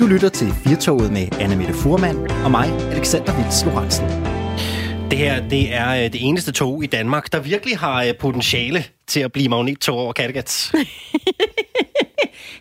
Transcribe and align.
Du 0.00 0.06
lytter 0.06 0.28
til 0.28 0.52
Firtoget 0.66 1.12
med 1.12 1.28
Anna 1.40 1.56
Mette 1.56 1.74
Furman 1.74 2.30
og 2.44 2.50
mig, 2.50 2.68
Alexander 2.92 3.42
Vils 3.42 3.64
Lorentzen. 3.64 4.06
Det 5.10 5.18
her, 5.18 5.48
det 5.48 5.74
er 5.74 5.90
øh, 5.90 6.12
det 6.12 6.28
eneste 6.28 6.52
tog 6.52 6.84
i 6.84 6.86
Danmark, 6.86 7.32
der 7.32 7.40
virkelig 7.40 7.78
har 7.78 8.04
øh, 8.04 8.14
potentiale 8.20 8.84
til 9.06 9.20
at 9.20 9.32
blive 9.32 9.48
magnettog 9.48 9.98
over 9.98 10.12
Kattegat. 10.12 10.70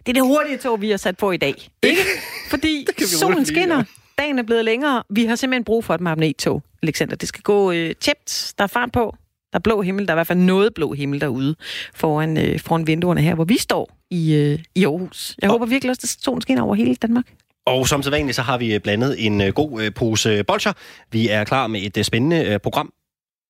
Det 0.05 0.09
er 0.09 0.13
det 0.13 0.23
hurtige 0.23 0.57
tog, 0.57 0.81
vi 0.81 0.89
har 0.89 0.97
sat 0.97 1.17
på 1.17 1.31
i 1.31 1.37
dag. 1.37 1.69
Ikke? 1.83 2.01
Fordi 2.49 2.87
solen 3.19 3.45
skinner, 3.45 3.83
dagen 4.17 4.39
er 4.39 4.43
blevet 4.43 4.65
længere. 4.65 5.03
Vi 5.09 5.25
har 5.25 5.35
simpelthen 5.35 5.63
brug 5.63 5.85
for 5.85 5.93
et 5.93 6.01
magnettog, 6.01 6.63
Alexander. 6.83 7.15
Det 7.15 7.27
skal 7.27 7.41
gå 7.41 7.71
øh, 7.71 7.95
tjept. 8.01 8.53
Der 8.57 8.63
er 8.63 8.67
fart 8.67 8.91
på. 8.91 9.15
Der 9.55 9.59
er 9.59 9.61
blå 9.63 9.81
himmel. 9.81 10.07
Der 10.07 10.11
er 10.13 10.15
i 10.15 10.17
hvert 10.17 10.27
fald 10.27 10.39
noget 10.39 10.73
blå 10.73 10.93
himmel 10.93 11.21
derude 11.21 11.55
foran, 11.93 12.37
øh, 12.37 12.59
foran 12.59 12.87
vinduerne 12.87 13.21
her, 13.21 13.35
hvor 13.35 13.43
vi 13.43 13.57
står 13.57 13.97
i, 14.11 14.33
øh, 14.35 14.59
i 14.75 14.83
Aarhus. 14.85 15.35
Jeg 15.41 15.49
Og- 15.49 15.53
håber 15.53 15.65
virkelig 15.65 15.89
også, 15.89 16.01
at 16.03 16.23
solen 16.23 16.41
skinner 16.41 16.63
over 16.63 16.75
hele 16.75 16.95
Danmark. 16.95 17.25
Og 17.65 17.87
som 17.87 18.03
sædvanligt, 18.03 18.35
så 18.35 18.41
har 18.41 18.57
vi 18.57 18.73
øh, 18.73 18.79
blandet 18.79 19.25
en 19.25 19.41
øh, 19.41 19.53
god 19.53 19.81
øh, 19.81 19.93
pose 19.93 20.43
bolcher. 20.43 20.73
Vi 21.11 21.29
er 21.29 21.43
klar 21.43 21.67
med 21.67 21.97
et 21.97 22.05
spændende 22.05 22.59
program. 22.59 22.91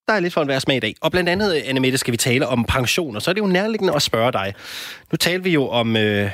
Der 0.07 0.13
er 0.13 0.19
lidt 0.19 0.33
for 0.33 0.41
en 0.41 0.47
hver 0.47 0.59
smag 0.59 0.77
i 0.77 0.79
dag. 0.79 0.95
Og 1.01 1.11
blandt 1.11 1.29
andet, 1.29 1.55
øh, 1.55 1.61
Anne 1.65 1.79
Mette, 1.79 1.97
skal 1.97 2.11
vi 2.11 2.17
tale 2.17 2.47
om 2.47 2.63
pension. 2.65 3.15
Og 3.15 3.21
så 3.21 3.31
er 3.31 3.33
det 3.33 3.41
jo 3.41 3.47
nærliggende 3.47 3.95
at 3.95 4.01
spørge 4.01 4.31
dig. 4.31 4.53
Nu 5.11 5.15
talte 5.15 5.43
vi 5.43 5.49
jo 5.49 5.67
om 5.67 5.97
øh, 5.97 6.31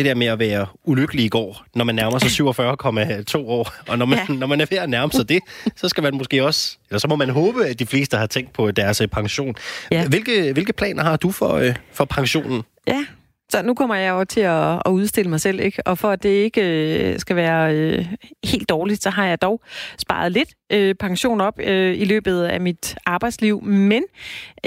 det 0.00 0.08
der 0.08 0.14
med 0.14 0.26
at 0.26 0.38
være 0.38 0.66
ulykkelig 0.84 1.24
i 1.24 1.28
går, 1.28 1.64
når 1.74 1.84
man 1.84 1.94
nærmer 1.94 2.18
sig 2.18 2.28
47,2 2.40 3.38
år. 3.38 3.74
Og 3.88 3.98
når 3.98 4.06
man, 4.06 4.18
ja. 4.28 4.34
Når 4.34 4.46
man 4.46 4.60
er 4.60 4.66
ved 4.70 4.78
at 4.78 4.90
nærme 4.90 5.12
sig 5.12 5.28
det, 5.28 5.40
så 5.76 5.88
skal 5.88 6.02
man 6.02 6.16
måske 6.16 6.44
også... 6.44 6.76
Eller 6.90 6.98
så 6.98 7.08
må 7.08 7.16
man 7.16 7.30
håbe, 7.30 7.66
at 7.66 7.78
de 7.78 7.86
fleste 7.86 8.16
har 8.16 8.26
tænkt 8.26 8.52
på 8.52 8.70
deres 8.70 9.00
øh, 9.00 9.08
pension. 9.08 9.54
Ja. 9.90 10.08
Hvilke, 10.08 10.52
hvilke 10.52 10.72
planer 10.72 11.02
har 11.02 11.16
du 11.16 11.30
for, 11.30 11.52
øh, 11.52 11.74
for 11.92 12.04
pensionen? 12.04 12.62
Ja, 12.86 13.04
så 13.50 13.62
nu 13.62 13.74
kommer 13.74 13.94
jeg 13.94 14.10
jo 14.10 14.24
til 14.24 14.40
at, 14.40 14.82
at 14.86 14.90
udstille 14.90 15.30
mig 15.30 15.40
selv, 15.40 15.60
ikke? 15.60 15.86
Og 15.86 15.98
for 15.98 16.10
at 16.10 16.22
det 16.22 16.28
ikke 16.28 16.62
øh, 16.62 17.18
skal 17.18 17.36
være 17.36 17.74
øh, 17.74 18.06
helt 18.44 18.68
dårligt, 18.68 19.02
så 19.02 19.10
har 19.10 19.26
jeg 19.26 19.42
dog 19.42 19.60
sparet 19.98 20.32
lidt 20.32 20.48
øh, 20.72 20.94
pension 20.94 21.40
op 21.40 21.60
øh, 21.60 22.00
i 22.00 22.04
løbet 22.04 22.42
af 22.42 22.60
mit 22.60 22.96
arbejdsliv. 23.06 23.62
Men 23.62 24.02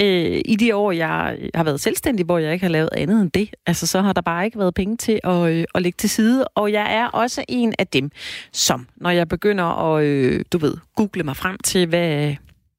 øh, 0.00 0.40
i 0.44 0.56
de 0.60 0.76
år, 0.76 0.92
jeg 0.92 1.38
har 1.54 1.64
været 1.64 1.80
selvstændig, 1.80 2.26
hvor 2.26 2.38
jeg 2.38 2.52
ikke 2.52 2.64
har 2.64 2.70
lavet 2.70 2.88
andet 2.96 3.22
end 3.22 3.30
det, 3.30 3.50
altså 3.66 3.86
så 3.86 4.00
har 4.00 4.12
der 4.12 4.20
bare 4.20 4.44
ikke 4.44 4.58
været 4.58 4.74
penge 4.74 4.96
til 4.96 5.20
at, 5.24 5.50
øh, 5.50 5.64
at 5.74 5.82
lægge 5.82 5.96
til 5.96 6.10
side. 6.10 6.44
Og 6.44 6.72
jeg 6.72 6.94
er 6.94 7.06
også 7.06 7.44
en 7.48 7.74
af 7.78 7.86
dem, 7.86 8.10
som 8.52 8.86
når 8.96 9.10
jeg 9.10 9.28
begynder 9.28 9.94
at, 9.94 10.04
øh, 10.04 10.44
du 10.52 10.58
ved, 10.58 10.74
google 10.96 11.22
mig 11.22 11.36
frem 11.36 11.58
til, 11.64 11.86
hvad 11.86 12.34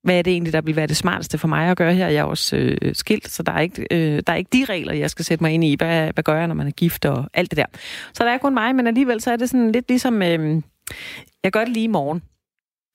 hvad 0.06 0.18
er 0.18 0.22
det 0.22 0.32
egentlig, 0.34 0.54
der 0.54 0.62
vil 0.62 0.76
være 0.76 0.88
det 0.88 0.98
smarteste 0.98 1.38
for 1.38 1.48
mig 1.48 1.70
at 1.72 1.78
gøre 1.78 1.94
her? 1.94 2.08
Jeg 2.08 2.20
er 2.20 2.24
også 2.24 2.56
øh, 2.56 2.96
skilt, 2.96 3.32
så 3.32 3.44
der 3.44 3.52
er, 3.52 3.60
ikke, 3.60 3.88
øh, 3.92 4.24
der 4.28 4.34
er 4.34 4.38
ikke 4.38 4.50
de 4.54 4.66
regler, 4.70 4.94
jeg 4.94 5.10
skal 5.10 5.26
sætte 5.26 5.44
mig 5.44 5.52
ind 5.52 5.64
i. 5.64 5.76
Hvad, 5.78 6.12
hvad 6.14 6.24
gør 6.24 6.36
jeg, 6.38 6.48
når 6.48 6.56
man 6.56 6.68
er 6.68 6.72
gift 6.72 7.06
og 7.06 7.26
alt 7.34 7.52
det 7.52 7.58
der? 7.58 7.66
Så 8.14 8.24
der 8.24 8.32
er 8.32 8.38
kun 8.38 8.54
mig, 8.54 8.76
men 8.76 8.88
alligevel 8.88 9.22
så 9.22 9.32
er 9.32 9.36
det 9.36 9.50
sådan 9.50 9.72
lidt 9.72 9.86
ligesom... 9.88 10.22
Øh, 10.22 10.62
jeg 11.44 11.52
gør 11.52 11.60
det 11.66 11.74
lige 11.74 11.84
i 11.84 11.88
morgen. 11.88 12.22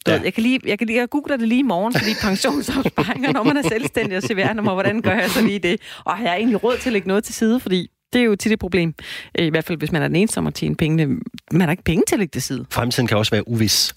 Du 0.07 0.11
Ja. 0.11 0.17
ved, 0.17 0.25
Jeg 0.25 0.35
kan 0.35 0.43
lige, 0.43 0.61
jeg 0.67 0.79
kan 0.79 0.87
lige, 0.87 0.99
jeg 1.01 1.11
googler 1.11 1.37
det 1.37 1.49
lige 1.49 1.59
i 1.59 1.63
morgen, 1.63 1.93
fordi 1.93 2.11
pensionsopsparinger, 2.23 3.33
når 3.37 3.43
man 3.43 3.57
er 3.57 3.63
selvstændig 3.63 4.17
og 4.17 4.23
CVR-nummer, 4.23 4.73
hvordan 4.73 5.03
gør 5.03 5.13
jeg 5.15 5.31
så 5.31 5.43
lige 5.43 5.59
det? 5.59 5.81
Og 6.05 6.17
har 6.17 6.25
jeg 6.25 6.37
egentlig 6.37 6.65
råd 6.65 6.77
til 6.77 6.89
at 6.89 6.93
lægge 6.93 7.09
noget 7.09 7.25
til 7.25 7.35
side, 7.35 7.61
fordi 7.61 7.90
det 8.13 8.21
er 8.21 8.25
jo 8.25 8.37
tit 8.37 8.53
et 8.53 8.59
problem. 8.59 8.95
Øh, 9.39 9.47
I 9.47 9.49
hvert 9.49 9.65
fald, 9.65 9.79
hvis 9.79 9.93
man 9.93 10.03
er 10.03 10.07
den 10.07 10.17
eneste, 10.17 10.35
som 10.35 10.45
har 10.45 10.51
tjent 10.51 10.79
pengene. 10.79 11.17
Man 11.53 11.61
har 11.61 11.71
ikke 11.71 11.85
penge 11.85 12.03
til 12.09 12.15
at 12.15 12.19
lægge 12.19 12.33
til 12.33 12.43
side. 12.43 12.65
Fremtiden 12.71 13.07
kan 13.07 13.17
også 13.17 13.31
være 13.31 13.49
uvis. 13.49 13.95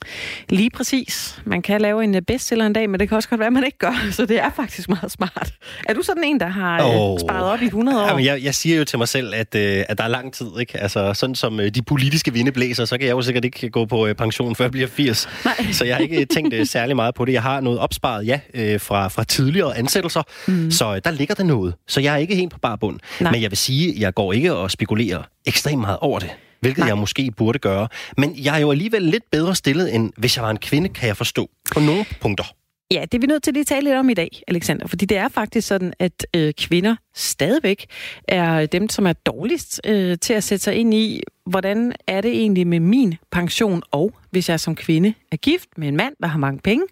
Lige 0.49 0.69
præcis. 0.69 1.41
Man 1.45 1.61
kan 1.61 1.81
lave 1.81 2.03
en 2.03 2.15
øh, 2.15 2.21
bestseller 2.21 2.65
en 2.65 2.73
dag, 2.73 2.89
men 2.89 2.99
det 2.99 3.09
kan 3.09 3.15
også 3.15 3.29
godt 3.29 3.39
være, 3.39 3.47
at 3.47 3.53
man 3.53 3.63
ikke 3.63 3.77
gør. 3.77 4.07
Så 4.11 4.25
det 4.25 4.39
er 4.39 4.49
faktisk 4.55 4.89
meget 4.89 5.11
smart. 5.11 5.53
Er 5.89 5.93
du 5.93 6.01
sådan 6.01 6.23
en, 6.23 6.39
der 6.39 6.47
har 6.47 6.83
oh. 6.83 7.19
sparet 7.19 7.45
op 7.45 7.61
i 7.61 7.65
100 7.65 8.03
år? 8.03 8.07
Jamen, 8.07 8.25
jeg, 8.25 8.43
jeg 8.43 8.55
siger 8.55 8.77
jo 8.77 8.85
til 8.85 8.97
mig 8.99 9.07
selv, 9.07 9.33
at, 9.35 9.55
øh, 9.55 9.83
at 9.89 9.97
der 9.97 10.03
er 10.03 10.07
lang 10.07 10.33
tid. 10.33 10.47
Ikke? 10.59 10.79
Altså, 10.79 11.13
sådan 11.13 11.35
som 11.35 11.59
øh, 11.59 11.69
de 11.69 11.81
politiske 11.81 12.33
vinde 12.33 12.51
blæser, 12.51 12.85
så 12.85 12.97
kan 12.97 13.07
jeg 13.07 13.13
jo 13.13 13.21
sikkert 13.21 13.45
ikke 13.45 13.69
gå 13.69 13.85
på 13.85 14.07
øh, 14.07 14.15
pension, 14.15 14.55
før 14.55 14.65
jeg 14.65 14.71
bliver 14.71 14.87
80. 14.87 15.29
Nej. 15.45 15.53
Så 15.71 15.85
jeg 15.85 15.95
har 15.95 16.01
ikke 16.01 16.25
tænkt 16.25 16.53
øh, 16.53 16.65
særlig 16.65 16.95
meget 16.95 17.15
på 17.15 17.25
det. 17.25 17.33
Jeg 17.33 17.41
har 17.41 17.61
noget 17.61 17.79
opsparet, 17.79 18.27
ja, 18.27 18.39
øh, 18.53 18.79
fra, 18.79 19.07
fra 19.07 19.23
tidligere 19.23 19.77
ansættelser. 19.77 20.21
Mm. 20.47 20.71
Så 20.71 20.95
øh, 20.95 21.01
der 21.05 21.11
ligger 21.11 21.35
der 21.35 21.43
noget. 21.43 21.75
Så 21.87 22.01
jeg 22.01 22.13
er 22.13 22.17
ikke 22.17 22.35
helt 22.35 22.51
på 22.51 22.59
bar 22.59 22.75
bund. 22.75 22.99
Nej. 23.19 23.31
Men 23.31 23.41
jeg 23.41 23.51
vil 23.51 23.57
sige, 23.57 24.02
jeg 24.03 24.13
går 24.13 24.33
ikke 24.33 24.53
og 24.53 24.71
spekulerer 24.71 25.23
ekstremt 25.45 25.81
meget 25.81 25.97
over 26.01 26.19
det. 26.19 26.29
Hvilket 26.59 26.79
Nej. 26.79 26.87
jeg 26.87 26.97
måske 26.97 27.31
burde 27.31 27.59
gøre. 27.59 27.87
Men 28.17 28.35
jeg 28.37 28.55
er 28.55 28.59
jo 28.59 28.71
alligevel 28.71 29.01
lidt 29.01 29.23
bedre 29.31 29.55
stillet, 29.55 29.95
end 29.95 30.11
hvis 30.17 30.37
jeg 30.37 30.43
var 30.43 30.51
en 30.51 30.57
kvinde, 30.57 30.89
kan 30.89 31.07
jeg 31.07 31.17
forstå. 31.17 31.49
På 31.73 31.79
nogle 31.79 32.05
punkter. 32.21 32.43
Ja, 32.91 33.01
det 33.01 33.13
er 33.13 33.19
vi 33.19 33.27
nødt 33.27 33.43
til 33.43 33.53
lige 33.53 33.61
at 33.61 33.67
tale 33.67 33.83
lidt 33.83 33.95
om 33.95 34.09
i 34.09 34.13
dag, 34.13 34.41
Alexander. 34.47 34.87
Fordi 34.87 35.05
det 35.05 35.17
er 35.17 35.27
faktisk 35.27 35.67
sådan, 35.67 35.93
at 35.99 36.25
øh, 36.35 36.53
kvinder 36.53 36.95
stadigvæk 37.15 37.85
er 38.27 38.65
dem, 38.65 38.89
som 38.89 39.07
er 39.07 39.13
dårligst 39.13 39.81
øh, 39.85 40.17
til 40.21 40.33
at 40.33 40.43
sætte 40.43 40.63
sig 40.63 40.75
ind 40.75 40.93
i, 40.93 41.21
hvordan 41.45 41.93
er 42.07 42.21
det 42.21 42.31
egentlig 42.31 42.67
med 42.67 42.79
min 42.79 43.15
pension, 43.31 43.81
og 43.91 44.13
hvis 44.31 44.49
jeg 44.49 44.59
som 44.59 44.75
kvinde 44.75 45.13
er 45.31 45.35
gift 45.35 45.69
med 45.77 45.87
en 45.87 45.97
mand, 45.97 46.13
der 46.21 46.27
har 46.27 46.39
mange 46.39 46.59
penge, 46.59 46.85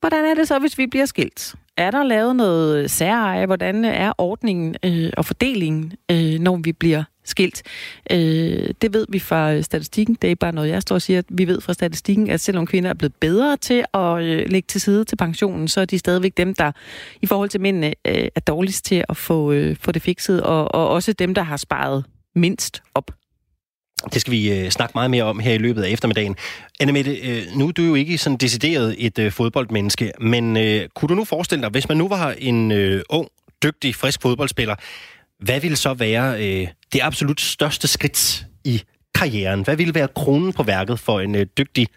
hvordan 0.00 0.24
er 0.24 0.34
det 0.34 0.48
så, 0.48 0.58
hvis 0.58 0.78
vi 0.78 0.86
bliver 0.86 1.06
skilt? 1.06 1.54
Er 1.76 1.90
der 1.90 2.02
lavet 2.02 2.36
noget 2.36 2.90
særeje? 2.90 3.46
Hvordan 3.46 3.84
er 3.84 4.12
ordningen 4.18 4.76
øh, 4.84 5.10
og 5.16 5.24
fordelingen, 5.24 5.92
øh, 6.10 6.38
når 6.40 6.56
vi 6.56 6.72
bliver 6.72 7.04
skilt? 7.24 7.62
Øh, 8.10 8.68
det 8.82 8.94
ved 8.94 9.06
vi 9.08 9.18
fra 9.18 9.62
statistikken. 9.62 10.16
Det 10.22 10.30
er 10.30 10.34
bare 10.34 10.52
noget, 10.52 10.68
jeg 10.68 10.82
står 10.82 10.94
og 10.94 11.02
siger. 11.02 11.22
Vi 11.28 11.46
ved 11.46 11.60
fra 11.60 11.72
statistikken, 11.72 12.30
at 12.30 12.40
selvom 12.40 12.66
kvinder 12.66 12.90
er 12.90 12.94
blevet 12.94 13.14
bedre 13.20 13.56
til 13.56 13.84
at 13.94 14.22
øh, 14.22 14.48
lægge 14.50 14.66
til 14.66 14.80
side 14.80 15.04
til 15.04 15.16
pensionen, 15.16 15.68
så 15.68 15.80
er 15.80 15.84
de 15.84 15.98
stadigvæk 15.98 16.36
dem, 16.36 16.54
der 16.54 16.72
i 17.22 17.26
forhold 17.26 17.48
til 17.48 17.60
mændene 17.60 17.86
øh, 17.86 18.28
er 18.34 18.40
dårligst 18.40 18.84
til 18.84 19.04
at 19.08 19.16
få, 19.16 19.52
øh, 19.52 19.76
få 19.76 19.92
det 19.92 20.02
fikset, 20.02 20.42
og, 20.42 20.74
og 20.74 20.88
også 20.88 21.12
dem, 21.12 21.34
der 21.34 21.42
har 21.42 21.56
sparet 21.56 22.04
mindst 22.34 22.82
op. 22.94 23.10
Det 24.12 24.20
skal 24.20 24.30
vi 24.30 24.52
øh, 24.52 24.70
snakke 24.70 24.92
meget 24.94 25.10
mere 25.10 25.24
om 25.24 25.38
her 25.38 25.52
i 25.52 25.58
løbet 25.58 25.82
af 25.82 25.90
eftermiddagen. 25.90 26.36
Annemette, 26.80 27.16
øh, 27.16 27.42
nu 27.56 27.68
er 27.68 27.72
du 27.72 27.82
jo 27.82 27.94
ikke 27.94 28.18
sådan 28.18 28.36
decideret 28.36 28.96
et 28.98 29.18
øh, 29.18 29.32
fodboldmenneske, 29.32 30.12
men 30.20 30.56
øh, 30.56 30.88
kunne 30.94 31.08
du 31.08 31.14
nu 31.14 31.24
forestille 31.24 31.62
dig, 31.62 31.70
hvis 31.70 31.88
man 31.88 31.96
nu 31.96 32.08
var 32.08 32.34
en 32.38 32.72
øh, 32.72 33.02
ung, 33.08 33.28
dygtig, 33.62 33.94
frisk 33.94 34.22
fodboldspiller, 34.22 34.74
hvad 35.38 35.60
ville 35.60 35.76
så 35.76 35.94
være 35.94 36.46
øh, 36.46 36.68
det 36.92 37.00
absolut 37.02 37.40
største 37.40 37.88
skridt 37.88 38.46
i 38.64 38.82
karrieren? 39.14 39.62
Hvad 39.62 39.76
ville 39.76 39.94
være 39.94 40.08
kronen 40.14 40.52
på 40.52 40.62
værket 40.62 41.00
for 41.00 41.20
en 41.20 41.34
øh, 41.34 41.46
dygtig 41.58 41.88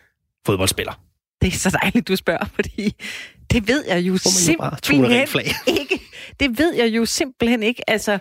fodboldspiller? 0.45 0.99
Det 1.41 1.53
er 1.53 1.57
så 1.57 1.77
dejligt, 1.81 2.07
du 2.07 2.15
spørger, 2.15 2.45
fordi 2.55 2.93
det 3.51 3.67
ved 3.67 3.83
jeg 3.87 4.01
jo 4.01 4.17
simpelthen 4.17 5.27
ikke. 5.67 6.01
Det 6.39 6.59
ved 6.59 6.75
jeg 6.75 6.87
jo 6.95 7.05
simpelthen 7.05 7.63
ikke. 7.63 7.89
Altså, 7.89 8.19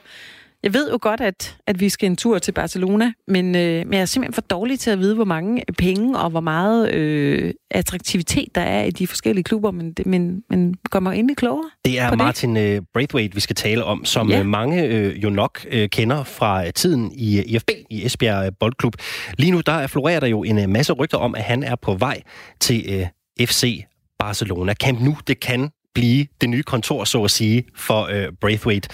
jeg 0.64 0.74
ved 0.74 0.90
jo 0.90 0.98
godt, 1.02 1.20
at, 1.20 1.56
at 1.66 1.80
vi 1.80 1.88
skal 1.88 2.06
en 2.06 2.16
tur 2.16 2.38
til 2.38 2.52
Barcelona, 2.52 3.12
men, 3.28 3.56
øh, 3.56 3.86
men 3.86 3.92
jeg 3.92 4.00
er 4.00 4.04
simpelthen 4.04 4.34
for 4.34 4.40
dårlig 4.40 4.80
til 4.80 4.90
at 4.90 4.98
vide, 4.98 5.14
hvor 5.14 5.24
mange 5.24 5.62
penge 5.78 6.18
og 6.18 6.30
hvor 6.30 6.40
meget 6.40 6.92
øh, 6.92 7.54
attraktivitet 7.70 8.54
der 8.54 8.60
er 8.60 8.84
i 8.84 8.90
de 8.90 9.06
forskellige 9.06 9.44
klubber, 9.44 9.70
men, 9.70 9.94
men, 10.06 10.42
men 10.50 10.74
gør 10.90 11.00
mig 11.00 11.18
endelig 11.18 11.36
klogere. 11.36 11.70
Det 11.84 12.00
er 12.00 12.08
på 12.08 12.10
det. 12.10 12.18
Martin 12.18 12.56
øh, 12.56 12.82
Braithwaite, 12.94 13.34
vi 13.34 13.40
skal 13.40 13.56
tale 13.56 13.84
om, 13.84 14.04
som 14.04 14.30
Ja. 14.30 14.36
ja. 14.36 14.42
mange 14.42 14.84
øh, 14.84 15.22
jo 15.22 15.30
nok 15.30 15.66
øh, 15.70 15.88
kender 15.88 16.24
fra 16.24 16.66
øh, 16.66 16.72
tiden 16.72 17.12
i 17.12 17.38
øh, 17.38 17.44
IFB, 17.46 17.70
i 17.90 18.06
Esbjerg 18.06 18.46
øh, 18.46 18.52
Boldklub. 18.60 18.94
Lige 19.38 19.50
nu 19.50 19.60
der 19.60 19.86
florerer 19.86 20.20
der 20.20 20.26
jo 20.26 20.42
en 20.42 20.58
øh, 20.58 20.68
masse 20.68 20.92
rygter 20.92 21.18
om, 21.18 21.34
at 21.34 21.42
han 21.42 21.62
er 21.62 21.76
på 21.76 21.94
vej 21.94 22.22
til 22.60 22.84
øh, 22.88 23.46
FC 23.46 23.84
Barcelona. 24.18 24.74
Camp 24.74 25.00
Nu, 25.00 25.16
det 25.26 25.40
kan 25.40 25.70
blive 25.94 26.26
det 26.40 26.50
nye 26.50 26.62
kontor, 26.62 27.04
så 27.04 27.24
at 27.24 27.30
sige, 27.30 27.64
for 27.76 28.08
øh, 28.12 28.32
Braithwaite. 28.40 28.88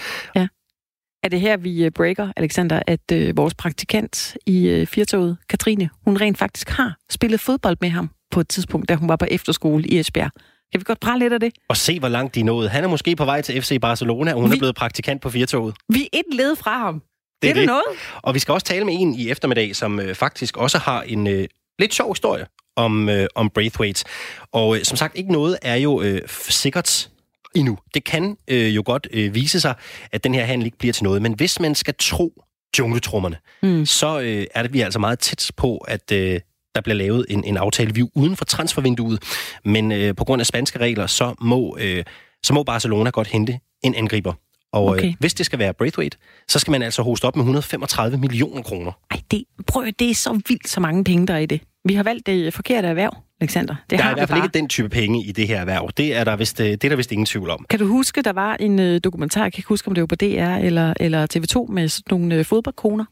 Er 1.23 1.29
det 1.29 1.41
her, 1.41 1.57
vi 1.57 1.85
øh, 1.85 1.91
breaker, 1.91 2.33
Alexander, 2.37 2.83
at 2.87 3.01
øh, 3.13 3.37
vores 3.37 3.55
praktikant 3.55 4.37
i 4.47 4.69
øh, 4.69 4.87
Firtoget, 4.87 5.37
Katrine, 5.49 5.91
hun 6.05 6.21
rent 6.21 6.39
faktisk 6.39 6.69
har 6.71 6.97
spillet 7.11 7.41
fodbold 7.41 7.77
med 7.81 7.89
ham 7.91 8.11
på 8.31 8.41
et 8.41 8.49
tidspunkt, 8.49 8.89
da 8.89 8.95
hun 8.95 9.09
var 9.09 9.17
på 9.17 9.25
efterskole 9.31 9.85
i 9.85 9.99
Esbjerg. 9.99 10.31
Kan 10.73 10.81
vi 10.81 10.85
godt 10.85 11.01
prale 11.01 11.19
lidt 11.19 11.33
af 11.33 11.41
det? 11.41 11.53
Og 11.69 11.77
se, 11.77 11.99
hvor 11.99 12.09
langt 12.09 12.35
de 12.35 12.43
nået. 12.43 12.71
Han 12.71 12.85
er 12.85 12.89
måske 12.89 13.17
på 13.17 13.25
vej 13.25 13.43
til 13.43 13.63
FC 13.63 13.81
Barcelona, 13.81 14.35
og 14.35 14.41
hun 14.41 14.51
Vi- 14.51 14.57
er 14.57 14.59
blevet 14.59 14.75
praktikant 14.75 15.23
på 15.23 15.31
Firtoget. 15.31 15.75
Vi 15.89 16.03
er 16.13 16.19
et 16.19 16.35
led 16.35 16.57
fra 16.57 16.79
ham. 16.79 16.95
Det, 16.95 17.03
Det 17.43 17.51
er 17.51 17.55
det 17.55 17.67
noget? 17.67 17.83
Og 18.23 18.35
vi 18.35 18.39
skal 18.39 18.53
også 18.53 18.67
tale 18.67 18.85
med 18.85 18.95
en 18.99 19.15
i 19.15 19.31
eftermiddag, 19.31 19.77
som 19.77 20.01
øh, 20.01 20.15
faktisk 20.15 20.57
også 20.57 20.79
har 20.79 21.03
en 21.03 21.27
øh, 21.27 21.47
lidt 21.79 21.95
sjov 21.95 22.13
historie 22.15 22.47
om, 22.77 23.09
øh, 23.09 23.27
om 23.35 23.51
Braithwaite. 23.51 24.05
Og 24.53 24.77
øh, 24.77 24.85
som 24.85 24.97
sagt, 24.97 25.17
ikke 25.19 25.33
noget 25.33 25.59
er 25.63 25.77
jo 25.77 26.03
øh, 26.03 26.21
sikkert 26.29 27.11
endnu. 27.57 27.79
Det 27.95 28.05
kan 28.05 28.37
øh, 28.49 28.77
jo 28.77 28.83
godt 28.87 29.09
øh, 29.13 29.35
vise 29.35 29.61
sig, 29.61 29.75
at 30.13 30.25
den 30.25 30.35
her 30.35 30.45
handel 30.45 30.67
ikke 30.67 30.79
bliver 30.79 30.93
til 30.93 31.05
noget. 31.05 31.23
Men 31.23 31.33
hvis 31.35 31.61
man 31.61 31.75
skal 31.75 31.95
tro 31.99 32.43
jungletrummerne, 32.79 33.37
Mm. 33.63 33.87
så 33.87 34.21
øh, 34.21 34.47
er 34.55 34.63
det 34.63 34.73
vi 34.73 34.81
er 34.81 34.85
altså 34.85 34.99
meget 34.99 35.19
tæt 35.19 35.51
på, 35.57 35.77
at 35.77 36.13
øh, 36.13 36.41
der 36.75 36.81
bliver 36.81 36.97
lavet 36.97 37.27
en, 37.29 37.45
en 37.45 37.57
aftale. 37.57 37.95
Vi 37.95 38.05
uden 38.15 38.37
for 38.37 38.45
transfervinduet, 38.45 39.23
men 39.65 39.93
øh, 39.93 40.15
på 40.15 40.25
grund 40.25 40.41
af 40.41 40.47
spanske 40.47 40.79
regler, 40.79 41.07
så 41.07 41.35
må, 41.41 41.77
øh, 41.81 42.05
så 42.43 42.55
må 42.55 42.63
Barcelona 42.63 43.11
godt 43.11 43.29
hente 43.29 43.59
en 43.85 43.95
angriber. 43.95 44.33
Og 44.73 44.85
Okay. 44.85 45.07
øh, 45.09 45.15
hvis 45.21 45.35
det 45.35 45.47
skal 45.47 45.59
være 45.59 45.75
Braithwaite, 45.75 46.17
så 46.49 46.59
skal 46.59 46.71
man 46.71 46.83
altså 46.83 47.03
hoste 47.03 47.25
op 47.25 47.37
med 47.37 47.43
135 47.43 48.19
millioner 48.19 48.63
kroner. 48.63 48.93
Ej, 49.11 49.21
det, 49.31 49.45
prøv, 49.67 49.87
det 49.99 50.11
er 50.11 50.15
så 50.15 50.33
vildt, 50.49 50.69
så 50.69 50.81
mange 50.81 51.05
penge, 51.05 51.27
der 51.27 51.35
er 51.35 51.39
i 51.39 51.47
det. 51.47 51.61
Vi 51.85 51.95
har 51.95 52.03
valgt 52.03 52.27
det 52.27 52.55
forkerte 52.55 52.89
erhverv, 52.89 53.17
Alexander. 53.41 53.75
Det 53.91 53.99
der 53.99 54.05
er 54.05 54.11
i 54.11 54.15
hvert 54.15 54.29
fald 54.29 54.45
ikke 54.45 54.59
den 54.59 54.69
type 54.69 54.89
penge 54.89 55.25
i 55.25 55.33
det 55.33 55.49
her 55.49 55.61
erhverv. 55.61 55.91
Det 55.97 56.17
er 56.17 56.25
der 56.25 56.37
vist, 56.37 56.61
øh, 56.61 56.67
det 56.67 56.85
er 56.85 56.89
der 56.89 56.97
vist 56.97 57.13
ingen 57.13 57.27
tvivl 57.27 57.51
om. 57.51 57.67
Kan 57.71 57.79
du 57.79 57.87
huske, 57.87 58.23
der 58.23 58.33
var 58.33 58.57
en 58.61 58.79
uh, 58.79 58.99
dokumentar, 59.05 59.43
jeg 59.43 59.53
kan 59.53 59.59
ikke 59.59 59.69
huske, 59.69 59.89
om 59.89 59.95
det 59.95 60.01
var 60.01 60.07
på 60.07 60.15
DR 60.15 60.57
eller, 60.67 60.95
eller 61.01 61.27
TV2, 61.37 61.73
med 61.73 61.89
sådan 61.89 62.05
nogle 62.11 62.39
uh, 62.39 62.45
fodboldkoner. 62.45 63.05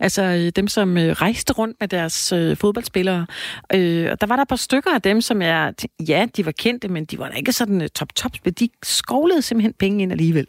Altså 0.00 0.52
dem, 0.56 0.68
som 0.68 0.96
rejste 0.96 1.52
rundt 1.52 1.76
med 1.80 1.88
deres 1.88 2.28
fodboldspillere. 2.54 3.26
Og 3.70 3.76
der 4.20 4.26
var 4.26 4.36
der 4.36 4.42
et 4.42 4.48
par 4.48 4.56
stykker 4.56 4.90
af 4.94 5.02
dem, 5.02 5.20
som 5.20 5.42
er, 5.42 5.72
ja, 6.08 6.26
de 6.36 6.46
var 6.46 6.52
kendte, 6.52 6.88
men 6.88 7.04
de 7.04 7.18
var 7.18 7.28
da 7.28 7.36
ikke 7.36 7.52
sådan 7.52 7.88
top-top. 7.94 8.32
De 8.60 8.68
skovlede 8.82 9.42
simpelthen 9.42 9.72
penge 9.72 10.02
ind 10.02 10.12
alligevel. 10.12 10.46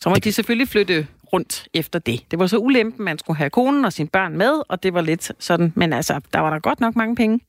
Så 0.00 0.08
må 0.08 0.14
det... 0.14 0.24
de 0.24 0.32
selvfølgelig 0.32 0.68
flytte 0.68 1.06
rundt 1.32 1.68
efter 1.74 1.98
det. 1.98 2.30
Det 2.30 2.38
var 2.38 2.46
så 2.46 2.58
ulempen, 2.58 3.04
man 3.04 3.18
skulle 3.18 3.36
have 3.36 3.50
konen 3.50 3.84
og 3.84 3.92
sine 3.92 4.08
børn 4.08 4.36
med, 4.36 4.62
og 4.68 4.82
det 4.82 4.94
var 4.94 5.00
lidt 5.00 5.32
sådan, 5.38 5.72
men 5.76 5.92
altså, 5.92 6.20
der 6.32 6.40
var 6.40 6.50
der 6.50 6.58
godt 6.58 6.80
nok 6.80 6.96
mange 6.96 7.16
penge. 7.16 7.40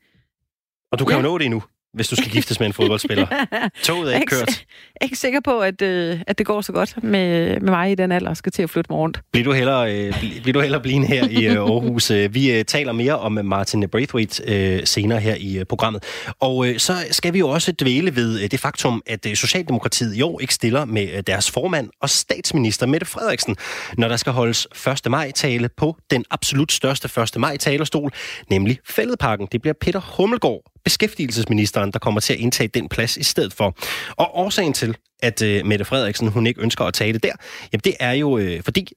Og 0.91 0.99
du 0.99 1.05
kan 1.05 1.17
ja. 1.17 1.17
jo 1.17 1.23
nå 1.23 1.37
det 1.37 1.51
nu 1.51 1.63
hvis 1.93 2.07
du 2.07 2.15
skal 2.15 2.31
giftes 2.31 2.59
med 2.59 2.67
en 2.67 2.73
fodboldspiller. 2.73 3.27
Toget 3.83 4.13
er 4.15 4.19
ikke 4.19 4.35
kørt. 4.35 4.47
Jeg 4.49 5.01
er 5.01 5.05
ikke 5.05 5.17
sikker 5.17 5.39
på, 5.39 5.59
at, 5.59 5.81
øh, 5.81 6.19
at 6.27 6.37
det 6.37 6.45
går 6.45 6.61
så 6.61 6.71
godt 6.71 7.03
med, 7.03 7.59
med 7.59 7.69
mig 7.71 7.91
i 7.91 7.95
den 7.95 8.11
alder, 8.11 8.33
skal 8.33 8.51
til 8.51 8.63
at 8.63 8.69
flytte 8.69 8.91
mig 8.91 8.99
rundt. 8.99 9.21
Bliver 9.31 9.43
du 9.43 9.51
hellere, 9.51 9.95
øh, 9.95 10.13
bliver 10.41 10.53
du 10.53 10.59
hellere 10.59 10.81
blive 10.81 11.05
her 11.05 11.27
i 11.29 11.45
øh, 11.45 11.55
Aarhus? 11.55 12.11
Øh, 12.11 12.33
vi 12.33 12.51
øh, 12.51 12.65
taler 12.65 12.91
mere 12.91 13.19
om 13.19 13.31
Martin 13.31 13.89
Braithwaite 13.89 14.43
øh, 14.47 14.87
senere 14.87 15.19
her 15.19 15.35
i 15.35 15.57
øh, 15.57 15.65
programmet. 15.65 16.03
Og 16.39 16.67
øh, 16.67 16.79
så 16.79 16.93
skal 17.11 17.33
vi 17.33 17.39
jo 17.39 17.49
også 17.49 17.71
dvæle 17.71 18.15
ved 18.15 18.41
øh, 18.43 18.51
det 18.51 18.59
faktum, 18.59 19.01
at 19.05 19.25
øh, 19.25 19.35
Socialdemokratiet 19.35 20.15
i 20.15 20.21
år 20.21 20.41
ikke 20.41 20.53
stiller 20.53 20.85
med 20.85 21.09
øh, 21.13 21.23
deres 21.27 21.51
formand 21.51 21.89
og 22.01 22.09
statsminister 22.09 22.85
Mette 22.85 23.05
Frederiksen, 23.05 23.55
når 23.97 24.07
der 24.07 24.17
skal 24.17 24.33
holdes 24.33 24.67
1. 25.05 25.11
maj-tale 25.11 25.69
på 25.77 25.97
den 26.11 26.25
absolut 26.31 26.71
største 26.71 27.21
1. 27.21 27.39
maj-talerstol, 27.39 28.11
nemlig 28.49 28.79
Fælledparken. 28.85 29.47
Det 29.51 29.61
bliver 29.61 29.73
Peter 29.81 29.99
Hummelgaard, 30.17 30.61
beskæftigelsesministeren, 30.87 31.91
der 31.91 31.99
kommer 31.99 32.19
til 32.19 32.33
at 32.33 32.39
indtage 32.39 32.67
den 32.67 32.89
plads 32.89 33.17
i 33.17 33.23
stedet 33.23 33.53
for. 33.53 33.75
Og 34.09 34.37
årsagen 34.37 34.73
til, 34.73 34.97
at 35.19 35.41
øh, 35.41 35.65
Mette 35.65 35.85
Frederiksen 35.85 36.27
hun 36.27 36.47
ikke 36.47 36.61
ønsker 36.61 36.85
at 36.85 36.93
tage 36.93 37.13
det 37.13 37.23
der, 37.23 37.31
jamen 37.73 37.81
det 37.83 37.93
er 37.99 38.11
jo 38.11 38.37
øh, 38.37 38.63
fordi, 38.63 38.87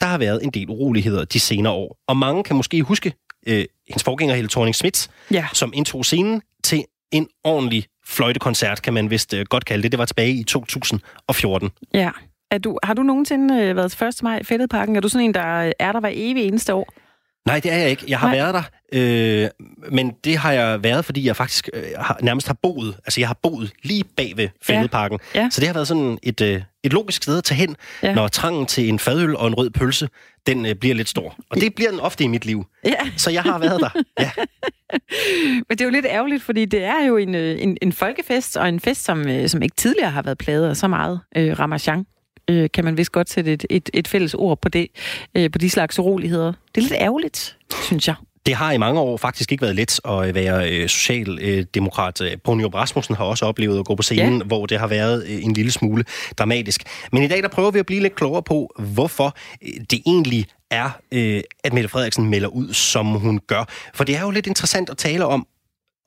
der 0.00 0.06
har 0.06 0.18
været 0.18 0.42
en 0.42 0.50
del 0.50 0.68
uroligheder 0.68 1.24
de 1.24 1.40
senere 1.40 1.72
år. 1.72 1.96
Og 2.08 2.16
mange 2.16 2.44
kan 2.44 2.56
måske 2.56 2.82
huske 2.82 3.12
øh, 3.46 3.64
hendes 3.88 4.04
forgænger 4.04 4.34
Helle 4.34 4.48
thorning 4.48 4.74
Schmidt, 4.74 5.08
ja. 5.30 5.46
som 5.52 5.72
indtog 5.74 6.04
scenen 6.04 6.42
til 6.64 6.84
en 7.12 7.28
ordentlig 7.44 7.86
fløjtekoncert, 8.06 8.82
kan 8.82 8.94
man 8.94 9.10
vist 9.10 9.34
øh, 9.34 9.46
godt 9.48 9.64
kalde 9.64 9.82
det. 9.82 9.92
Det 9.92 9.98
var 9.98 10.04
tilbage 10.04 10.32
i 10.32 10.44
2014. 10.44 11.70
Ja. 11.94 12.10
Er 12.50 12.58
du, 12.58 12.78
har 12.82 12.94
du 12.94 13.02
nogensinde 13.02 13.62
øh, 13.62 13.76
været 13.76 13.92
til 13.92 14.06
1. 14.06 14.22
maj 14.22 14.38
i 14.38 14.44
Fælledparken? 14.44 14.96
Er 14.96 15.00
du 15.00 15.08
sådan 15.08 15.24
en, 15.24 15.34
der 15.34 15.72
er 15.78 15.92
der 15.92 16.00
hver 16.00 16.10
evig 16.12 16.44
eneste 16.44 16.74
år? 16.74 16.92
Nej, 17.50 17.60
det 17.60 17.72
er 17.72 17.76
jeg 17.76 17.90
ikke. 17.90 18.04
Jeg 18.08 18.18
har 18.18 18.28
Nej. 18.28 18.36
været 18.36 18.54
der, 18.54 18.62
øh, 18.92 19.48
men 19.92 20.12
det 20.24 20.36
har 20.36 20.52
jeg 20.52 20.82
været, 20.82 21.04
fordi 21.04 21.26
jeg 21.26 21.36
faktisk 21.36 21.68
øh, 21.74 21.82
har, 21.98 22.18
nærmest 22.22 22.46
har 22.46 22.56
boet. 22.62 22.96
Altså, 23.06 23.20
jeg 23.20 23.28
har 23.28 23.38
boet 23.42 23.72
lige 23.82 24.04
bag 24.16 24.32
ved 24.36 24.48
Fældeparken. 24.62 25.18
Ja. 25.34 25.40
Ja. 25.40 25.48
Så 25.50 25.60
det 25.60 25.68
har 25.68 25.74
været 25.74 25.88
sådan 25.88 26.18
et, 26.22 26.40
øh, 26.40 26.62
et 26.82 26.92
logisk 26.92 27.22
sted 27.22 27.38
at 27.38 27.44
tage 27.44 27.58
hen, 27.58 27.76
ja. 28.02 28.14
når 28.14 28.28
trangen 28.28 28.66
til 28.66 28.88
en 28.88 28.98
fadøl 28.98 29.36
og 29.36 29.46
en 29.46 29.54
rød 29.54 29.70
pølse, 29.70 30.08
den 30.46 30.66
øh, 30.66 30.74
bliver 30.74 30.94
lidt 30.94 31.08
stor. 31.08 31.36
Og 31.50 31.56
det 31.56 31.74
bliver 31.74 31.90
den 31.90 32.00
ofte 32.00 32.24
i 32.24 32.26
mit 32.26 32.44
liv. 32.44 32.66
Ja. 32.84 33.10
Så 33.16 33.30
jeg 33.30 33.42
har 33.42 33.58
været 33.58 33.80
der, 33.80 34.02
ja. 34.20 34.30
Men 35.68 35.78
det 35.78 35.80
er 35.80 35.84
jo 35.84 35.90
lidt 35.90 36.06
ærgerligt, 36.06 36.42
fordi 36.42 36.64
det 36.64 36.84
er 36.84 37.06
jo 37.06 37.16
en, 37.16 37.34
øh, 37.34 37.62
en, 37.62 37.76
en 37.82 37.92
folkefest, 37.92 38.56
og 38.56 38.68
en 38.68 38.80
fest, 38.80 39.04
som, 39.04 39.28
øh, 39.28 39.48
som 39.48 39.62
ikke 39.62 39.76
tidligere 39.76 40.10
har 40.10 40.22
været 40.22 40.38
pladet 40.38 40.68
af 40.68 40.76
så 40.76 40.88
meget 40.88 41.20
øh, 41.36 41.58
ramachan 41.58 42.06
øh, 42.50 42.68
kan 42.74 42.84
man 42.84 42.96
vist 42.96 43.12
godt 43.12 43.30
sætte 43.30 43.52
et, 43.52 43.66
et, 43.70 43.90
et 43.94 44.08
fælles 44.08 44.34
ord 44.34 44.60
på 44.60 44.68
det, 44.68 44.86
øh, 45.34 45.50
på 45.50 45.58
de 45.58 45.70
slags 45.70 45.98
uroligheder. 45.98 46.52
Det 46.74 46.76
er 46.76 46.80
lidt 46.80 46.92
ærgerligt, 47.00 47.56
synes 47.86 48.08
jeg. 48.08 48.14
Det 48.46 48.54
har 48.54 48.72
i 48.72 48.78
mange 48.78 49.00
år 49.00 49.16
faktisk 49.16 49.52
ikke 49.52 49.62
været 49.62 49.76
let 49.76 50.00
at 50.04 50.34
være 50.34 50.70
øh, 50.70 50.88
socialdemokrat. 50.88 52.22
Pony 52.44 52.62
Rasmussen 52.74 53.14
har 53.14 53.24
også 53.24 53.46
oplevet 53.46 53.78
at 53.78 53.84
gå 53.84 53.94
på 53.94 54.02
scenen, 54.02 54.38
ja. 54.38 54.44
hvor 54.44 54.66
det 54.66 54.78
har 54.78 54.86
været 54.86 55.26
øh, 55.28 55.44
en 55.44 55.52
lille 55.52 55.70
smule 55.70 56.04
dramatisk. 56.38 56.82
Men 57.12 57.22
i 57.22 57.28
dag 57.28 57.42
der 57.42 57.48
prøver 57.48 57.70
vi 57.70 57.78
at 57.78 57.86
blive 57.86 58.00
lidt 58.00 58.14
klogere 58.14 58.42
på, 58.42 58.74
hvorfor 58.78 59.36
øh, 59.62 59.68
det 59.90 60.02
egentlig 60.06 60.46
er, 60.70 60.90
øh, 61.12 61.40
at 61.64 61.72
Mette 61.72 61.88
Frederiksen 61.88 62.30
melder 62.30 62.48
ud, 62.48 62.72
som 62.72 63.06
hun 63.06 63.40
gør. 63.46 63.64
For 63.94 64.04
det 64.04 64.16
er 64.16 64.20
jo 64.20 64.30
lidt 64.30 64.46
interessant 64.46 64.90
at 64.90 64.96
tale 64.96 65.26
om, 65.26 65.46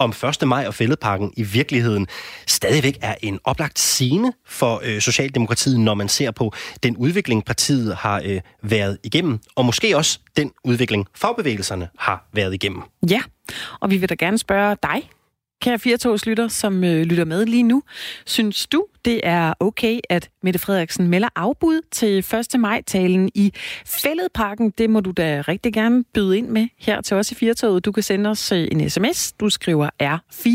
om 0.03 0.13
1. 0.41 0.47
maj 0.47 0.67
og 0.67 0.73
Fælledparken 0.73 1.33
i 1.37 1.43
virkeligheden 1.43 2.07
stadigvæk 2.47 2.97
er 3.01 3.15
en 3.21 3.39
oplagt 3.43 3.79
scene 3.79 4.33
for 4.47 4.81
øh, 4.83 5.01
Socialdemokratiet, 5.01 5.79
når 5.79 5.93
man 5.93 6.09
ser 6.09 6.31
på 6.31 6.53
den 6.83 6.97
udvikling, 6.97 7.45
partiet 7.45 7.95
har 7.95 8.21
øh, 8.25 8.41
været 8.61 8.97
igennem, 9.03 9.39
og 9.55 9.65
måske 9.65 9.97
også 9.97 10.19
den 10.37 10.51
udvikling, 10.63 11.07
fagbevægelserne 11.15 11.89
har 11.97 12.27
været 12.33 12.53
igennem. 12.53 12.81
Ja, 13.09 13.21
og 13.79 13.89
vi 13.89 13.97
vil 13.97 14.09
da 14.09 14.15
gerne 14.15 14.37
spørge 14.37 14.77
dig, 14.83 15.09
Kære 15.61 15.79
4 15.79 16.17
lytter, 16.25 16.47
som 16.47 16.83
øh, 16.83 17.01
lytter 17.01 17.25
med 17.25 17.45
lige 17.45 17.63
nu, 17.63 17.83
synes 18.25 18.67
du, 18.67 18.85
det 19.05 19.21
er 19.23 19.53
okay, 19.59 19.99
at 20.09 20.29
Mette 20.43 20.59
Frederiksen 20.59 21.07
melder 21.07 21.29
afbud 21.35 21.81
til 21.91 22.17
1. 22.17 22.59
maj-talen 22.59 23.29
i 23.35 23.53
Fælledparken? 23.85 24.69
Det 24.69 24.89
må 24.89 24.99
du 24.99 25.11
da 25.11 25.43
rigtig 25.47 25.73
gerne 25.73 26.03
byde 26.13 26.37
ind 26.37 26.47
med 26.47 26.67
her 26.79 27.01
til 27.01 27.17
os 27.17 27.31
i 27.31 27.35
4 27.35 27.79
Du 27.79 27.91
kan 27.91 28.03
sende 28.03 28.29
os 28.29 28.51
øh, 28.51 28.67
en 28.71 28.89
sms. 28.89 29.31
Du 29.31 29.49
skriver 29.49 29.89
R4, 30.03 30.49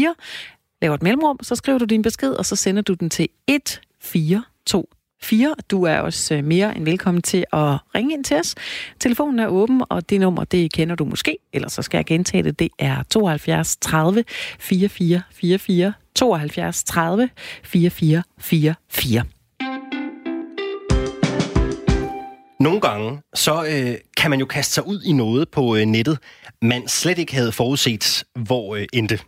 laver 0.83 0.95
et 0.95 1.03
mellemrum, 1.03 1.39
så 1.43 1.55
skriver 1.55 1.79
du 1.79 1.85
din 1.85 2.03
besked, 2.03 2.31
og 2.31 2.47
så 2.47 2.57
sender 2.57 2.83
du 2.83 2.95
den 2.95 3.11
til 3.11 3.29
1424 3.49 4.98
4. 5.23 5.55
Du 5.71 5.85
er 5.85 5.99
også 5.99 6.35
øh, 6.35 6.45
mere 6.45 6.77
end 6.77 6.85
velkommen 6.85 7.23
til 7.23 7.45
at 7.53 7.77
ringe 7.95 8.15
ind 8.15 8.25
til 8.25 8.37
os. 8.37 8.55
Telefonen 9.01 9.39
er 9.39 9.47
åben, 9.47 9.83
og 9.89 10.11
det 10.11 10.21
nummer, 10.21 10.45
det 10.45 10.73
kender 10.73 10.95
du 10.95 11.05
måske, 11.05 11.39
ellers 11.53 11.73
så 11.73 11.83
skal 11.83 11.99
jeg 11.99 12.07
gentage 12.07 12.43
det. 12.43 12.59
Det 12.59 12.69
er 12.79 13.03
72 13.11 13.77
30 13.77 14.25
44 14.59 15.23
44 15.33 15.93
72 16.15 16.85
30 16.85 17.29
44 17.65 18.23
44. 18.39 19.25
Nogle 22.61 22.81
gange, 22.81 23.23
så 23.35 23.65
øh, 23.65 23.95
kan 24.17 24.31
man 24.31 24.41
jo 24.41 24.47
kaste 24.47 24.75
sig 24.75 24.87
ud 24.87 25.03
i 25.03 25.13
noget 25.13 25.49
på 25.49 25.77
øh, 25.77 25.85
nettet, 25.85 26.19
man 26.63 26.89
slet 26.89 27.19
ikke 27.19 27.35
havde 27.35 27.53
forudset, 27.53 28.25
hvor 28.35 28.75
øh, 28.77 28.87
endte. 28.93 29.19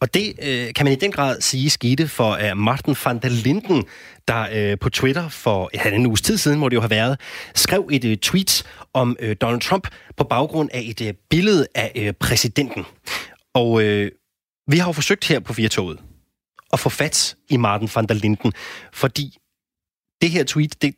Og 0.00 0.14
det 0.14 0.34
øh, 0.42 0.74
kan 0.74 0.86
man 0.86 0.92
i 0.92 0.96
den 0.96 1.12
grad 1.12 1.40
sige 1.40 1.70
skete 1.70 2.08
for 2.08 2.38
uh, 2.50 2.58
Martin 2.58 2.96
van 3.04 3.18
der 3.18 3.28
Linden, 3.28 3.84
der 4.28 4.46
øh, 4.52 4.78
på 4.78 4.90
Twitter 4.90 5.28
for 5.28 5.70
ja, 5.74 5.90
en 5.90 6.06
uges 6.06 6.22
tid 6.22 6.38
siden, 6.38 6.58
må 6.58 6.68
det 6.68 6.76
jo 6.76 6.80
have 6.80 6.90
været, 6.90 7.20
skrev 7.54 7.88
et 7.92 8.04
øh, 8.04 8.16
tweet 8.16 8.64
om 8.92 9.16
øh, 9.20 9.36
Donald 9.40 9.60
Trump 9.60 9.88
på 10.16 10.24
baggrund 10.24 10.70
af 10.72 10.80
et 10.84 11.00
øh, 11.00 11.14
billede 11.30 11.66
af 11.74 11.92
øh, 11.96 12.12
præsidenten. 12.12 12.84
Og 13.54 13.82
øh, 13.82 14.10
vi 14.68 14.78
har 14.78 14.88
jo 14.88 14.92
forsøgt 14.92 15.28
her 15.28 15.40
på 15.40 15.52
Firtoget 15.52 15.98
at 16.72 16.80
få 16.80 16.88
fat 16.88 17.36
i 17.48 17.56
Martin 17.56 17.88
van 17.94 18.06
der 18.06 18.14
Linden, 18.14 18.52
fordi 18.92 19.36
det 20.22 20.30
her 20.30 20.44
tweet, 20.44 20.82
det, 20.82 20.94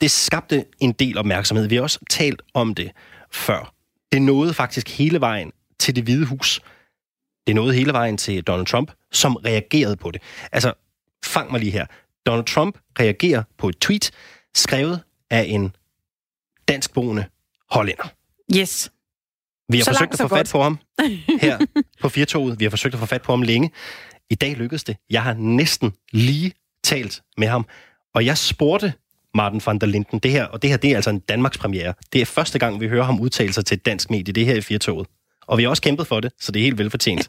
det 0.00 0.10
skabte 0.10 0.64
en 0.80 0.92
del 0.92 1.18
opmærksomhed. 1.18 1.68
Vi 1.68 1.74
har 1.74 1.82
også 1.82 1.98
talt 2.10 2.42
om 2.54 2.74
det 2.74 2.90
før. 3.32 3.74
Det 4.12 4.22
nåede 4.22 4.54
faktisk 4.54 4.98
hele 4.98 5.20
vejen 5.20 5.52
til 5.78 5.96
det 5.96 6.04
hvide 6.04 6.26
hus. 6.26 6.60
Det 7.46 7.54
nåede 7.54 7.74
hele 7.74 7.92
vejen 7.92 8.16
til 8.16 8.42
Donald 8.42 8.66
Trump, 8.66 8.92
som 9.12 9.36
reagerede 9.36 9.96
på 9.96 10.10
det. 10.10 10.22
Altså, 10.52 10.72
fang 11.24 11.50
mig 11.50 11.60
lige 11.60 11.72
her. 11.72 11.86
Donald 12.26 12.44
Trump 12.44 12.78
reagerer 13.00 13.42
på 13.58 13.68
et 13.68 13.78
tweet, 13.78 14.10
skrevet 14.54 15.00
af 15.30 15.44
en 15.48 15.76
danskboende 16.68 17.24
hollænder. 17.70 18.12
Yes. 18.56 18.90
Vi 19.68 19.78
har 19.78 19.84
så 19.84 19.90
forsøgt 19.90 20.00
langt, 20.00 20.20
at 20.20 20.28
få 20.30 20.36
fat 20.36 20.50
på 20.52 20.62
ham 20.62 20.78
her 21.42 21.58
på 22.00 22.08
Firtoget. 22.08 22.60
Vi 22.60 22.64
har 22.64 22.70
forsøgt 22.70 22.94
at 22.94 23.00
få 23.00 23.06
fat 23.06 23.22
på 23.22 23.32
ham 23.32 23.42
længe. 23.42 23.70
I 24.30 24.34
dag 24.34 24.56
lykkedes 24.56 24.84
det. 24.84 24.96
Jeg 25.10 25.22
har 25.22 25.34
næsten 25.34 25.92
lige 26.12 26.52
talt 26.84 27.22
med 27.36 27.48
ham, 27.48 27.66
og 28.14 28.26
jeg 28.26 28.38
spurgte 28.38 28.92
Martin 29.34 29.62
van 29.66 29.78
der 29.78 29.86
Linden 29.86 30.18
det 30.18 30.30
her, 30.30 30.44
og 30.44 30.62
det 30.62 30.70
her 30.70 30.76
det 30.76 30.90
er 30.90 30.96
altså 30.96 31.10
en 31.10 31.18
Danmarks 31.18 31.58
premiere. 31.58 31.94
Det 32.12 32.20
er 32.20 32.26
første 32.26 32.58
gang, 32.58 32.80
vi 32.80 32.88
hører 32.88 33.04
ham 33.04 33.20
udtale 33.20 33.52
sig 33.52 33.64
til 33.64 33.76
et 33.76 33.86
dansk 33.86 34.10
medie, 34.10 34.34
det 34.34 34.46
her 34.46 34.54
i 34.54 34.60
Firtoget. 34.60 35.06
Og 35.48 35.58
vi 35.58 35.62
har 35.62 35.70
også 35.70 35.82
kæmpet 35.82 36.06
for 36.06 36.20
det, 36.20 36.32
så 36.38 36.52
det 36.52 36.60
er 36.60 36.64
helt 36.64 36.78
velfortjent. 36.78 37.24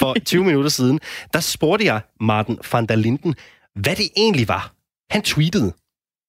For 0.00 0.14
20 0.32 0.44
minutter 0.44 0.70
siden, 0.70 1.00
der 1.32 1.40
spurgte 1.40 1.84
jeg 1.84 2.00
Martin 2.20 2.58
van 2.72 2.86
der 2.86 2.96
Linden, 2.96 3.34
hvad 3.74 3.96
det 4.00 4.08
egentlig 4.16 4.48
var, 4.48 4.72
han 5.10 5.22
tweetede. 5.22 5.72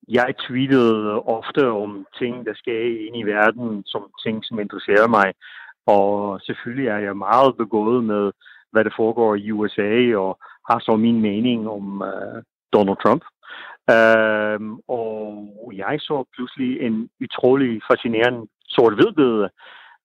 Jeg 0.08 0.34
tweetede 0.46 1.22
ofte 1.36 1.68
om 1.68 2.06
ting, 2.18 2.46
der 2.46 2.54
sker 2.54 2.80
ind 3.06 3.16
i 3.16 3.22
verden, 3.22 3.82
som 3.86 4.02
ting, 4.24 4.44
som 4.44 4.60
interesserer 4.60 5.08
mig. 5.08 5.32
Og 5.86 6.40
selvfølgelig 6.46 6.88
er 6.88 6.98
jeg 6.98 7.16
meget 7.16 7.56
begået 7.56 8.04
med, 8.04 8.32
hvad 8.72 8.84
der 8.84 8.90
foregår 8.96 9.34
i 9.34 9.50
USA, 9.50 10.16
og 10.16 10.38
har 10.70 10.78
så 10.78 10.96
min 10.96 11.20
mening 11.20 11.68
om 11.68 11.84
uh, 12.00 12.38
Donald 12.72 12.98
Trump. 13.04 13.22
Uh, 13.96 14.60
og 14.98 15.72
jeg 15.82 15.96
så 16.00 16.24
pludselig 16.34 16.80
en 16.80 17.08
utrolig 17.24 17.80
fascinerende 17.90 18.46
sort-hvid 18.68 19.48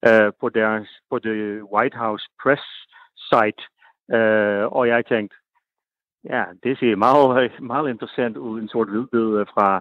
Øh, 0.07 0.31
på, 0.39 0.50
deres, 0.50 0.88
på 1.10 1.19
The 1.19 1.63
White 1.74 1.98
House 1.98 2.29
press 2.43 2.63
site. 3.29 3.62
Uh, 4.07 4.65
og 4.77 4.88
jeg 4.88 5.05
tænkte, 5.05 5.36
Ja, 6.29 6.43
det 6.63 6.79
ser 6.79 6.95
meget, 6.95 7.51
meget 7.74 7.89
interessant 7.89 8.38
ud, 8.38 8.62
en 8.62 8.69
sort 8.69 8.89
hvidbillede 8.89 9.45
fra 9.45 9.75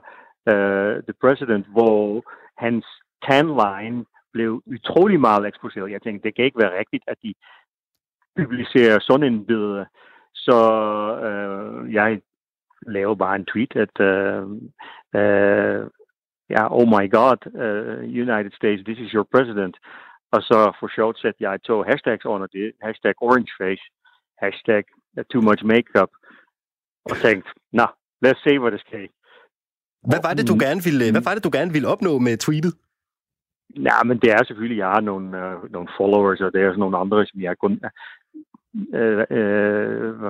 uh, 0.53 1.03
The 1.03 1.15
President, 1.21 1.67
hvor 1.67 2.23
hans 2.59 2.87
tanline 3.29 4.05
blev 4.33 4.63
utrolig 4.67 5.21
meget 5.21 5.47
eksposeret. 5.47 5.91
Jeg 5.91 6.03
tænkte, 6.03 6.29
det 6.29 6.37
kan 6.37 6.45
ikke 6.45 6.59
være 6.59 6.79
rigtigt, 6.79 7.05
at 7.07 7.17
de 7.23 7.35
publicerer 8.37 8.99
sådan 9.01 9.33
en 9.33 9.47
billede. 9.47 9.87
Så 10.35 10.59
øh, 11.29 11.95
jeg 11.95 12.21
laver 12.87 13.15
bare 13.15 13.37
en 13.37 13.47
tweet, 13.47 13.77
at 13.77 14.01
øh, 14.01 14.43
øh, 15.21 15.87
ja, 16.51 16.63
oh 16.79 16.89
my 16.89 17.11
god, 17.11 17.39
uh, 17.47 18.03
United 18.25 18.53
States, 18.53 18.85
this 18.85 18.99
is 18.99 19.11
your 19.11 19.27
president. 19.35 19.77
Og 20.35 20.43
så 20.43 20.59
for 20.81 20.89
sjovt 20.97 21.19
sætter 21.19 21.51
jeg 21.51 21.63
to 21.63 21.83
hashtags 21.83 22.25
under 22.25 22.47
det. 22.47 22.73
Hashtag 22.83 23.15
orangeface, 23.23 23.85
hashtag 24.43 24.85
too 25.31 25.43
much 25.49 25.65
makeup. 25.65 26.13
Og 27.11 27.17
tænkte, 27.17 27.51
nå, 27.73 27.87
lad 28.23 28.31
os 28.35 28.43
se, 28.47 28.59
hvad 28.59 28.71
der 28.71 28.79
sker. 28.79 29.07
Hvad 30.11 30.21
var 30.27 30.35
det, 30.35 30.49
du 30.49 30.57
gerne 30.65 30.83
ville, 30.89 31.13
hvad 31.13 31.25
var 31.29 31.35
det, 31.35 31.45
du 31.45 31.51
gerne 31.59 31.73
ville 31.73 31.89
opnå 31.89 32.19
med 32.19 32.37
tweetet? 32.37 32.75
Ja, 33.89 33.97
men 34.05 34.19
det 34.19 34.31
er 34.33 34.45
selvfølgelig, 34.45 34.79
jeg 34.79 34.89
har 34.89 35.01
nogle, 35.01 35.29
uh, 35.43 35.73
nogle 35.73 35.89
followers, 35.97 36.41
og 36.41 36.53
det 36.53 36.63
er 36.63 36.77
nogle 36.77 36.99
andre, 36.99 37.27
som 37.27 37.41
jeg 37.41 37.59
kun 37.59 37.73
uh, 37.73 39.23
uh, 39.39 40.29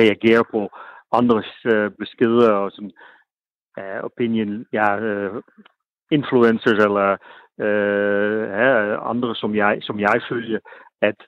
reagerer 0.00 0.42
på 0.50 0.60
andres 1.12 1.52
uh, 1.74 1.90
beskeder, 1.98 2.52
og 2.52 2.72
som 2.72 2.84
uh, 3.80 4.00
opinion, 4.08 4.66
ja, 4.72 4.88
uh, 5.10 5.42
influencers 6.10 6.84
eller 6.88 7.16
øh, 7.60 9.10
andre, 9.10 9.34
som 9.34 9.54
jeg, 9.54 9.78
som 9.80 10.00
jeg 10.00 10.20
følger, 10.28 10.58
at 11.02 11.18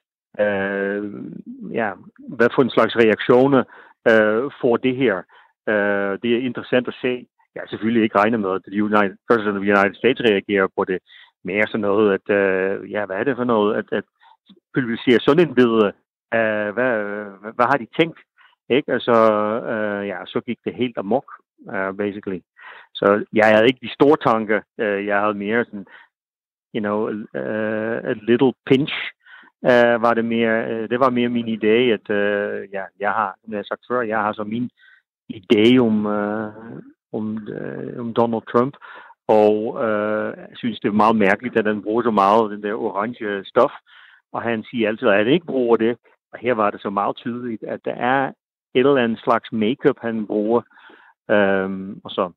øh, 0.40 1.12
ja, 1.72 1.90
hvad 2.28 2.48
for 2.54 2.62
en 2.62 2.70
slags 2.70 2.96
reaktioner 2.96 3.62
øh, 4.10 4.50
får 4.60 4.76
det 4.76 4.96
her. 4.96 5.16
Øh, 5.68 6.18
det 6.22 6.30
er 6.34 6.46
interessant 6.48 6.88
at 6.88 6.98
se. 7.02 7.26
Jeg 7.54 7.62
har 7.62 7.68
selvfølgelig 7.68 8.02
ikke 8.02 8.18
regnet 8.18 8.40
med, 8.40 8.52
at 8.54 8.62
the 8.66 8.82
United, 8.84 9.16
President 9.28 9.56
of 9.56 9.62
the 9.62 9.72
United 9.76 9.94
States 9.94 10.20
reagerer 10.20 10.68
på 10.76 10.84
det. 10.84 10.98
Mere 11.44 11.66
sådan 11.66 11.80
noget, 11.80 12.08
at, 12.16 12.26
øh, 12.38 12.90
ja, 12.90 13.06
hvad 13.06 13.16
er 13.16 13.24
det 13.24 13.36
for 13.36 13.44
noget, 13.44 13.76
at, 13.76 13.84
at 13.92 14.04
publicere 14.74 15.20
sådan 15.20 15.48
en 15.48 15.54
billede. 15.54 15.92
Uh, 16.34 16.70
hvad, 16.76 16.92
hvad, 17.40 17.52
hvad 17.56 17.66
har 17.72 17.78
de 17.82 17.86
tænkt? 17.98 18.18
Ikke? 18.76 18.92
Altså, 18.92 19.16
øh, 19.72 20.08
ja, 20.08 20.18
så 20.26 20.40
gik 20.40 20.58
det 20.64 20.74
helt 20.74 20.98
amok, 20.98 21.28
uh, 21.74 21.96
basically. 21.96 22.40
Så 22.94 23.24
jeg 23.32 23.46
havde 23.46 23.66
ikke 23.66 23.86
de 23.86 23.96
store 23.98 24.16
tanker. 24.28 24.60
Uh, 24.82 25.06
jeg 25.06 25.20
havde 25.20 25.34
mere 25.34 25.64
sådan, 25.64 25.86
you 26.76 26.82
know, 26.86 26.98
a, 27.34 28.10
a 28.12 28.14
little 28.28 28.52
pinch 28.66 28.94
uh, 29.70 29.96
var 30.04 30.14
det 30.14 30.24
mere, 30.24 30.56
uh, 30.72 30.88
det 30.90 31.00
var 31.00 31.10
mere 31.10 31.28
min 31.28 31.48
idé, 31.48 31.76
at 31.96 32.06
uh, 32.10 32.58
ja, 32.76 32.84
jeg 33.00 33.12
har, 33.18 33.30
som 33.40 33.52
jeg 33.52 33.58
har 33.58 33.68
sagt 33.68 33.84
før, 33.88 34.00
jeg 34.00 34.18
har 34.18 34.32
så 34.32 34.44
min 34.44 34.70
idé 35.38 35.78
om, 35.78 36.06
uh, 36.06 36.52
om, 37.12 37.24
uh, 37.58 38.00
om 38.00 38.14
Donald 38.14 38.42
Trump, 38.52 38.74
og 39.28 39.54
uh, 39.74 40.30
jeg 40.50 40.56
synes, 40.56 40.80
det 40.80 40.88
er 40.88 41.02
meget 41.02 41.16
mærkeligt, 41.16 41.58
at 41.58 41.66
han 41.66 41.82
bruger 41.82 42.02
så 42.02 42.10
meget 42.10 42.50
den 42.50 42.62
der 42.62 42.74
orange 42.74 43.44
stof, 43.44 43.72
og 44.32 44.42
han 44.42 44.64
siger 44.70 44.88
altid, 44.88 45.08
at 45.08 45.16
han 45.16 45.34
ikke 45.34 45.46
bruger 45.46 45.76
det, 45.76 45.96
og 46.32 46.38
her 46.38 46.54
var 46.54 46.70
det 46.70 46.80
så 46.82 46.90
meget 46.90 47.16
tydeligt, 47.16 47.62
at 47.62 47.80
der 47.84 47.94
er 47.94 48.32
et 48.74 48.86
eller 48.86 49.04
andet 49.04 49.20
slags 49.20 49.52
makeup, 49.52 49.96
han 50.00 50.26
bruger, 50.26 50.62
um, 51.28 52.00
og 52.04 52.10
så 52.10 52.30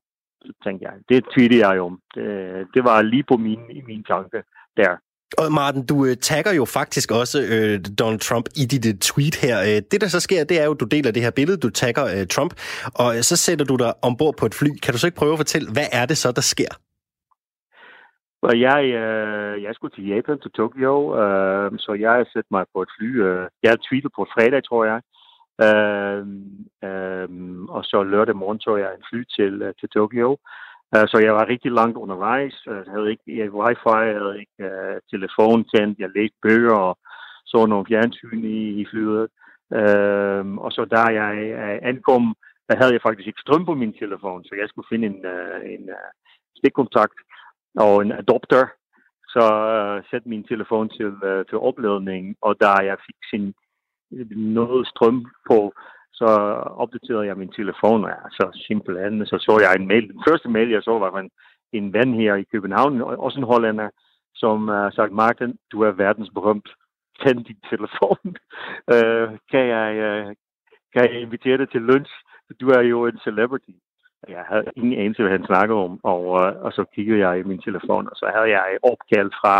tænkte 0.64 0.86
jeg, 0.88 0.94
det 1.10 1.26
tweetede 1.34 1.68
jeg 1.68 1.82
om. 1.82 2.00
Det, 2.16 2.26
det 2.74 2.84
var 2.84 3.02
lige 3.02 3.24
på 3.32 3.38
min, 3.38 3.60
min 3.88 4.04
tanke 4.04 4.44
der. 4.78 4.92
Og 5.38 5.52
Martin, 5.52 5.86
du 5.86 6.06
øh, 6.06 6.16
tagger 6.16 6.54
jo 6.54 6.66
faktisk 6.66 7.12
også 7.12 7.38
øh, 7.54 7.80
Donald 8.00 8.20
Trump 8.20 8.46
i 8.62 8.64
dit 8.74 8.86
øh, 8.92 8.94
tweet 9.10 9.36
her. 9.46 9.56
Øh, 9.70 9.82
det, 9.92 10.02
der 10.02 10.08
så 10.08 10.20
sker, 10.20 10.44
det 10.44 10.62
er 10.62 10.66
jo, 10.66 10.72
at 10.72 10.80
du 10.80 10.86
deler 10.86 11.12
det 11.12 11.22
her 11.24 11.32
billede, 11.32 11.58
du 11.58 11.70
tagger 11.70 12.06
øh, 12.06 12.28
Trump, 12.28 12.54
og 13.02 13.10
øh, 13.16 13.22
så 13.30 13.36
sætter 13.46 13.66
du 13.66 13.76
dig 13.76 13.94
ombord 14.08 14.36
på 14.40 14.46
et 14.46 14.56
fly. 14.60 14.72
Kan 14.84 14.94
du 14.94 15.00
så 15.00 15.08
ikke 15.08 15.18
prøve 15.22 15.34
at 15.34 15.44
fortælle, 15.44 15.68
hvad 15.74 15.88
er 15.92 16.06
det 16.06 16.18
så, 16.18 16.32
der 16.32 16.46
sker? 16.54 16.72
Og 18.48 18.54
jeg, 18.68 18.82
øh, 19.02 19.64
jeg 19.64 19.72
skulle 19.74 19.96
til 19.96 20.08
Japan, 20.08 20.40
til 20.40 20.52
Tokyo, 20.52 20.96
øh, 21.22 21.72
så 21.86 21.92
jeg 22.06 22.26
sætter 22.34 22.52
mig 22.52 22.66
på 22.74 22.82
et 22.82 22.92
fly. 22.98 23.10
Øh, 23.28 23.46
jeg 23.64 23.72
har 23.72 23.80
tweetet 23.88 24.12
på 24.16 24.24
fredag, 24.34 24.62
tror 24.64 24.86
jeg. 24.92 25.00
Øh, 25.66 26.22
øh, 26.88 27.30
og 27.76 27.84
så 27.86 28.04
lørdag 28.04 28.36
morgen 28.36 28.60
tog 28.60 28.80
jeg 28.80 28.92
en 28.94 29.08
fly 29.10 29.24
til, 29.24 29.62
øh, 29.62 29.74
til 29.80 29.90
Tokyo. 29.90 30.38
Uh, 30.96 31.06
så 31.12 31.18
jeg 31.26 31.34
var 31.34 31.50
rigtig 31.50 31.72
langt 31.72 31.98
undervejs. 31.98 32.58
Øh, 32.68 32.82
jeg 32.86 32.94
havde 32.94 33.10
ikke 33.12 33.24
jeg 33.40 33.54
wifi, 33.54 33.96
jeg 34.12 34.20
havde 34.22 34.40
ikke 34.44 34.60
uh, 34.70 34.98
telefon 35.14 35.66
tændt, 35.74 36.00
jeg 36.00 36.10
læste 36.16 36.38
bøger 36.42 36.76
og 36.76 36.98
så 37.46 37.66
nogle 37.66 37.86
fjernsyn 37.90 38.44
i, 38.44 38.62
i 38.82 38.86
flyet. 38.92 39.28
Uh, 39.80 40.44
og 40.66 40.72
så 40.72 40.82
da 40.96 41.04
jeg 41.22 41.34
uh, 41.62 41.90
ankom, 41.90 42.36
der 42.70 42.76
havde 42.80 42.94
jeg 42.94 43.02
faktisk 43.02 43.28
ikke 43.28 43.42
strøm 43.46 43.66
på 43.66 43.74
min 43.74 43.94
telefon, 43.94 44.44
så 44.44 44.54
jeg 44.62 44.70
skulle 44.70 44.90
finde 44.92 45.08
en, 45.08 45.20
uh, 45.34 45.60
en 45.74 45.84
uh, 45.98 46.10
stikkontakt 46.58 47.20
og 47.76 48.02
en 48.02 48.12
adapter. 48.12 48.66
Så 49.34 49.44
uh, 49.78 50.10
sætte 50.10 50.30
min 50.30 50.44
telefon 50.44 50.90
til, 50.90 51.12
uh, 51.30 51.42
til 51.50 51.58
opladning, 51.70 52.36
og 52.42 52.62
da 52.62 52.72
jeg 52.90 52.98
fik 53.08 53.20
sin 53.32 53.54
noget 54.36 54.88
strøm 54.88 55.26
på, 55.50 55.74
så 56.14 56.30
opdaterede 56.84 57.26
jeg 57.26 57.38
min 57.38 57.52
telefon, 57.60 58.04
og 58.04 58.10
ja, 58.10 58.22
så 58.32 58.64
simpelthen, 58.68 59.26
så 59.26 59.38
så 59.40 59.54
jeg 59.62 59.82
en 59.82 59.88
mail. 59.88 60.08
Den 60.14 60.24
første 60.30 60.50
mail, 60.50 60.70
jeg 60.70 60.84
så, 60.84 61.00
var 61.00 61.20
en, 61.20 61.32
en 61.74 61.94
ven 61.94 62.14
her 62.14 62.36
i 62.36 62.50
København, 62.52 63.02
også 63.02 63.40
en 63.40 63.52
hollænder, 63.52 63.90
som 64.36 64.70
øh, 64.70 64.86
uh, 64.86 64.92
sagde, 64.94 65.14
Martin, 65.14 65.58
du 65.72 65.82
er 65.82 65.92
verdensberømt. 65.92 66.70
Tænd 67.24 67.46
din 67.46 67.62
telefon. 67.70 68.20
uh, 68.94 69.28
kan, 69.52 69.64
jeg, 69.76 69.90
uh, 70.08 70.34
kan 70.94 71.02
jeg 71.04 71.22
invitere 71.22 71.58
dig 71.58 71.70
til 71.70 71.82
lunch? 71.82 72.12
Du 72.62 72.68
er 72.70 72.82
jo 72.82 73.06
en 73.06 73.20
celebrity. 73.24 73.76
Jeg 74.28 74.44
havde 74.50 74.66
ingen 74.76 75.00
anelse, 75.00 75.22
hvad 75.22 75.32
han 75.32 75.46
snakkede 75.46 75.80
om, 75.80 76.00
og, 76.04 76.22
uh, 76.22 76.64
og 76.66 76.72
så 76.74 76.84
kiggede 76.96 77.20
jeg 77.28 77.40
i 77.40 77.44
min 77.44 77.62
telefon, 77.62 78.08
og 78.12 78.16
så 78.16 78.32
havde 78.36 78.50
jeg 78.50 78.78
opkald 78.92 79.32
fra 79.42 79.58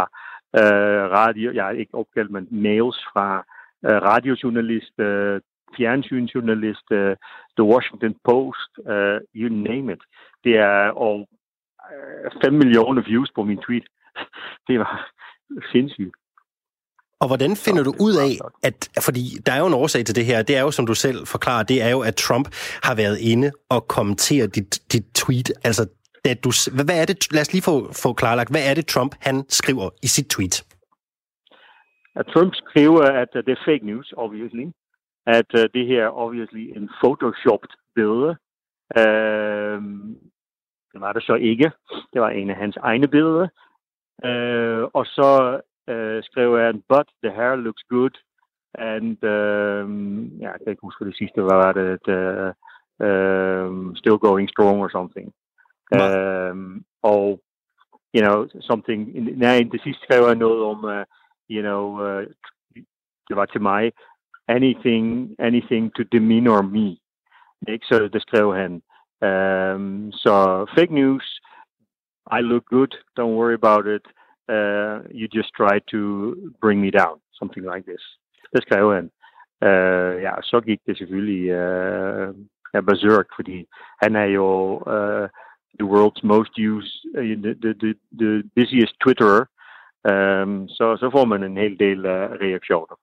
uh, 0.60 1.04
radio, 1.20 1.52
jeg 1.54 1.80
ikke 1.80 1.96
opkald, 1.96 2.30
men 2.30 2.48
mails 2.52 3.00
fra 3.14 3.46
uh, 3.88 3.98
radiojournalist 4.12 4.96
uh, 5.00 5.38
fjernsynsjournalist, 5.76 6.88
uh, 6.92 7.14
The 7.58 7.66
Washington 7.72 8.14
Post, 8.28 8.72
uh, 8.94 9.20
you 9.40 9.48
name 9.70 9.94
it. 9.94 10.02
Det 10.44 10.54
er 10.58 10.90
og 11.08 11.30
uh, 11.92 12.42
5 12.44 12.54
millioner 12.54 13.02
views 13.02 13.32
på 13.36 13.44
min 13.44 13.60
tweet. 13.66 13.86
det 14.68 14.80
var 14.80 15.12
sindssygt. 15.72 16.16
Og 17.22 17.28
hvordan 17.28 17.56
finder 17.56 17.84
du 17.84 17.94
ud 18.00 18.16
af, 18.16 18.38
at, 18.64 18.90
fordi 19.04 19.24
der 19.46 19.52
er 19.52 19.60
jo 19.60 19.68
en 19.68 19.74
årsag 19.74 20.06
til 20.06 20.16
det 20.16 20.26
her, 20.26 20.42
det 20.42 20.58
er 20.58 20.62
jo, 20.62 20.72
som 20.72 20.86
du 20.86 20.94
selv 20.94 21.28
forklarer, 21.28 21.64
det 21.64 21.82
er 21.82 21.90
jo, 21.90 22.00
at 22.02 22.16
Trump 22.16 22.48
har 22.84 22.96
været 22.96 23.18
inde 23.18 23.52
og 23.70 23.88
kommenteret 23.88 24.56
dit, 24.56 24.94
dit 24.94 25.06
tweet. 25.14 25.52
Altså, 25.64 25.88
da 26.26 26.34
du, 26.34 26.52
hvad 26.74 27.02
er 27.02 27.06
det, 27.06 27.34
lad 27.34 27.42
os 27.42 27.54
lige 27.54 27.62
få, 27.62 27.94
få 27.94 28.14
klarlagt, 28.14 28.50
hvad 28.50 28.70
er 28.70 28.74
det, 28.74 28.88
Trump 28.88 29.16
han 29.20 29.44
skriver 29.50 29.90
i 30.04 30.08
sit 30.08 30.28
tweet? 30.28 30.64
At 32.16 32.26
Trump 32.26 32.54
skriver, 32.56 33.04
at 33.04 33.30
det 33.34 33.50
er 33.50 33.66
fake 33.66 33.86
news, 33.86 34.14
obviously 34.18 34.66
at 35.38 35.50
uh, 35.54 35.66
det 35.74 35.88
her 35.88 36.08
obviously 36.24 36.64
en 36.78 36.90
photoshopped 37.00 37.74
billede. 37.96 38.38
Uh, 39.00 39.80
det 40.92 41.00
var 41.02 41.14
det 41.14 41.24
så 41.24 41.36
ikke. 41.36 41.72
Det 42.14 42.22
var 42.22 42.30
en 42.30 42.50
af 42.50 42.56
hans 42.56 42.78
egne 42.78 43.08
billeder. 43.08 43.48
Uh, 44.30 44.84
og 44.94 45.06
så 45.06 45.62
uh, 45.92 46.24
skrev 46.24 46.60
han, 46.60 46.84
but 46.90 47.08
the 47.24 47.32
hair 47.32 47.56
looks 47.56 47.84
good. 47.90 48.16
And, 48.74 49.24
um, 49.24 50.26
ja, 50.40 50.52
jeg 50.52 50.60
kan 50.60 50.72
ikke 50.72 50.88
huske 50.88 51.06
det 51.06 51.18
sidste, 51.18 51.42
hvad 51.42 51.58
var 51.66 51.72
det? 51.72 52.02
Uh, 52.18 52.52
um, 53.08 53.96
still 53.96 54.18
going 54.18 54.50
strong 54.50 54.82
or 54.82 54.90
something. 54.90 55.34
Um, 56.02 56.86
og, 57.04 57.42
you 58.16 58.22
know, 58.26 58.48
something, 58.62 59.00
nej, 59.38 59.68
det 59.72 59.82
sidste 59.82 60.04
skrev 60.04 60.28
han 60.28 60.38
noget 60.38 60.64
om, 60.64 60.84
uh, 60.84 61.04
you 61.50 61.62
know, 61.62 62.00
uh, 62.00 62.26
anything, 64.48 65.36
anything 65.40 65.92
to 65.96 66.04
demeanor 66.06 66.64
me. 66.64 67.02
Um, 69.22 70.12
så 70.12 70.66
fake 70.76 70.92
news, 70.92 71.40
I 72.32 72.42
look 72.42 72.66
good, 72.66 72.96
don't 73.18 73.36
worry 73.36 73.56
about 73.56 73.86
it. 73.88 74.06
Uh, 74.48 75.02
you 75.12 75.28
just 75.28 75.54
try 75.54 75.80
to 75.92 76.54
bring 76.62 76.82
me 76.82 76.90
down, 76.92 77.20
something 77.40 77.64
like 77.64 77.86
this. 77.86 78.02
Det 78.54 78.62
skrev 78.62 78.94
han. 78.94 79.12
Uh, 79.62 80.22
ja, 80.22 80.42
så 80.42 80.62
gik 80.62 80.80
det 80.88 80.98
selvfølgelig 80.98 81.52
uh, 81.52 82.36
berserk, 82.86 83.28
fordi 83.36 83.66
han 84.04 84.16
er 84.16 84.26
jo 84.26 84.78
uh, 84.88 85.28
the 85.80 85.86
world's 85.86 86.24
most 86.24 86.58
used, 86.58 86.96
uh, 87.18 87.36
the, 87.44 87.56
the, 87.62 87.74
the, 87.74 87.94
the 88.20 88.44
busiest 88.56 88.94
Twitterer. 89.04 89.46
Um, 90.04 90.68
så, 90.68 90.98
så 91.00 91.10
får 91.12 91.26
man 91.26 91.44
en 91.44 91.58
hel 91.58 91.80
del 91.80 92.00
uh, 92.00 92.32
reaktioner. 92.46 92.96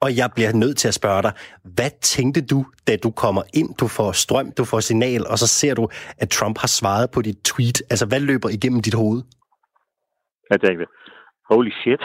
Og 0.00 0.16
jeg 0.16 0.30
bliver 0.34 0.52
nødt 0.52 0.76
til 0.76 0.88
at 0.88 0.94
spørge 0.94 1.22
dig, 1.22 1.32
hvad 1.76 1.90
tænkte 2.00 2.46
du, 2.46 2.64
da 2.88 2.96
du 2.96 3.10
kommer 3.10 3.42
ind, 3.54 3.74
du 3.80 3.86
får 3.88 4.12
strøm, 4.12 4.52
du 4.58 4.64
får 4.64 4.80
signal, 4.80 5.26
og 5.26 5.38
så 5.38 5.46
ser 5.46 5.74
du, 5.74 5.88
at 6.18 6.28
Trump 6.28 6.58
har 6.58 6.70
svaret 6.80 7.10
på 7.14 7.22
dit 7.22 7.38
tweet? 7.44 7.78
Altså, 7.90 8.06
hvad 8.08 8.20
løber 8.20 8.48
igennem 8.48 8.82
dit 8.82 8.94
hoved? 8.94 9.22
Jeg 10.50 10.60
tænkte, 10.60 10.86
holy 11.50 11.72
shit, 11.80 12.02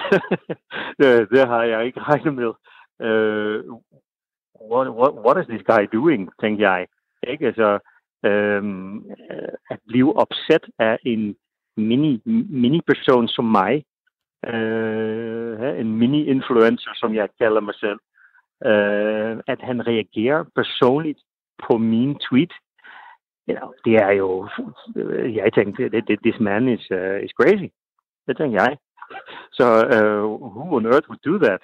det, 1.00 1.10
det 1.34 1.48
har 1.48 1.64
jeg 1.64 1.86
ikke 1.86 2.00
regnet 2.00 2.34
med. 2.42 2.52
Uh, 3.08 3.60
what, 4.72 4.88
what, 5.00 5.12
what 5.26 5.38
is 5.42 5.48
this 5.54 5.66
guy 5.72 5.84
doing, 5.98 6.22
tænkte 6.42 6.62
jeg. 6.70 6.88
Ikke? 7.32 7.46
Altså, 7.48 7.80
um, 8.28 9.06
at 9.72 9.80
blive 9.88 10.16
opsat 10.24 10.64
af 10.80 10.98
en 11.06 11.36
mini, 11.78 12.22
mini-person 12.62 13.28
som 13.28 13.46
mig, 13.46 13.84
øh, 14.46 15.79
en 15.79 15.98
mini-influencer, 15.98 16.91
som 16.96 17.15
jeg 17.15 17.29
kalder 17.41 17.62
mig 17.62 17.75
selv, 17.75 18.00
øh, 18.65 19.38
at 19.48 19.62
han 19.62 19.88
reagerer 19.88 20.44
personligt 20.56 21.20
på 21.67 21.77
min 21.77 22.20
tweet. 22.20 22.53
You 23.50 23.56
know, 23.56 23.72
det 23.86 23.96
er 23.96 24.12
jo, 24.12 24.48
jeg 25.39 25.53
tænkte, 25.53 25.89
this 26.24 26.39
man 26.39 26.67
is, 26.67 26.91
uh, 26.91 27.17
is 27.25 27.32
crazy. 27.39 27.70
Det 28.27 28.38
tænkte 28.38 28.62
jeg. 28.62 28.77
Så 29.51 29.67
uh, 29.96 30.41
who 30.56 30.75
on 30.75 30.86
earth 30.86 31.10
would 31.10 31.24
do 31.25 31.38
that? 31.46 31.62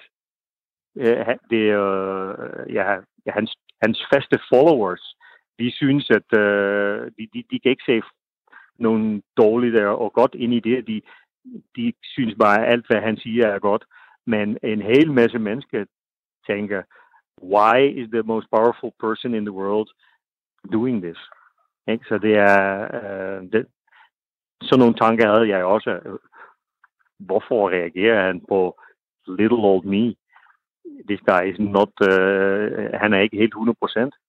Uh, 0.94 1.34
det, 1.50 1.64
øh, 1.72 2.28
uh, 2.28 2.74
ja, 2.74 2.96
hans, 3.26 3.56
hans 3.82 4.06
faste 4.12 4.38
followers, 4.52 5.16
de 5.58 5.70
synes, 5.70 6.10
at 6.10 6.28
uh, 6.32 7.06
de, 7.16 7.28
de, 7.34 7.44
de 7.50 7.60
kan 7.60 7.70
ikke 7.70 7.84
se 7.86 8.02
nogen 8.78 9.22
dårligt 9.36 9.76
og 9.76 10.12
godt 10.12 10.34
ind 10.34 10.54
i 10.54 10.60
det. 10.60 10.86
De, 10.86 11.02
de 11.76 11.92
synes 12.02 12.34
bare, 12.38 12.66
at 12.66 12.72
alt, 12.72 12.86
hvad 12.86 13.00
han 13.00 13.16
siger, 13.16 13.46
er 13.46 13.58
godt. 13.58 13.84
Men 14.26 14.58
en 14.62 14.82
hel 14.82 15.12
masse 15.12 15.38
mennesker 15.38 15.84
tænker, 16.46 16.82
why 17.42 17.78
is 18.00 18.08
the 18.12 18.22
most 18.22 18.46
powerful 18.50 18.92
person 19.00 19.34
in 19.34 19.44
the 19.44 19.52
world 19.52 19.88
doing 20.72 21.02
this? 21.02 21.18
Ikke? 21.88 22.04
Så 22.08 22.18
det 22.18 22.34
er, 22.36 22.88
uh, 22.98 23.50
det, 23.52 23.66
sådan 24.62 24.78
nogle 24.78 24.94
tanker 24.94 25.32
havde 25.34 25.48
jeg 25.48 25.64
også. 25.64 26.18
Hvorfor 27.18 27.70
reagerer 27.70 28.26
han 28.26 28.40
på 28.48 28.80
little 29.26 29.58
old 29.70 29.84
me? 29.84 30.14
This 31.08 31.20
guy 31.20 31.42
is 31.52 31.58
not, 31.58 31.92
uh, 32.00 33.00
han 33.02 33.12
er 33.14 33.20
ikke 33.20 33.36
helt 33.36 33.54
100%, 33.54 33.58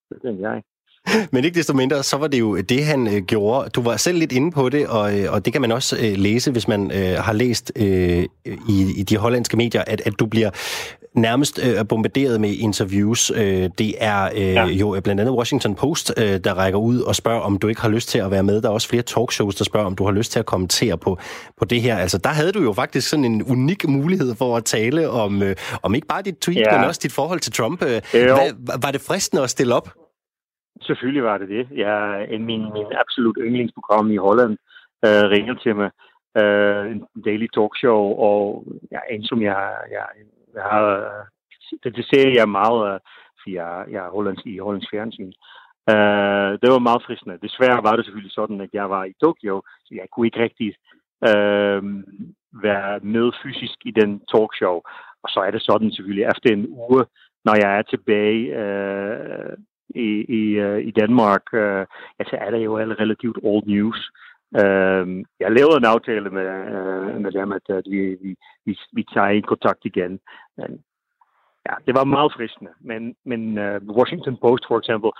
det 0.10 0.22
tænker 0.22 0.51
jeg. 0.51 0.63
Men 1.31 1.45
ikke 1.45 1.57
desto 1.57 1.74
mindre, 1.74 2.03
så 2.03 2.17
var 2.17 2.27
det 2.27 2.39
jo 2.39 2.57
det, 2.57 2.85
han 2.85 3.07
øh, 3.07 3.21
gjorde. 3.21 3.69
Du 3.69 3.81
var 3.81 3.97
selv 3.97 4.17
lidt 4.17 4.31
inde 4.31 4.51
på 4.51 4.69
det, 4.69 4.88
og, 4.88 5.19
øh, 5.19 5.33
og 5.33 5.45
det 5.45 5.53
kan 5.53 5.62
man 5.62 5.71
også 5.71 5.97
øh, 5.97 6.17
læse, 6.17 6.51
hvis 6.51 6.67
man 6.67 6.91
øh, 6.91 7.17
har 7.17 7.33
læst 7.33 7.71
øh, 7.75 8.24
i, 8.45 8.93
i 8.97 9.03
de 9.03 9.17
hollandske 9.17 9.57
medier, 9.57 9.83
at, 9.88 10.01
at 10.05 10.13
du 10.19 10.25
bliver 10.25 10.50
nærmest 11.15 11.59
øh, 11.63 11.88
bombarderet 11.88 12.41
med 12.41 12.50
interviews. 12.50 13.31
Øh, 13.35 13.69
det 13.77 13.95
er 14.00 14.29
øh, 14.35 14.41
ja. 14.41 14.65
jo 14.65 15.01
blandt 15.03 15.21
andet 15.21 15.35
Washington 15.35 15.75
Post, 15.75 16.13
øh, 16.17 16.39
der 16.43 16.53
rækker 16.53 16.79
ud 16.79 17.00
og 17.00 17.15
spørger, 17.15 17.41
om 17.41 17.57
du 17.57 17.67
ikke 17.67 17.81
har 17.81 17.89
lyst 17.89 18.09
til 18.09 18.19
at 18.19 18.31
være 18.31 18.43
med. 18.43 18.62
Der 18.62 18.69
er 18.69 18.74
også 18.74 18.88
flere 18.88 19.03
talkshows, 19.03 19.55
der 19.55 19.63
spørger, 19.63 19.85
om 19.85 19.95
du 19.95 20.05
har 20.05 20.12
lyst 20.12 20.31
til 20.31 20.39
at 20.39 20.45
kommentere 20.45 20.97
på, 20.97 21.17
på 21.57 21.65
det 21.65 21.81
her. 21.81 21.97
Altså, 21.97 22.17
der 22.17 22.29
havde 22.29 22.51
du 22.51 22.63
jo 22.63 22.74
faktisk 22.74 23.09
sådan 23.09 23.25
en 23.25 23.43
unik 23.43 23.88
mulighed 23.88 24.35
for 24.35 24.57
at 24.57 24.65
tale 24.65 25.09
om, 25.09 25.43
øh, 25.43 25.55
om 25.81 25.95
ikke 25.95 26.07
bare 26.07 26.21
dit 26.21 26.35
tweet, 26.38 26.57
ja. 26.57 26.77
men 26.77 26.88
også 26.88 27.00
dit 27.03 27.12
forhold 27.12 27.39
til 27.39 27.51
Trump. 27.51 27.83
Øh, 27.83 28.01
hvad, 28.13 28.79
var 28.81 28.91
det 28.91 29.01
fristende 29.01 29.43
at 29.43 29.50
stille 29.50 29.75
op? 29.75 29.89
Selvfølgelig 30.82 31.24
var 31.24 31.38
det 31.38 31.50
det. 31.50 31.67
Jeg, 31.72 32.27
en, 32.29 32.46
min, 32.46 32.62
min 32.74 32.86
absolut 32.96 33.38
yndlingsprogram 33.41 34.12
i 34.12 34.17
Holland 34.17 34.58
øh, 35.05 35.24
ringer 35.34 35.53
til 35.53 35.75
mig. 35.75 35.91
Øh, 36.38 36.91
en 36.91 37.05
daily 37.25 37.48
talkshow, 37.53 38.03
og 38.29 38.65
ja, 38.91 39.00
en 39.12 39.24
som 39.24 39.41
jeg, 39.41 39.75
jeg, 39.91 40.05
jeg 40.53 40.63
har... 40.63 41.12
Det, 41.84 41.96
det 41.96 42.05
ser 42.05 42.29
jeg 42.36 42.50
meget, 42.50 42.94
øh, 42.94 43.00
for 43.41 43.50
jeg, 43.50 43.86
jeg 43.91 44.05
er 44.05 44.10
hollands, 44.10 44.41
i 44.46 44.58
Hollands 44.58 44.89
fjernsyn. 44.91 45.32
Øh, 45.89 46.51
det 46.62 46.67
var 46.74 46.88
meget 46.88 47.03
fristende. 47.05 47.44
Desværre 47.48 47.84
var 47.84 47.96
det 47.96 48.05
selvfølgelig 48.05 48.36
sådan, 48.39 48.62
at 48.62 48.70
jeg 48.74 48.89
var 48.89 49.03
i 49.03 49.13
Tokyo, 49.24 49.62
så 49.86 49.91
jeg 49.96 50.08
kunne 50.12 50.27
ikke 50.27 50.44
rigtig 50.44 50.75
øh, 51.29 51.82
være 52.63 53.00
med 53.00 53.32
fysisk 53.44 53.77
i 53.86 53.91
den 53.91 54.12
talkshow. 54.32 54.77
Og 55.24 55.29
så 55.29 55.39
er 55.39 55.51
det 55.51 55.62
sådan 55.62 55.91
selvfølgelig, 55.91 56.25
efter 56.25 56.50
en 56.53 56.67
uge, 56.70 57.05
når 57.46 57.55
jeg 57.63 57.77
er 57.77 57.82
tilbage 57.82 58.41
øh, 58.62 59.58
i, 59.95 60.09
i, 60.39 60.61
uh, 60.65 60.79
i 60.79 60.91
Danmark, 60.91 61.41
uh, 61.53 61.83
altså 62.19 62.35
er 62.41 62.49
det 62.51 62.65
jo 62.65 62.79
relativt 62.79 63.37
old 63.43 63.65
news. 63.65 64.11
Uh, 64.51 65.05
jeg 65.39 65.51
lavede 65.51 65.77
en 65.77 65.91
aftale 65.93 66.29
med, 66.29 66.47
uh, 66.75 67.21
med 67.21 67.31
dem, 67.31 67.51
at, 67.51 67.69
at 67.69 67.83
vi, 67.89 68.01
vi, 68.23 68.35
vi, 68.65 68.77
vi 68.93 69.03
tager 69.13 69.29
i 69.29 69.39
kontakt 69.39 69.79
igen. 69.85 70.19
Men, 70.57 70.83
ja, 71.69 71.73
det 71.85 71.95
var 71.95 72.03
meget 72.03 72.33
fristende. 72.33 72.71
Men, 72.79 73.15
men 73.25 73.57
uh, 73.57 73.95
Washington 73.97 74.37
Post 74.41 74.63
for 74.67 74.77
eksempel, 74.77 75.11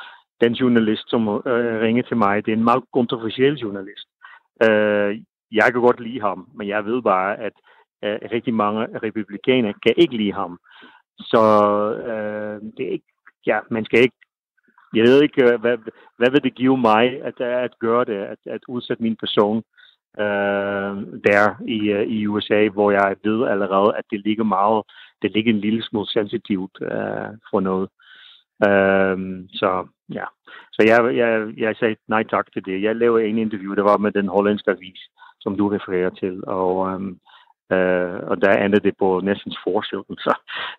den 0.41 0.53
journalist, 0.53 1.10
som 1.10 1.27
uh, 1.27 1.41
ringede 1.86 2.08
til 2.08 2.17
mig, 2.17 2.46
det 2.46 2.51
er 2.51 2.58
en 2.58 2.70
meget 2.72 2.84
kontroversiel 2.94 3.53
journalist. 3.53 4.08
Uh, 4.65 5.12
jeg 5.51 5.67
kan 5.72 5.82
godt 5.82 6.00
lide 6.00 6.22
ham, 6.22 6.50
men 6.55 6.67
jeg 6.67 6.86
ved 6.86 7.01
bare, 7.01 7.39
at 7.39 7.53
uh, 8.05 8.32
rigtig 8.32 8.53
mange 8.53 9.00
republikanere 9.03 9.74
kan 9.84 9.94
ikke 9.98 10.17
lide 10.17 10.34
ham. 10.34 10.60
Så 11.20 11.41
øh, 12.08 12.62
det 12.78 12.88
er 12.88 12.91
ikke, 12.91 13.12
ja, 13.45 13.60
man 13.71 13.86
skal 13.86 14.00
ikke 14.00 14.17
jeg 14.95 15.03
ved 15.03 15.21
ikke, 15.23 15.43
øh, 15.43 15.60
hvad, 15.62 15.77
hvad 16.17 16.29
vil 16.31 16.43
det 16.43 16.55
give 16.55 16.77
mig 16.77 17.23
at, 17.23 17.41
at 17.41 17.79
gøre 17.79 18.05
det, 18.05 18.17
at, 18.17 18.38
at 18.45 18.62
udsætte 18.67 19.03
min 19.03 19.15
person 19.15 19.63
øh, 20.19 20.93
der 21.27 21.43
i, 21.67 21.79
øh, 21.89 22.08
i 22.08 22.27
USA, 22.27 22.67
hvor 22.67 22.91
jeg 22.91 23.15
ved 23.23 23.47
allerede, 23.47 23.97
at 23.97 24.05
det 24.12 24.21
ligger 24.25 24.43
meget, 24.43 24.84
det 25.21 25.31
ligger 25.31 25.53
en 25.53 25.60
lille 25.60 25.84
smule 25.84 26.08
sensitivt 26.08 26.77
øh, 26.81 27.31
for 27.51 27.60
noget. 27.60 27.89
Øh, 28.67 29.17
så 29.60 29.88
ja, 30.13 30.25
så 30.71 30.81
jeg, 30.89 31.17
jeg, 31.17 31.53
jeg 31.58 31.75
sagde 31.75 31.95
nej 32.08 32.23
tak 32.23 32.51
til 32.53 32.65
det. 32.65 32.81
Jeg 32.81 32.95
lavede 32.95 33.25
en 33.25 33.38
interview, 33.38 33.73
der 33.73 33.84
var 33.84 33.97
med 33.97 34.12
den 34.12 34.27
hollandske 34.27 34.71
avis, 34.71 35.01
som 35.39 35.58
du 35.58 35.67
refererer 35.69 36.10
til, 36.10 36.43
og 36.47 36.89
øh, 36.89 37.01
Uh, 37.73 38.17
og 38.32 38.36
der 38.41 38.51
endte 38.63 38.80
det 38.80 38.93
på 38.99 39.21
næsten 39.23 39.54
forsiden, 39.63 40.15
så 40.25 40.34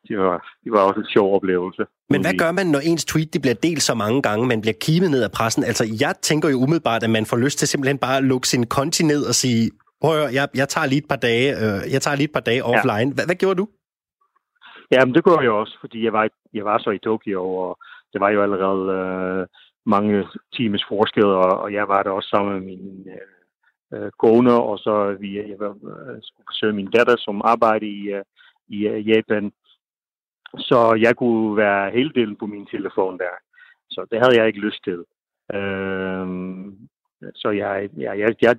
det 0.08 0.18
var, 0.18 0.36
det 0.64 0.72
var 0.72 0.80
også 0.88 1.00
en 1.00 1.12
sjov 1.14 1.34
oplevelse. 1.36 1.82
Men 2.10 2.20
hvad 2.20 2.34
gør 2.38 2.52
man, 2.52 2.66
når 2.66 2.78
ens 2.78 3.04
tweet 3.04 3.32
det 3.34 3.42
bliver 3.42 3.58
delt 3.66 3.82
så 3.82 3.94
mange 3.94 4.22
gange, 4.22 4.46
man 4.46 4.60
bliver 4.60 4.78
kimet 4.86 5.10
ned 5.10 5.22
af 5.22 5.32
pressen? 5.36 5.64
Altså, 5.64 5.84
jeg 6.00 6.14
tænker 6.22 6.48
jo 6.48 6.56
umiddelbart, 6.64 7.02
at 7.02 7.10
man 7.10 7.26
får 7.26 7.36
lyst 7.36 7.58
til 7.58 7.68
simpelthen 7.68 7.98
bare 7.98 8.16
at 8.16 8.24
lukke 8.24 8.48
sin 8.48 8.66
konti 8.66 9.02
ned 9.04 9.22
og 9.30 9.34
sige, 9.34 9.70
prøv 10.00 10.10
at 10.10 10.18
høre, 10.18 10.30
jeg, 10.38 10.48
jeg 10.54 10.68
tager 10.68 10.86
lige 10.86 11.02
et 11.04 11.08
par 11.08 11.22
dage, 11.28 11.48
øh, 11.62 11.80
jeg 11.94 12.00
tager 12.02 12.16
lige 12.16 12.30
et 12.30 12.36
par 12.36 12.46
dage 12.50 12.64
offline. 12.64 13.10
Ja. 13.10 13.14
Hvad, 13.16 13.24
hvad 13.28 13.38
gjorde 13.42 13.58
du? 13.62 13.66
Jamen, 14.92 15.14
det 15.14 15.24
gjorde 15.24 15.44
jeg 15.44 15.50
også, 15.50 15.76
fordi 15.80 16.04
jeg 16.04 16.12
var, 16.12 16.28
jeg 16.54 16.64
var 16.64 16.78
så 16.78 16.90
i 16.90 16.98
Tokyo, 16.98 17.40
og 17.64 17.78
det 18.12 18.20
var 18.20 18.30
jo 18.30 18.42
allerede 18.42 18.84
øh, 18.98 19.46
mange 19.86 20.26
times 20.56 20.84
forskel, 20.88 21.24
og, 21.24 21.52
og 21.62 21.72
jeg 21.72 21.88
var 21.88 22.02
der 22.02 22.10
også 22.10 22.28
sammen 22.28 22.52
med 22.54 22.62
min 22.70 23.06
øh, 23.16 23.35
øh, 23.94 24.10
kone, 24.18 24.52
og 24.52 24.78
så 24.78 25.16
vi, 25.20 25.36
jeg 25.36 25.50
øh, 25.50 26.18
skulle 26.22 26.46
besøge 26.50 26.72
min 26.72 26.90
datter, 26.90 27.16
som 27.18 27.42
arbejder 27.44 27.86
i, 27.86 28.00
øh, 28.18 28.24
i 28.68 28.86
øh, 28.86 29.08
Japan. 29.08 29.52
Så 30.58 30.98
jeg 31.00 31.16
kunne 31.16 31.56
være 31.56 31.90
hele 31.90 32.12
delen 32.14 32.36
på 32.36 32.46
min 32.46 32.66
telefon 32.66 33.18
der. 33.18 33.34
Så 33.90 34.06
det 34.10 34.18
havde 34.18 34.38
jeg 34.38 34.46
ikke 34.46 34.66
lyst 34.66 34.84
til. 34.84 35.04
Øh, 35.54 36.26
så 37.34 37.48
jeg, 37.50 37.88
jeg, 37.96 38.18
jeg, 38.18 38.34
jeg 38.42 38.56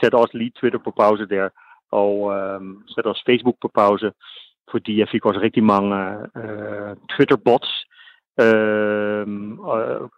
satte 0.00 0.16
også 0.16 0.38
lige 0.38 0.52
Twitter 0.60 0.78
på 0.78 0.90
pause 0.90 1.26
der, 1.26 1.48
og 1.90 2.14
øh, 2.36 2.60
satte 2.88 3.08
også 3.08 3.22
Facebook 3.26 3.56
på 3.60 3.70
pause, 3.74 4.12
fordi 4.70 4.98
jeg 4.98 5.08
fik 5.12 5.24
også 5.26 5.40
rigtig 5.40 5.64
mange 5.64 5.96
øh, 6.40 6.96
Twitter-bots 7.12 7.70
øh, 8.44 9.26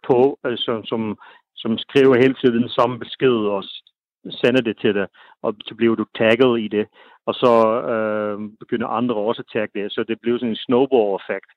på, 0.07 0.39
øh, 0.45 0.57
som, 0.57 0.85
som, 0.85 1.17
som 1.55 1.77
skriver 1.77 2.15
hele 2.15 2.35
tiden 2.43 2.69
samme 2.69 2.99
besked 2.99 3.37
og 3.55 3.63
sender 4.29 4.61
det 4.61 4.77
til 4.77 4.93
dig, 4.93 5.07
og 5.41 5.55
så 5.65 5.75
bliver 5.75 5.95
du 5.95 6.05
tagget 6.15 6.61
i 6.61 6.67
det, 6.67 6.87
og 7.25 7.33
så 7.33 7.81
øh, 7.93 8.49
begynder 8.59 8.87
andre 8.87 9.15
også 9.15 9.41
at 9.41 9.51
tagge 9.53 9.79
det, 9.79 9.91
så 9.91 10.03
det 10.03 10.21
blev 10.21 10.39
sådan 10.39 10.49
en 10.49 10.65
snowball-effekt. 10.65 11.51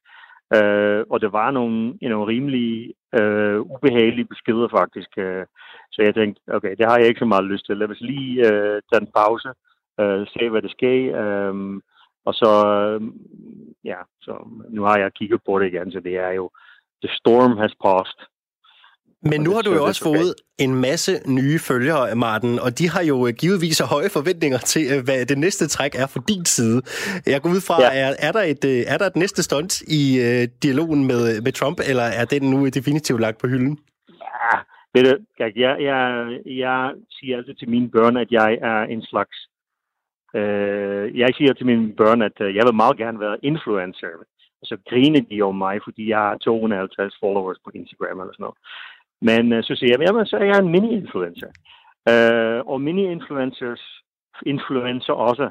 Øh, 0.57 1.05
og 1.11 1.21
det 1.21 1.33
var 1.33 1.51
nogle 1.51 1.77
you 2.03 2.09
know, 2.09 2.25
rimelig 2.25 2.95
øh, 3.21 3.61
ubehagelige 3.61 4.31
beskeder 4.33 4.69
faktisk. 4.69 5.11
Øh, 5.19 5.47
så 5.93 6.03
jeg 6.03 6.15
tænkte, 6.15 6.41
okay, 6.57 6.77
det 6.79 6.87
har 6.87 6.99
jeg 6.99 7.09
ikke 7.09 7.19
så 7.19 7.25
meget 7.25 7.45
lyst 7.45 7.67
til. 7.67 7.77
Lad 7.77 7.91
os 7.91 8.01
lige 8.01 8.37
øh, 8.53 8.83
tage 8.89 9.01
en 9.01 9.13
pause, 9.17 9.49
øh, 10.01 10.27
se 10.27 10.49
hvad 10.49 10.63
der 10.63 10.69
sker, 10.69 10.99
øh, 11.23 11.81
og 12.25 12.35
så, 12.35 12.53
øh, 12.77 13.01
ja, 13.85 13.99
så 14.23 14.33
nu 14.69 14.83
har 14.83 14.99
jeg 14.99 15.13
kigget 15.13 15.41
på 15.47 15.59
det 15.59 15.67
igen, 15.67 15.93
så 15.93 16.01
det 16.01 16.17
er 16.17 16.31
jo, 16.31 16.51
the 17.05 17.15
storm 17.21 17.57
has 17.57 17.75
passed. 17.85 18.21
Men 19.23 19.41
nu 19.41 19.51
har 19.55 19.63
du 19.63 19.73
jo 19.73 19.85
også 19.85 20.03
fået 20.05 20.35
en 20.59 20.75
masse 20.75 21.13
nye 21.39 21.59
følgere, 21.59 22.17
Martin, 22.17 22.59
og 22.59 22.79
de 22.79 22.89
har 22.89 23.03
jo 23.03 23.27
øh, 23.27 23.33
givetvis 23.41 23.79
høje 23.95 24.11
forventninger 24.19 24.59
til, 24.59 24.85
øh, 24.93 25.05
hvad 25.05 25.27
det 25.27 25.39
næste 25.39 25.69
træk 25.69 25.95
er 25.95 26.07
for 26.07 26.21
din 26.29 26.45
side. 26.45 26.83
Jeg 27.27 27.43
går 27.43 27.51
ud 27.51 27.63
fra, 27.69 27.77
ja. 27.83 27.89
er, 28.03 28.15
er, 28.19 28.33
der 28.33 28.43
et, 28.43 28.65
øh, 28.65 28.81
er 28.93 28.99
der 28.99 29.07
et 29.07 29.17
næste 29.17 29.43
stunt 29.43 29.73
i 30.01 30.03
uh, 30.27 30.43
dialogen 30.63 31.07
med, 31.07 31.43
med 31.43 31.53
Trump, 31.53 31.79
eller 31.91 32.07
er 32.21 32.25
den 32.25 32.43
nu 32.51 32.69
definitivt 32.69 33.21
lagt 33.21 33.39
på 33.39 33.47
hylden? 33.47 33.79
Ja, 34.09 34.57
ved 34.95 35.03
du, 35.05 35.11
jeg, 35.39 35.53
jeg, 35.57 35.75
jeg, 35.81 36.01
jeg 36.47 36.93
siger 37.17 37.37
altid 37.37 37.55
til 37.55 37.69
mine 37.69 37.89
børn, 37.91 38.17
at 38.17 38.31
jeg 38.31 38.59
er 38.63 38.83
en 38.95 39.03
slags... 39.03 39.37
Øh, 40.35 41.19
jeg 41.19 41.29
siger 41.37 41.53
til 41.53 41.67
mine 41.67 41.93
børn, 41.93 42.23
at 42.23 42.37
jeg 42.39 42.65
vil 42.67 42.75
meget 42.83 42.97
gerne 42.97 43.21
være 43.21 43.37
influencer. 43.43 44.07
Og 44.61 44.67
så 44.67 44.77
griner 44.91 45.21
de 45.31 45.43
om 45.43 45.55
mig, 45.55 45.81
fordi 45.85 46.09
jeg 46.09 46.19
har 46.19 46.37
250 46.37 47.15
followers 47.21 47.59
på 47.65 47.71
Instagram 47.75 48.21
eller 48.21 48.33
sådan 48.33 48.45
noget. 48.45 48.59
Men 49.21 49.53
uh, 49.53 49.63
så 49.63 49.75
siger 49.75 49.93
jeg, 49.93 50.07
jamen 50.07 50.27
så 50.27 50.37
er 50.37 50.45
jeg 50.45 50.59
en 50.59 50.73
mini-influencer. 50.75 51.51
Uh, 52.11 52.61
og 52.73 52.81
mini-influencers 52.81 54.03
influencer 54.47 55.13
også. 55.13 55.51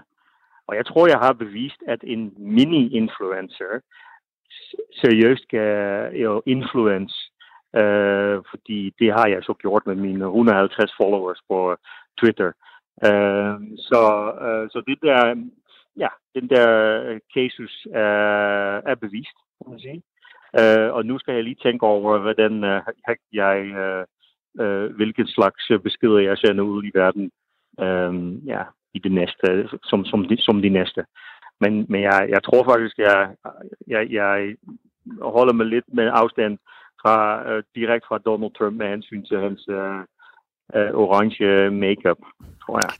Og 0.67 0.75
jeg 0.75 0.85
tror, 0.85 1.07
jeg 1.07 1.17
har 1.17 1.33
bevist, 1.33 1.81
at 1.87 1.99
en 2.03 2.33
mini-influencer 2.37 3.81
seriøst 5.01 5.47
kan 5.47 5.59
øh, 5.59 6.21
jo 6.21 6.43
influence, 6.45 7.15
uh, 7.79 8.35
fordi 8.51 8.93
det 8.99 9.09
har 9.17 9.27
jeg 9.27 9.43
så 9.43 9.53
gjort 9.53 9.83
med 9.85 9.95
mine 9.95 10.25
150 10.25 10.91
followers 11.01 11.39
på 11.49 11.77
Twitter. 12.19 12.51
Uh, 13.07 13.55
så, 13.89 14.01
uh, 14.45 14.69
så 14.71 14.83
det 14.87 14.97
der 15.01 15.35
ja, 15.97 16.07
den 16.35 16.49
der 16.49 16.65
casus 17.33 17.87
er, 17.93 18.81
er 18.91 18.95
bevist, 18.95 19.37
kan 19.63 19.71
man 19.71 19.79
sige. 19.79 20.03
Øh, 20.59 20.93
og 20.93 21.05
nu 21.05 21.19
skal 21.19 21.33
jeg 21.33 21.43
lige 21.43 21.63
tænke 21.63 21.85
over, 21.85 22.19
hvordan 22.19 22.63
øh, 22.63 22.81
jeg, 23.33 23.57
øh, 23.83 24.05
øh, 24.59 24.95
hvilken 24.95 25.27
slags 25.27 25.71
beskeder 25.83 26.19
jeg 26.19 26.37
sender 26.37 26.63
ud 26.63 26.83
i 26.83 26.91
verden 26.93 27.31
øh, 27.79 28.47
ja, 28.47 28.63
i 28.93 28.99
det 28.99 29.11
næste, 29.11 29.69
som, 29.83 30.05
som, 30.05 30.27
de, 30.27 30.37
som 30.37 30.61
de 30.61 30.69
næste. 30.69 31.05
Men, 31.61 31.85
men 31.89 32.01
jeg, 32.01 32.27
jeg 32.29 32.43
tror 32.43 32.63
faktisk, 32.63 32.97
jeg, 32.97 33.35
jeg, 33.87 34.11
jeg 34.11 34.55
holder 35.21 35.53
mig 35.53 35.65
lidt 35.65 35.85
med 35.93 36.11
afstand 36.13 36.57
fra, 37.01 37.17
øh, 37.51 37.63
direkte 37.75 38.07
fra 38.07 38.17
Donald 38.17 38.51
Trump 38.53 38.77
med 38.77 38.89
hensyn 38.89 39.23
til 39.25 39.39
hans 39.39 39.67
øh, 39.69 40.03
uh, 40.75 41.01
orange 41.03 41.71
makeup, 41.71 42.17
tror 42.65 42.79
jeg. 42.83 42.91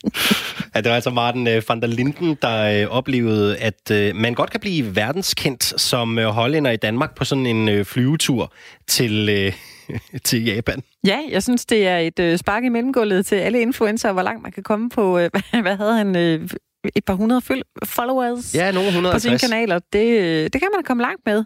ja, 0.74 0.80
det 0.80 0.88
var 0.88 0.94
altså 0.94 1.10
Martin 1.10 1.46
uh, 1.46 1.68
van 1.68 1.80
der 1.80 1.86
Linden, 1.86 2.38
der 2.42 2.86
uh, 2.86 2.96
oplevede, 2.96 3.58
at 3.58 3.90
uh, 3.90 4.20
man 4.20 4.34
godt 4.34 4.50
kan 4.50 4.60
blive 4.60 4.96
verdenskendt 4.96 5.80
som 5.80 6.18
uh, 6.18 6.24
hollænder 6.24 6.70
i 6.70 6.76
Danmark 6.76 7.14
på 7.14 7.24
sådan 7.24 7.46
en 7.46 7.68
uh, 7.68 7.84
flyvetur 7.84 8.52
til, 8.86 9.46
uh, 9.88 9.98
til 10.28 10.44
Japan. 10.44 10.82
Ja, 11.06 11.18
jeg 11.30 11.42
synes, 11.42 11.66
det 11.66 11.86
er 11.86 11.98
et 11.98 12.18
uh, 12.18 12.36
spark 12.36 12.64
i 12.64 12.68
mellemgulvet 12.68 13.26
til 13.26 13.36
alle 13.36 13.60
influencer, 13.60 14.12
hvor 14.12 14.22
langt 14.22 14.42
man 14.42 14.52
kan 14.52 14.62
komme 14.62 14.90
på, 14.90 15.12
uh, 15.20 15.26
hvad 15.62 15.76
havde 15.76 15.96
han, 15.96 16.08
uh, 16.16 16.48
et 16.94 17.04
par 17.04 17.14
hundrede 17.14 17.62
followers 17.84 18.54
ja, 18.54 18.72
nogle 18.72 18.88
150. 18.88 19.14
på 19.14 19.38
sine 19.38 19.50
kanaler. 19.50 19.78
Det, 19.92 20.52
det 20.52 20.60
kan 20.60 20.68
man 20.74 20.84
komme 20.84 21.02
langt 21.02 21.22
med. 21.26 21.36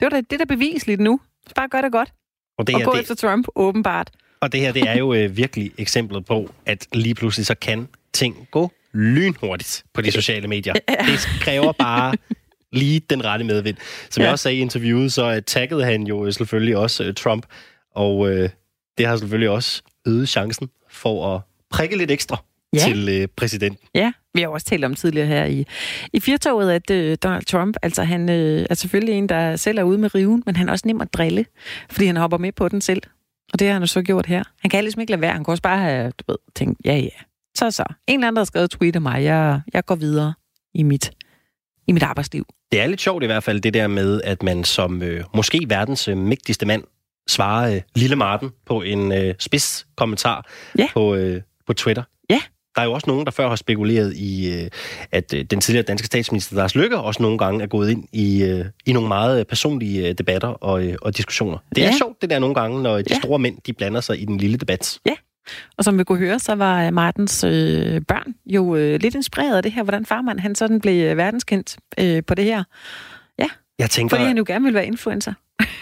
Det 0.00 0.02
var 0.02 0.08
det, 0.08 0.30
det 0.30 0.38
der 0.38 0.44
bevisligt 0.44 1.00
nu. 1.00 1.20
Så 1.46 1.54
bare 1.54 1.68
gør 1.68 1.80
det 1.80 1.92
godt. 1.92 2.12
Og, 2.58 2.66
det 2.66 2.74
og 2.74 2.82
gå 2.82 2.92
det... 2.92 3.00
efter 3.00 3.14
Trump, 3.14 3.46
åbenbart. 3.54 4.10
Og 4.40 4.52
det 4.52 4.60
her, 4.60 4.72
det 4.72 4.82
er 4.88 4.98
jo 4.98 5.14
øh, 5.14 5.36
virkelig 5.36 5.72
eksemplet 5.78 6.24
på, 6.24 6.54
at 6.66 6.86
lige 6.92 7.14
pludselig 7.14 7.46
så 7.46 7.54
kan 7.54 7.88
ting 8.12 8.48
gå 8.50 8.72
lynhurtigt 8.92 9.84
på 9.94 10.00
de 10.00 10.12
sociale 10.12 10.48
medier. 10.48 10.72
Det 10.72 11.28
kræver 11.40 11.72
bare 11.72 12.14
lige 12.72 13.00
den 13.10 13.24
rette 13.24 13.44
medvind. 13.44 13.76
Som 14.10 14.20
ja. 14.20 14.24
jeg 14.24 14.32
også 14.32 14.42
sagde 14.42 14.56
i 14.56 14.60
interviewet, 14.60 15.12
så 15.12 15.30
uh, 15.30 15.38
taggede 15.46 15.84
han 15.84 16.02
jo 16.02 16.26
øh, 16.26 16.32
selvfølgelig 16.32 16.76
også 16.76 17.08
uh, 17.08 17.14
Trump, 17.14 17.46
og 17.94 18.18
uh, 18.18 18.48
det 18.98 19.06
har 19.06 19.16
selvfølgelig 19.16 19.50
også 19.50 19.82
øget 20.06 20.28
chancen 20.28 20.70
for 20.90 21.34
at 21.34 21.40
prikke 21.70 21.96
lidt 21.96 22.10
ekstra 22.10 22.44
ja. 22.72 22.78
til 22.78 23.22
uh, 23.22 23.28
præsidenten. 23.36 23.88
Ja, 23.94 24.12
vi 24.34 24.40
har 24.40 24.48
også 24.48 24.66
talt 24.66 24.84
om 24.84 24.94
tidligere 24.94 25.26
her 25.26 25.44
i, 25.44 25.64
i 26.12 26.20
firtoget, 26.20 26.72
at 26.72 26.90
uh, 26.90 27.16
Donald 27.22 27.44
Trump, 27.44 27.76
altså 27.82 28.02
han 28.02 28.28
uh, 28.28 28.64
er 28.70 28.74
selvfølgelig 28.74 29.14
en, 29.14 29.28
der 29.28 29.56
selv 29.56 29.78
er 29.78 29.82
ude 29.82 29.98
med 29.98 30.14
riven, 30.14 30.42
men 30.46 30.56
han 30.56 30.68
er 30.68 30.72
også 30.72 30.88
nem 30.88 31.00
at 31.00 31.12
drille, 31.12 31.46
fordi 31.90 32.06
han 32.06 32.16
hopper 32.16 32.38
med 32.38 32.52
på 32.52 32.68
den 32.68 32.80
selv. 32.80 33.02
Og 33.52 33.58
det 33.58 33.66
har 33.66 33.72
han 33.72 33.82
jo 33.82 33.86
så 33.86 34.02
gjort 34.02 34.26
her. 34.26 34.42
Han 34.60 34.70
kan 34.70 34.84
ligesom 34.84 35.00
ikke 35.00 35.10
lade 35.10 35.20
være. 35.20 35.32
Han 35.32 35.44
kan 35.44 35.52
også 35.52 35.62
bare 35.62 35.78
have 35.78 36.12
du 36.18 36.24
ved, 36.28 36.36
tænkt, 36.54 36.80
ja 36.84 36.96
ja, 36.96 37.08
så 37.56 37.70
så. 37.70 37.84
En 38.06 38.14
eller 38.14 38.28
anden, 38.28 38.36
har 38.36 38.44
skrevet 38.44 38.70
tweet 38.70 38.94
af 38.94 39.02
mig. 39.02 39.24
Jeg, 39.24 39.60
jeg 39.72 39.84
går 39.84 39.94
videre 39.94 40.34
i 40.74 40.82
mit, 40.82 41.10
i 41.86 41.92
mit 41.92 42.02
arbejdsliv. 42.02 42.46
Det 42.72 42.80
er 42.80 42.86
lidt 42.86 43.00
sjovt 43.00 43.22
i 43.22 43.26
hvert 43.26 43.42
fald, 43.42 43.60
det 43.60 43.74
der 43.74 43.86
med, 43.86 44.20
at 44.24 44.42
man 44.42 44.64
som 44.64 45.02
øh, 45.02 45.24
måske 45.34 45.60
verdens 45.68 46.08
øh, 46.08 46.16
mægtigste 46.16 46.66
mand 46.66 46.84
svarer 47.28 47.74
øh, 47.74 47.80
Lille 47.94 48.16
Martin 48.16 48.50
på 48.66 48.82
en 48.82 49.12
øh, 49.12 49.34
spids 49.38 49.86
kommentar 49.96 50.50
ja. 50.78 50.88
på, 50.92 51.14
øh, 51.14 51.42
på 51.66 51.72
Twitter. 51.72 52.02
Der 52.74 52.82
er 52.82 52.86
jo 52.86 52.92
også 52.92 53.10
nogen, 53.10 53.24
der 53.24 53.30
før 53.30 53.48
har 53.48 53.56
spekuleret 53.56 54.16
i, 54.16 54.52
øh, 54.52 54.70
at 55.12 55.34
øh, 55.34 55.44
den 55.44 55.60
tidligere 55.60 55.86
danske 55.86 56.06
statsminister 56.06 56.56
Lars 56.56 56.74
Løkke 56.74 56.98
også 56.98 57.22
nogle 57.22 57.38
gange 57.38 57.62
er 57.62 57.66
gået 57.66 57.90
ind 57.90 58.04
i, 58.12 58.42
øh, 58.42 58.64
i 58.86 58.92
nogle 58.92 59.08
meget 59.08 59.46
personlige 59.46 60.12
debatter 60.12 60.48
og, 60.48 60.82
og 61.02 61.16
diskussioner. 61.16 61.58
Det 61.74 61.84
er 61.84 61.88
ja. 61.88 61.96
sjovt, 61.96 62.22
det 62.22 62.30
der 62.30 62.38
nogle 62.38 62.54
gange, 62.54 62.82
når 62.82 62.96
de 62.96 63.04
ja. 63.10 63.18
store 63.18 63.38
mænd 63.38 63.58
de 63.66 63.72
blander 63.72 64.00
sig 64.00 64.22
i 64.22 64.24
den 64.24 64.36
lille 64.36 64.56
debat. 64.56 64.98
Ja, 65.06 65.14
og 65.78 65.84
som 65.84 65.98
vi 65.98 66.04
kunne 66.04 66.18
høre, 66.18 66.38
så 66.38 66.54
var 66.54 66.90
Martens 66.90 67.44
øh, 67.44 68.00
børn 68.08 68.34
jo 68.46 68.76
øh, 68.76 69.00
lidt 69.00 69.14
inspireret 69.14 69.56
af 69.56 69.62
det 69.62 69.72
her, 69.72 69.82
hvordan 69.82 70.06
farmand 70.06 70.40
han 70.40 70.54
sådan 70.54 70.80
blev 70.80 71.16
verdenskendt 71.16 71.76
øh, 72.00 72.22
på 72.26 72.34
det 72.34 72.44
her. 72.44 72.64
Ja, 73.38 73.46
jeg 73.78 73.90
tænker, 73.90 74.16
fordi 74.16 74.26
han 74.26 74.36
jo 74.36 74.44
gerne 74.46 74.64
vil 74.64 74.74
være 74.74 74.86
influencer. 74.86 75.32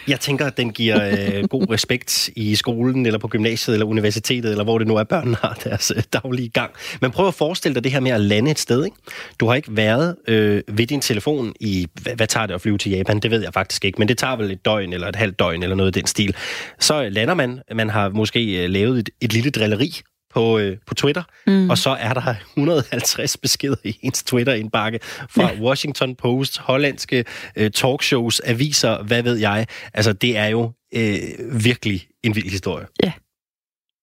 Jeg 0.08 0.20
tænker, 0.20 0.46
at 0.46 0.56
den 0.56 0.72
giver 0.72 1.04
øh, 1.04 1.48
god 1.48 1.70
respekt 1.70 2.30
i 2.36 2.54
skolen, 2.54 3.06
eller 3.06 3.18
på 3.18 3.28
gymnasiet, 3.28 3.74
eller 3.74 3.86
universitetet, 3.86 4.50
eller 4.50 4.64
hvor 4.64 4.78
det 4.78 4.86
nu 4.86 4.96
er, 4.96 5.04
børnene 5.04 5.36
har 5.36 5.60
deres 5.64 5.92
øh, 5.96 6.02
daglige 6.12 6.48
gang. 6.48 6.70
Men 7.00 7.10
prøv 7.10 7.28
at 7.28 7.34
forestille 7.34 7.74
dig 7.74 7.84
det 7.84 7.92
her 7.92 8.00
med 8.00 8.10
at 8.10 8.20
lande 8.20 8.50
et 8.50 8.58
sted. 8.58 8.84
Ikke? 8.84 8.96
Du 9.40 9.46
har 9.46 9.54
ikke 9.54 9.76
været 9.76 10.16
øh, 10.28 10.62
ved 10.68 10.86
din 10.86 11.00
telefon 11.00 11.54
i, 11.60 11.86
hvad, 12.02 12.14
hvad 12.16 12.26
tager 12.26 12.46
det 12.46 12.54
at 12.54 12.60
flyve 12.60 12.78
til 12.78 12.92
Japan? 12.92 13.20
Det 13.20 13.30
ved 13.30 13.42
jeg 13.42 13.54
faktisk 13.54 13.84
ikke, 13.84 13.98
men 13.98 14.08
det 14.08 14.18
tager 14.18 14.36
vel 14.36 14.50
et 14.50 14.64
døgn, 14.64 14.92
eller 14.92 15.08
et 15.08 15.16
halvt 15.16 15.38
døgn, 15.38 15.62
eller 15.62 15.76
noget 15.76 15.96
i 15.96 16.00
den 16.00 16.06
stil. 16.06 16.36
Så 16.78 17.08
lander 17.08 17.34
man, 17.34 17.60
man 17.74 17.90
har 17.90 18.08
måske 18.08 18.64
øh, 18.64 18.70
lavet 18.70 18.98
et, 18.98 19.10
et 19.20 19.32
lille 19.32 19.50
drilleri, 19.50 20.00
på, 20.38 20.58
øh, 20.58 20.76
på 20.86 20.94
Twitter, 20.94 21.22
mm. 21.46 21.70
og 21.70 21.78
så 21.78 21.90
er 21.90 22.14
der 22.14 22.34
150 22.56 23.36
beskeder 23.36 23.76
i 23.84 23.98
ens 24.02 24.22
Twitter-indbakke 24.22 24.98
fra 25.30 25.52
ja. 25.52 25.60
Washington 25.60 26.14
Post, 26.14 26.58
hollandske 26.58 27.24
øh, 27.56 27.70
talkshows, 27.70 28.40
aviser, 28.40 29.02
hvad 29.02 29.22
ved 29.22 29.36
jeg. 29.36 29.66
Altså, 29.94 30.12
det 30.12 30.36
er 30.36 30.46
jo 30.46 30.72
øh, 30.94 31.18
virkelig 31.64 32.06
en 32.22 32.34
vild 32.34 32.50
historie. 32.50 32.86
Ja. 33.04 33.12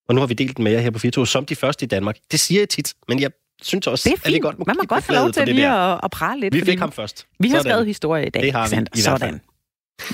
Og 0.09 0.15
nu 0.15 0.21
har 0.21 0.27
vi 0.27 0.33
delt 0.33 0.57
den 0.57 0.63
med 0.63 0.71
jer 0.71 0.79
her 0.79 0.91
på 0.91 0.99
Fito 0.99 1.25
som 1.25 1.45
de 1.45 1.55
første 1.55 1.85
i 1.85 1.87
Danmark. 1.87 2.17
Det 2.31 2.39
siger 2.39 2.61
jeg 2.61 2.69
tit, 2.69 2.93
men 3.07 3.19
jeg 3.19 3.31
synes 3.61 3.87
også, 3.87 4.09
det 4.09 4.13
er 4.13 4.17
fint. 4.17 4.27
at 4.27 4.33
vi 4.33 4.39
godt 4.39 4.59
må 4.59 4.65
Man 4.67 4.75
må 4.81 4.85
godt 4.87 5.03
få 5.03 5.13
lov 5.13 5.31
til 5.31 5.47
lige 5.47 5.67
at, 5.67 5.99
at 6.03 6.11
prale 6.11 6.41
lidt. 6.41 6.53
Vi 6.53 6.61
fik 6.65 6.79
ham 6.79 6.91
først. 6.91 7.27
Vi 7.39 7.47
har 7.47 7.57
Sådan. 7.57 7.69
skrevet 7.71 7.85
historie 7.85 8.25
i 8.25 8.29
dag. 8.29 8.43
Det 8.43 8.51
har 8.51 8.69
vi 8.69 8.75
i 8.75 9.01
hvert 9.03 9.19
fald. 9.19 9.39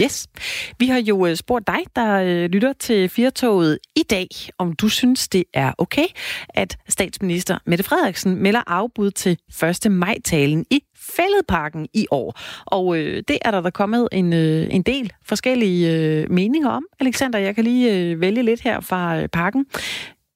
Yes. 0.01 0.27
Vi 0.79 0.87
har 0.87 0.99
jo 0.99 1.25
øh, 1.25 1.35
spurgt 1.35 1.67
dig, 1.67 1.79
der 1.95 2.13
øh, 2.13 2.49
lytter 2.49 2.73
til 2.73 3.09
Firtoget 3.09 3.79
i 3.95 4.03
dag, 4.09 4.27
om 4.57 4.73
du 4.73 4.89
synes, 4.89 5.29
det 5.29 5.43
er 5.53 5.73
okay, 5.77 6.05
at 6.49 6.77
statsminister 6.89 7.57
Mette 7.65 7.83
Frederiksen 7.83 8.35
melder 8.35 8.61
afbud 8.67 9.11
til 9.11 9.37
1. 9.85 9.91
maj-talen 9.91 10.65
i 10.69 10.83
Fælledparken 10.97 11.87
i 11.93 12.07
år. 12.11 12.39
Og 12.65 12.97
øh, 12.97 13.23
det 13.27 13.37
er 13.41 13.51
der 13.51 13.61
der 13.61 13.69
kommet 13.69 14.07
en, 14.11 14.33
øh, 14.33 14.67
en 14.71 14.81
del 14.81 15.13
forskellige 15.25 15.91
øh, 15.97 16.31
meninger 16.31 16.69
om. 16.69 16.83
Alexander, 16.99 17.39
jeg 17.39 17.55
kan 17.55 17.63
lige 17.63 17.97
øh, 17.97 18.21
vælge 18.21 18.43
lidt 18.43 18.61
her 18.61 18.79
fra 18.79 19.21
øh, 19.21 19.27
parken. 19.27 19.65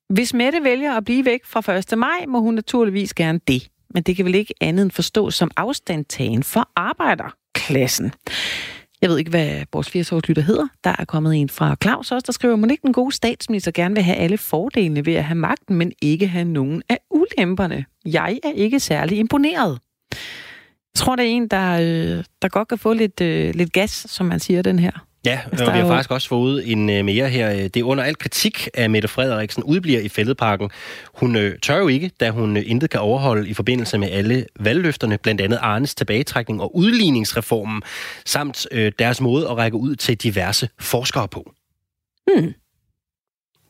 Hvis 0.09 0.33
Mette 0.33 0.63
vælger 0.63 0.93
at 0.93 1.05
blive 1.05 1.25
væk 1.25 1.45
fra 1.45 1.73
1. 1.73 1.97
maj, 1.97 2.25
må 2.27 2.39
hun 2.39 2.53
naturligvis 2.53 3.13
gerne 3.13 3.39
det. 3.47 3.67
Men 3.89 4.03
det 4.03 4.15
kan 4.15 4.25
vel 4.25 4.35
ikke 4.35 4.53
andet 4.61 4.83
end 4.83 4.91
forstås 4.91 5.35
som 5.35 5.51
afstandtagen 5.57 6.43
for 6.43 6.69
arbejderklassen. 6.75 8.11
Jeg 9.01 9.09
ved 9.09 9.17
ikke, 9.17 9.29
hvad 9.29 9.63
vores 9.73 9.89
80 9.89 10.11
lytter 10.11 10.41
hedder. 10.41 10.67
Der 10.83 10.95
er 10.99 11.05
kommet 11.05 11.35
en 11.35 11.49
fra 11.49 11.75
Claus 11.83 12.11
også, 12.11 12.25
der 12.25 12.33
skriver, 12.33 12.55
må 12.55 12.67
ikke 12.67 12.81
den 12.81 12.93
gode 12.93 13.15
statsminister 13.15 13.71
gerne 13.71 13.95
vil 13.95 14.03
have 14.03 14.17
alle 14.17 14.37
fordelene 14.37 15.05
ved 15.05 15.13
at 15.13 15.23
have 15.23 15.37
magten, 15.37 15.75
men 15.75 15.91
ikke 16.01 16.27
have 16.27 16.45
nogen 16.45 16.83
af 16.89 16.99
ulemperne. 17.11 17.85
Jeg 18.05 18.39
er 18.43 18.51
ikke 18.51 18.79
særlig 18.79 19.17
imponeret. 19.17 19.79
Jeg 20.11 20.99
tror, 20.99 21.15
det 21.15 21.25
er 21.25 21.29
en, 21.29 21.47
der, 21.47 21.71
øh, 21.71 22.23
der 22.41 22.47
godt 22.47 22.67
kan 22.67 22.77
få 22.77 22.93
lidt, 22.93 23.21
øh, 23.21 23.55
lidt 23.55 23.73
gas, 23.73 24.05
som 24.09 24.25
man 24.25 24.39
siger, 24.39 24.61
den 24.61 24.79
her. 24.79 24.91
Ja, 25.25 25.39
altså, 25.51 25.65
og 25.65 25.73
vi 25.73 25.79
har 25.79 25.87
faktisk 25.87 26.11
også 26.11 26.27
fået 26.27 26.71
en 26.71 26.89
uh, 26.89 27.05
mere 27.05 27.29
her. 27.29 27.49
Det 27.67 27.77
er 27.77 27.83
under 27.83 28.03
al 28.03 28.15
kritik, 28.15 28.69
at 28.73 28.91
Mette 28.91 29.07
Frederiksen 29.07 29.63
udbliver 29.63 29.99
i 29.99 30.09
fældeparken. 30.09 30.69
Hun 31.13 31.35
uh, 31.35 31.51
tør 31.61 31.77
jo 31.77 31.87
ikke, 31.87 32.11
da 32.19 32.29
hun 32.29 32.57
uh, 32.57 32.63
intet 32.69 32.89
kan 32.89 32.99
overholde 32.99 33.49
i 33.49 33.53
forbindelse 33.53 33.97
med 33.97 34.09
alle 34.11 34.45
valgløfterne, 34.59 35.17
blandt 35.17 35.41
andet 35.41 35.57
Arnes 35.61 35.95
tilbagetrækning 35.95 36.61
og 36.61 36.75
udligningsreformen, 36.75 37.81
samt 38.25 38.67
deres 38.99 39.21
måde 39.21 39.49
at 39.49 39.57
række 39.57 39.77
ud 39.77 39.95
til 39.95 40.17
diverse 40.17 40.69
forskere 40.79 41.27
på. 41.27 41.51
Hmm. 42.27 42.53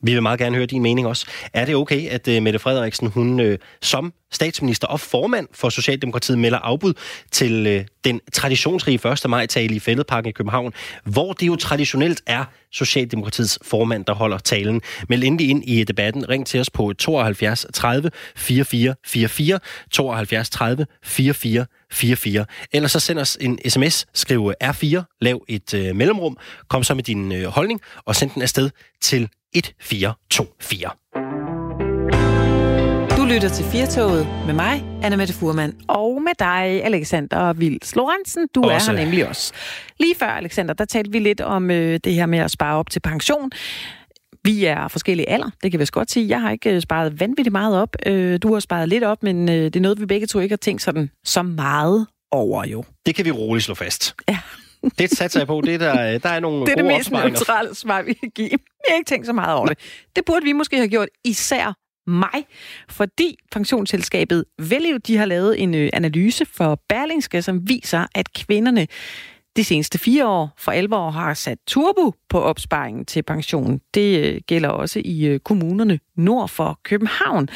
Vi 0.06 0.12
vil 0.12 0.22
meget 0.22 0.38
gerne 0.38 0.56
høre 0.56 0.66
din 0.66 0.82
mening 0.82 1.06
også. 1.06 1.26
Er 1.52 1.64
det 1.64 1.74
okay, 1.74 2.08
at 2.08 2.28
uh, 2.28 2.42
Mette 2.42 2.58
Frederiksen, 2.58 3.08
hun 3.08 3.40
uh, 3.40 3.54
som 3.82 4.12
statsminister 4.32 4.86
og 4.86 5.00
formand 5.00 5.48
for 5.52 5.68
Socialdemokratiet, 5.68 6.38
melder 6.38 6.58
afbud 6.58 6.94
til 7.32 7.76
uh, 7.78 7.84
den 8.04 8.20
traditionsrige 8.32 9.12
1. 9.12 9.30
maj-tale 9.30 9.74
i 9.74 9.78
Fælledparken 9.78 10.28
i 10.28 10.32
København, 10.32 10.72
hvor 11.04 11.32
det 11.32 11.46
jo 11.46 11.56
traditionelt 11.56 12.22
er 12.26 12.44
Socialdemokratiets 12.72 13.58
formand, 13.62 14.04
der 14.04 14.14
holder 14.14 14.38
talen. 14.38 14.80
Meld 15.08 15.24
endelig 15.24 15.50
ind 15.50 15.64
i 15.64 15.84
debatten. 15.84 16.28
Ring 16.28 16.46
til 16.46 16.60
os 16.60 16.70
på 16.70 16.92
72 16.92 17.66
30 17.74 18.10
44 18.36 18.94
44, 19.06 19.58
72 19.90 20.50
30 20.50 20.86
44 21.04 21.66
44. 21.92 22.44
Eller 22.72 22.88
så 22.88 23.00
send 23.00 23.18
os 23.18 23.38
en 23.40 23.58
sms, 23.68 24.06
skriv 24.14 24.52
R4, 24.64 25.16
lav 25.20 25.44
et 25.48 25.74
øh, 25.74 25.96
mellemrum, 25.96 26.36
kom 26.68 26.82
så 26.82 26.94
med 26.94 27.02
din 27.02 27.32
øh, 27.32 27.44
holdning, 27.44 27.80
og 28.04 28.16
send 28.16 28.30
den 28.30 28.42
afsted 28.42 28.70
til 29.00 29.28
1424. 29.56 30.90
Du 33.16 33.24
lytter 33.24 33.48
til 33.48 33.64
Firtoget 33.64 34.26
med 34.46 34.54
mig, 34.54 34.84
Anna 35.02 35.16
Mette 35.16 35.34
Furman, 35.34 35.74
og 35.88 36.22
med 36.22 36.32
dig, 36.38 36.84
Alexander 36.84 37.52
Vils 37.52 37.96
Lorentzen. 37.96 38.48
Du 38.54 38.62
også. 38.62 38.92
er 38.92 38.96
her 38.96 39.04
nemlig 39.04 39.28
også. 39.28 39.52
Lige 40.00 40.14
før, 40.14 40.26
Alexander, 40.26 40.74
der 40.74 40.84
talte 40.84 41.12
vi 41.12 41.18
lidt 41.18 41.40
om 41.40 41.70
øh, 41.70 42.00
det 42.04 42.14
her 42.14 42.26
med 42.26 42.38
at 42.38 42.50
spare 42.50 42.76
op 42.76 42.90
til 42.90 43.00
pension. 43.00 43.50
Vi 44.44 44.64
er 44.64 44.88
forskellige 44.88 45.28
alder, 45.28 45.50
det 45.62 45.70
kan 45.70 45.80
vi 45.80 45.86
godt 45.92 46.10
sige. 46.10 46.28
Jeg 46.28 46.40
har 46.40 46.50
ikke 46.50 46.80
sparet 46.80 47.20
vanvittigt 47.20 47.52
meget 47.52 47.76
op. 47.76 47.96
Øh, 48.06 48.38
du 48.42 48.52
har 48.52 48.60
sparet 48.60 48.88
lidt 48.88 49.04
op, 49.04 49.22
men 49.22 49.48
øh, 49.48 49.54
det 49.54 49.76
er 49.76 49.80
noget, 49.80 50.00
vi 50.00 50.06
begge 50.06 50.26
to 50.26 50.38
ikke 50.40 50.52
har 50.52 50.56
tænkt 50.56 50.82
sådan 50.82 51.10
så 51.24 51.42
meget 51.42 52.06
over 52.30 52.64
jo. 52.64 52.84
Det 53.06 53.14
kan 53.14 53.24
vi 53.24 53.30
roligt 53.30 53.64
slå 53.64 53.74
fast. 53.74 54.14
Ja. 54.28 54.38
Det 54.98 55.10
satser 55.10 55.40
jeg 55.40 55.46
på. 55.46 55.60
Det 55.64 55.80
der, 55.80 56.18
der 56.18 56.28
er 56.28 56.40
nogle 56.40 56.66
Det 56.66 56.72
er 56.72 56.76
det 56.76 56.84
mest 56.84 57.10
neutrale 57.10 57.74
svar, 57.74 58.02
vi 58.02 58.12
kan 58.12 58.30
give. 58.34 58.50
Vi 58.50 58.84
har 58.88 58.96
ikke 58.96 59.08
tænkt 59.08 59.26
så 59.26 59.32
meget 59.32 59.54
over 59.56 59.66
det. 59.66 59.78
Det 60.16 60.24
burde 60.24 60.44
vi 60.44 60.52
måske 60.52 60.76
have 60.76 60.88
gjort, 60.88 61.08
især 61.24 61.76
mig, 62.06 62.46
fordi 62.88 63.38
pensionsselskabet 63.52 64.44
Value, 64.58 64.98
de 64.98 65.16
har 65.16 65.26
lavet 65.26 65.62
en 65.62 65.74
øh, 65.74 65.90
analyse 65.92 66.46
for 66.46 66.80
Berlingske, 66.88 67.42
som 67.42 67.68
viser, 67.68 68.06
at 68.14 68.32
kvinderne 68.32 68.86
de 69.56 69.64
seneste 69.64 69.98
fire 69.98 70.28
år 70.28 70.54
for 70.58 70.72
alvor 70.72 71.10
har 71.10 71.34
sat 71.34 71.58
turbo 71.66 72.12
på 72.28 72.40
opsparingen 72.40 73.04
til 73.04 73.22
pension. 73.22 73.80
Det 73.94 74.24
øh, 74.24 74.40
gælder 74.46 74.68
også 74.68 75.02
i 75.04 75.24
øh, 75.26 75.40
kommunerne 75.40 75.98
nord 76.16 76.48
for 76.48 76.80
København. 76.82 77.48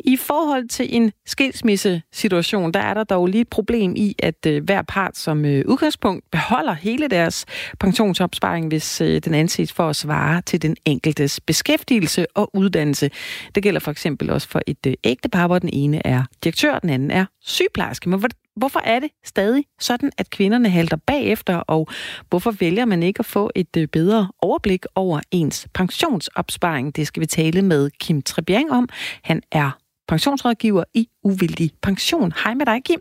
I 0.00 0.16
forhold 0.16 0.68
til 0.68 0.96
en 0.96 1.12
skilsmissesituation, 1.26 2.72
der 2.72 2.80
er 2.80 2.94
der 2.94 3.04
dog 3.04 3.26
lige 3.26 3.40
et 3.40 3.48
problem 3.48 3.96
i, 3.96 4.14
at 4.18 4.46
øh, 4.46 4.64
hver 4.64 4.82
part 4.82 5.16
som 5.16 5.44
udgangspunkt 5.44 6.30
beholder 6.30 6.72
hele 6.72 7.08
deres 7.08 7.46
pensionsopsparing, 7.80 8.68
hvis 8.68 8.96
den 9.24 9.34
anses 9.34 9.72
for 9.72 9.88
at 9.88 9.96
svare 9.96 10.42
til 10.42 10.62
den 10.62 10.76
enkeltes 10.84 11.40
beskæftigelse 11.40 12.26
og 12.34 12.50
uddannelse. 12.54 13.10
Det 13.54 13.62
gælder 13.62 13.80
for 13.80 13.90
eksempel 13.90 14.30
også 14.30 14.48
for 14.48 14.60
et 14.66 14.96
ægtepar, 15.04 15.46
hvor 15.46 15.58
den 15.58 15.70
ene 15.72 16.06
er 16.06 16.22
direktør, 16.44 16.74
og 16.74 16.82
den 16.82 16.90
anden 16.90 17.10
er 17.10 17.24
sygeplejerske. 17.40 18.08
Men 18.08 18.20
hvorfor 18.56 18.80
er 18.84 18.98
det 18.98 19.10
stadig 19.24 19.64
sådan, 19.78 20.12
at 20.18 20.30
kvinderne 20.30 20.68
halter 20.68 20.96
bagefter, 21.06 21.56
og 21.56 21.88
hvorfor 22.28 22.50
vælger 22.50 22.84
man 22.84 23.02
ikke 23.02 23.20
at 23.20 23.26
få 23.26 23.50
et 23.54 23.76
øh, 23.76 23.88
bedre 23.88 24.28
overblik 24.42 24.84
over 24.94 25.20
ens 25.30 25.68
pensionsopsparing? 25.74 26.96
Det 26.96 27.06
skal 27.06 27.20
vi 27.20 27.26
tale 27.26 27.62
med 27.62 27.90
Kim 28.00 28.22
Trebjerg 28.22 28.70
om. 28.70 28.88
Han 29.22 29.42
er 29.52 29.70
pensionsrådgiver 30.08 30.84
i 30.94 31.08
Uvildig 31.24 31.70
Pension. 31.82 32.32
Hej 32.44 32.54
med 32.54 32.66
dig, 32.66 32.84
Kim. 32.84 33.00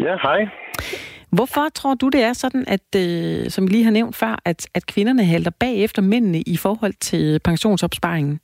Ja, 0.00 0.16
hej. 0.22 0.38
Hvorfor 1.30 1.68
tror 1.74 1.94
du, 1.94 2.08
det 2.08 2.22
er 2.22 2.32
sådan, 2.32 2.64
at, 2.68 2.94
øh, 2.96 3.50
som 3.50 3.66
vi 3.66 3.72
lige 3.72 3.84
har 3.84 3.90
nævnt 3.90 4.16
før, 4.16 4.36
at, 4.44 4.68
at 4.74 4.86
kvinderne 4.86 5.24
halter 5.24 5.50
bagefter 5.50 6.02
mændene 6.02 6.40
i 6.40 6.56
forhold 6.56 6.92
til 7.00 7.40
pensionsopsparingen? 7.44 8.40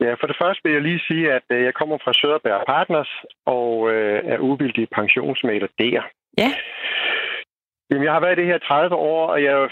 Ja, 0.00 0.14
for 0.14 0.26
det 0.26 0.36
første 0.42 0.60
vil 0.64 0.72
jeg 0.72 0.82
lige 0.82 1.06
sige, 1.08 1.32
at 1.32 1.46
øh, 1.50 1.62
jeg 1.64 1.74
kommer 1.74 1.98
fra 2.04 2.12
Søderberg 2.12 2.66
Partners 2.66 3.12
og 3.46 3.92
øh, 3.92 4.22
er 4.24 4.38
uvildig 4.38 4.88
pensionsmæler 4.90 5.68
der. 5.78 6.02
Ja. 6.38 6.50
Jamen, 7.90 8.04
jeg 8.04 8.12
har 8.12 8.20
været 8.20 8.38
i 8.38 8.40
det 8.40 8.50
her 8.52 8.58
30 8.58 8.94
år, 8.94 9.26
og 9.26 9.42
jeg 9.42 9.68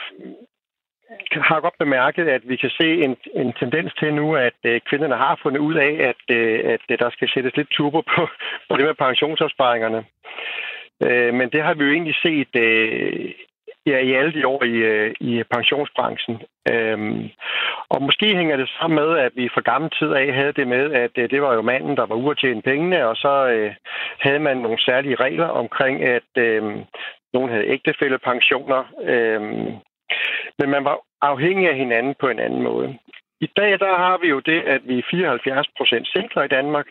har 1.31 1.61
godt 1.61 1.79
bemærket, 1.79 2.29
at 2.29 2.49
vi 2.49 2.57
kan 2.57 2.71
se 2.71 2.89
en, 3.05 3.17
en 3.35 3.53
tendens 3.53 3.95
til 3.95 4.15
nu, 4.15 4.37
at 4.37 4.59
øh, 4.65 4.81
kvinderne 4.89 5.17
har 5.17 5.41
fundet 5.43 5.61
ud 5.61 5.75
af, 5.75 5.93
at, 6.11 6.37
øh, 6.37 6.61
at 6.65 6.99
der 6.99 7.11
skal 7.11 7.29
sættes 7.35 7.57
lidt 7.57 7.71
turbo 7.71 8.01
på, 8.01 8.29
på 8.69 8.77
det 8.77 8.85
med 8.85 8.95
pensionsopsparingerne. 8.95 10.05
Øh, 11.07 11.35
men 11.35 11.51
det 11.51 11.63
har 11.63 11.75
vi 11.75 11.85
jo 11.85 11.93
egentlig 11.93 12.17
set 12.23 12.57
øh, 12.57 13.31
ja, 13.87 13.99
i 13.99 14.13
alle 14.13 14.33
de 14.33 14.47
år 14.47 14.65
i, 14.65 14.77
øh, 14.93 15.15
i 15.21 15.43
pensionsbranchen. 15.55 16.43
Øhm, 16.73 17.31
og 17.89 18.03
måske 18.03 18.37
hænger 18.37 18.57
det 18.57 18.69
sammen 18.69 18.97
med, 19.05 19.19
at 19.19 19.33
vi 19.35 19.49
fra 19.55 19.61
gammel 19.61 19.91
tid 19.91 20.11
af 20.13 20.35
havde 20.35 20.53
det 20.53 20.69
med, 20.69 20.93
at 20.93 21.11
øh, 21.19 21.31
det 21.31 21.43
var 21.43 21.55
jo 21.55 21.63
manden, 21.63 21.97
der 21.97 22.07
var 22.07 22.15
ude 22.15 22.31
at 22.31 22.39
tjene 22.39 22.63
pengene, 22.63 23.09
og 23.09 23.17
så 23.17 23.47
øh, 23.55 23.75
havde 24.21 24.39
man 24.39 24.57
nogle 24.57 24.81
særlige 24.81 25.15
regler 25.15 25.47
omkring, 25.47 26.03
at 26.03 26.31
øh, 26.39 26.63
nogen 27.35 27.51
havde 27.51 27.69
ægtefællepensioner. 27.69 28.85
Øh, 29.03 29.43
men 30.59 30.71
man 30.71 30.85
var 30.85 30.99
afhængig 31.23 31.69
af 31.69 31.77
hinanden 31.77 32.15
på 32.21 32.29
en 32.29 32.39
anden 32.39 32.63
måde. 32.63 32.99
I 33.41 33.49
dag 33.57 33.79
der 33.79 33.97
har 33.97 34.19
vi 34.19 34.29
jo 34.29 34.41
det, 34.41 34.61
at 34.63 34.81
vi 34.85 34.99
er 34.99 35.03
74 35.11 35.69
procent 35.77 36.09
singler 36.09 36.43
i 36.43 36.49
Danmark, 36.49 36.87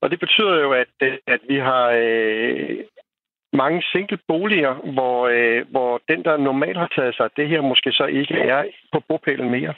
og 0.00 0.10
det 0.10 0.20
betyder 0.20 0.60
jo, 0.60 0.72
at, 0.72 0.94
øh, 1.02 1.18
at 1.26 1.40
vi 1.48 1.58
har 1.58 1.84
øh, 2.02 2.78
mange 3.52 3.82
single 3.92 4.18
boliger, 4.28 4.74
hvor, 4.74 5.28
øh, 5.28 5.66
hvor 5.70 6.00
den, 6.08 6.24
der 6.24 6.36
normalt 6.36 6.78
har 6.78 6.92
taget 6.96 7.14
sig 7.16 7.30
det 7.36 7.48
her, 7.48 7.60
måske 7.60 7.92
så 7.92 8.04
ikke 8.04 8.34
er 8.34 8.64
på 8.92 9.02
bopælen 9.08 9.50
mere. 9.50 9.74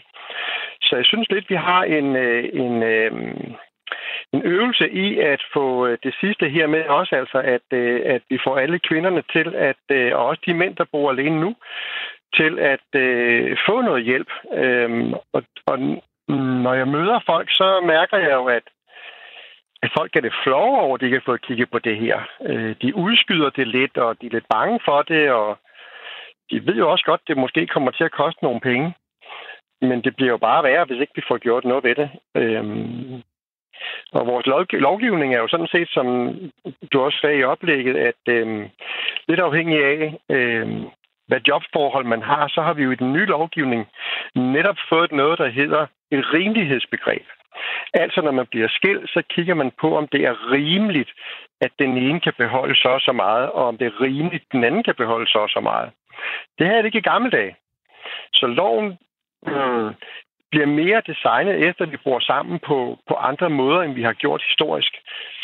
Så 0.83 0.97
jeg 0.97 1.05
synes 1.05 1.31
lidt, 1.31 1.51
vi 1.51 1.55
har 1.55 1.83
en, 1.83 2.17
øh, 2.17 2.45
en, 2.53 2.83
øh, 2.83 3.13
en 4.33 4.43
øvelse 4.45 4.91
i 4.91 5.19
at 5.19 5.43
få 5.53 5.87
øh, 5.87 5.99
det 6.03 6.15
sidste 6.21 6.49
her 6.49 6.67
med 6.67 6.85
også, 6.85 7.17
altså 7.17 7.39
at, 7.39 7.67
øh, 7.73 8.01
at 8.05 8.23
vi 8.31 8.39
får 8.45 8.57
alle 8.57 8.79
kvinderne 8.79 9.23
til, 9.33 9.55
at, 9.55 9.83
øh, 9.91 10.17
og 10.17 10.27
også 10.27 10.43
de 10.47 10.55
mænd, 10.55 10.77
der 10.77 10.85
bor 10.93 11.11
alene 11.11 11.41
nu, 11.41 11.55
til 12.35 12.59
at 12.59 13.01
øh, 13.01 13.57
få 13.69 13.81
noget 13.81 14.05
hjælp. 14.05 14.31
Øh, 14.55 15.13
og, 15.33 15.43
og 15.67 15.79
når 16.65 16.75
jeg 16.75 16.89
møder 16.89 17.21
folk, 17.27 17.51
så 17.51 17.81
mærker 17.87 18.19
jeg 18.19 18.33
jo, 18.33 18.45
at 18.45 18.63
at 19.83 19.91
folk 19.97 20.17
er 20.17 20.21
lidt 20.21 20.43
flove 20.45 20.79
over, 20.81 20.95
at 20.95 21.01
de 21.01 21.07
ikke 21.07 21.19
har 21.19 21.31
fået 21.31 21.47
kigget 21.47 21.71
på 21.71 21.79
det 21.79 21.97
her. 21.97 22.19
Øh, 22.43 22.75
de 22.83 22.95
udskyder 22.95 23.51
det 23.51 23.69
lidt, 23.69 23.97
og 23.99 24.21
de 24.21 24.27
er 24.27 24.31
lidt 24.31 24.49
bange 24.49 24.81
for 24.85 25.03
det, 25.03 25.31
og 25.31 25.59
de 26.51 26.67
ved 26.67 26.75
jo 26.75 26.91
også 26.91 27.05
godt, 27.05 27.21
at 27.21 27.29
det 27.29 27.37
måske 27.37 27.67
kommer 27.67 27.91
til 27.91 28.05
at 28.05 28.13
koste 28.13 28.45
nogle 28.45 28.61
penge. 28.61 28.95
Men 29.81 30.03
det 30.05 30.17
bliver 30.17 30.31
jo 30.31 30.37
bare 30.37 30.65
værre, 30.65 30.85
hvis 30.85 31.01
ikke 31.01 31.13
vi 31.17 31.23
får 31.29 31.39
gjort 31.39 31.65
noget 31.65 31.85
ved 31.85 31.95
det. 31.95 32.11
Øhm, 32.35 33.23
og 34.13 34.27
vores 34.27 34.47
lovgivning 34.73 35.35
er 35.35 35.39
jo 35.39 35.49
sådan 35.49 35.73
set, 35.73 35.89
som 35.89 36.07
du 36.93 37.01
også 37.01 37.19
sagde 37.21 37.39
i 37.39 37.45
oplægget, 37.45 37.97
at 37.97 38.23
øhm, 38.29 38.69
lidt 39.29 39.41
afhængig 39.41 39.85
af, 39.85 40.19
øhm, 40.31 40.85
hvad 41.29 41.41
jobforhold 41.49 42.05
man 42.05 42.23
har, 42.23 42.49
så 42.49 42.63
har 42.63 42.75
vi 42.75 42.83
jo 42.83 42.91
i 42.91 43.01
den 43.03 43.13
nye 43.13 43.27
lovgivning 43.27 43.89
netop 44.35 44.77
fået 44.89 45.13
noget, 45.13 45.39
der 45.39 45.49
hedder 45.49 45.87
et 46.11 46.33
rimelighedsbegreb. 46.35 47.27
Altså, 47.95 48.21
når 48.21 48.31
man 48.31 48.47
bliver 48.47 48.69
skilt, 48.69 49.11
så 49.11 49.23
kigger 49.31 49.55
man 49.55 49.71
på, 49.81 49.97
om 49.97 50.09
det 50.09 50.21
er 50.25 50.53
rimeligt, 50.53 51.11
at 51.61 51.73
den 51.79 51.97
ene 51.97 52.21
kan 52.21 52.33
beholde 52.39 52.77
så 52.77 52.89
og 52.89 53.01
så 53.01 53.13
meget, 53.13 53.51
og 53.51 53.65
om 53.65 53.79
det 53.79 53.87
er 53.87 54.01
rimeligt, 54.01 54.45
at 54.45 54.53
den 54.53 54.65
anden 54.65 54.83
kan 54.83 54.95
beholde 54.95 55.27
så 55.27 55.39
og 55.39 55.49
så 55.51 55.61
meget. 55.61 55.91
Det 56.59 56.67
her 56.67 56.75
er 56.75 56.77
det 56.77 56.87
ikke 56.87 56.99
i 56.99 57.11
gamle 57.13 57.31
dage. 57.31 57.57
Så 58.33 58.47
loven 58.47 58.99
øh, 59.47 59.93
bliver 60.51 60.67
mere 60.67 61.03
designet 61.07 61.69
efter, 61.69 61.85
at 61.85 61.93
vi 61.93 61.97
bruger 61.97 62.21
sammen 62.21 62.59
på, 62.59 62.99
på 63.09 63.15
andre 63.15 63.51
måder, 63.51 63.83
end 63.83 63.95
vi 63.95 64.03
har 64.03 64.13
gjort 64.13 64.43
historisk. 64.43 64.93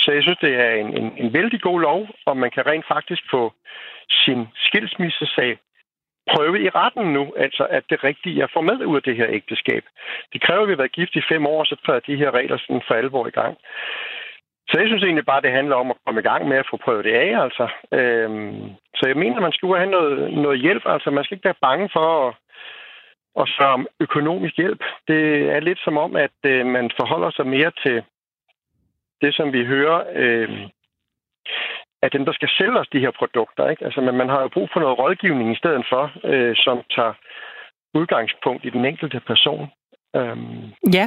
Så 0.00 0.12
jeg 0.12 0.22
synes, 0.22 0.38
det 0.38 0.54
er 0.54 0.70
en, 0.70 0.98
en, 0.98 1.12
en 1.16 1.32
vældig 1.32 1.60
god 1.60 1.80
lov, 1.80 2.08
og 2.26 2.36
man 2.36 2.50
kan 2.50 2.66
rent 2.66 2.86
faktisk 2.88 3.22
få 3.30 3.52
sin 4.10 4.48
skilsmissesag 4.56 5.58
prøve 6.32 6.62
i 6.62 6.68
retten 6.68 7.12
nu, 7.12 7.34
altså 7.36 7.66
at 7.70 7.84
det 7.90 8.04
rigtige 8.04 8.42
er 8.42 8.46
formelt 8.52 8.82
ud 8.82 8.96
af 8.96 9.02
det 9.02 9.16
her 9.16 9.26
ægteskab. 9.28 9.84
Det 10.32 10.42
kræver, 10.42 10.62
at 10.62 10.68
vi 10.68 10.72
har 10.72 10.82
været 10.82 10.98
gift 10.98 11.16
i 11.16 11.28
fem 11.28 11.46
år, 11.46 11.64
så 11.64 11.76
træder 11.86 12.00
de 12.00 12.16
her 12.16 12.30
regler 12.30 12.58
sådan 12.58 12.82
for 12.86 12.94
alvor 12.94 13.26
i 13.26 13.30
gang. 13.30 13.56
Så 14.68 14.74
jeg 14.80 14.88
synes 14.88 15.02
egentlig 15.02 15.26
bare, 15.26 15.40
det 15.40 15.50
handler 15.50 15.76
om 15.76 15.90
at 15.90 15.96
komme 16.06 16.20
i 16.20 16.28
gang 16.30 16.48
med 16.48 16.56
at 16.56 16.66
få 16.70 16.76
prøvet 16.76 17.04
det 17.04 17.14
af, 17.14 17.42
altså. 17.42 17.68
Øhm, 17.92 18.70
så 18.94 19.04
jeg 19.06 19.16
mener, 19.16 19.40
man 19.40 19.52
skulle 19.52 19.78
have 19.78 19.90
noget, 19.90 20.32
noget 20.32 20.60
hjælp, 20.60 20.82
altså 20.86 21.10
man 21.10 21.24
skal 21.24 21.34
ikke 21.34 21.44
være 21.44 21.64
bange 21.68 21.88
for 21.92 22.28
at, 22.28 22.34
at 23.40 23.48
spørge 23.54 23.72
om 23.72 23.86
økonomisk 24.00 24.56
hjælp. 24.56 24.82
Det 25.08 25.22
er 25.54 25.60
lidt 25.60 25.78
som 25.84 25.96
om, 25.96 26.16
at 26.16 26.38
øh, 26.46 26.66
man 26.66 26.90
forholder 27.00 27.30
sig 27.30 27.46
mere 27.46 27.72
til 27.84 28.02
det, 29.20 29.34
som 29.34 29.52
vi 29.52 29.64
hører 29.64 30.04
øh, 30.14 30.68
af 32.06 32.10
dem, 32.10 32.24
der 32.24 32.32
skal 32.32 32.50
sælge 32.58 32.78
os 32.82 32.92
de 32.94 33.04
her 33.04 33.12
produkter. 33.20 33.68
Ikke? 33.72 33.84
Altså, 33.84 34.00
men 34.00 34.14
man 34.20 34.28
har 34.28 34.40
jo 34.42 34.48
brug 34.48 34.68
for 34.72 34.80
noget 34.80 34.98
rådgivning 34.98 35.48
i 35.52 35.60
stedet 35.62 35.84
for, 35.92 36.04
øh, 36.32 36.54
som 36.64 36.76
tager 36.96 37.14
udgangspunkt 37.98 38.64
i 38.64 38.70
den 38.70 38.84
enkelte 38.84 39.20
person. 39.20 39.66
Øhm. 40.16 40.62
Ja. 40.98 41.06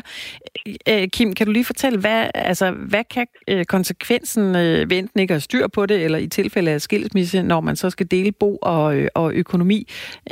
Øh, 0.89 1.07
Kim, 1.15 1.33
kan 1.33 1.45
du 1.45 1.51
lige 1.51 1.71
fortælle, 1.71 1.99
hvad, 1.99 2.29
altså, 2.35 2.71
hvad 2.89 3.03
kan 3.03 3.27
øh, 3.49 3.65
konsekvensen 3.65 4.45
øh, 4.55 4.89
ved 4.89 4.97
enten 4.97 5.19
ikke 5.19 5.33
at 5.33 5.41
styr 5.41 5.67
på 5.75 5.85
det, 5.85 6.05
eller 6.05 6.17
i 6.17 6.27
tilfælde 6.27 6.71
af 6.71 6.81
skilsmisse, 6.81 7.43
når 7.43 7.59
man 7.61 7.75
så 7.75 7.89
skal 7.89 8.11
dele 8.11 8.31
bo 8.39 8.57
og, 8.61 8.97
øh, 8.97 9.07
og 9.15 9.33
økonomi, 9.33 9.79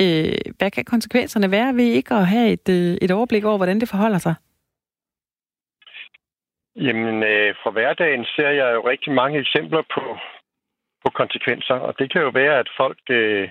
øh, 0.02 0.38
hvad 0.58 0.70
kan 0.70 0.84
konsekvenserne 0.84 1.50
være 1.50 1.76
ved 1.76 1.84
ikke 1.84 2.14
at 2.14 2.26
have 2.26 2.48
et, 2.48 2.68
øh, 2.68 2.96
et 3.02 3.10
overblik 3.10 3.44
over, 3.44 3.56
hvordan 3.56 3.80
det 3.80 3.88
forholder 3.88 4.18
sig? 4.18 4.34
Jamen, 6.76 7.22
øh, 7.22 7.54
fra 7.62 7.70
hverdagen 7.70 8.24
ser 8.24 8.50
jeg 8.60 8.74
jo 8.74 8.88
rigtig 8.88 9.12
mange 9.12 9.38
eksempler 9.38 9.82
på 9.94 10.02
på 11.08 11.12
konsekvenser. 11.22 11.78
Og 11.86 11.92
det 11.98 12.06
kan 12.12 12.22
jo 12.22 12.30
være, 12.40 12.58
at 12.62 12.68
folk 12.76 12.98
øh, 13.10 13.48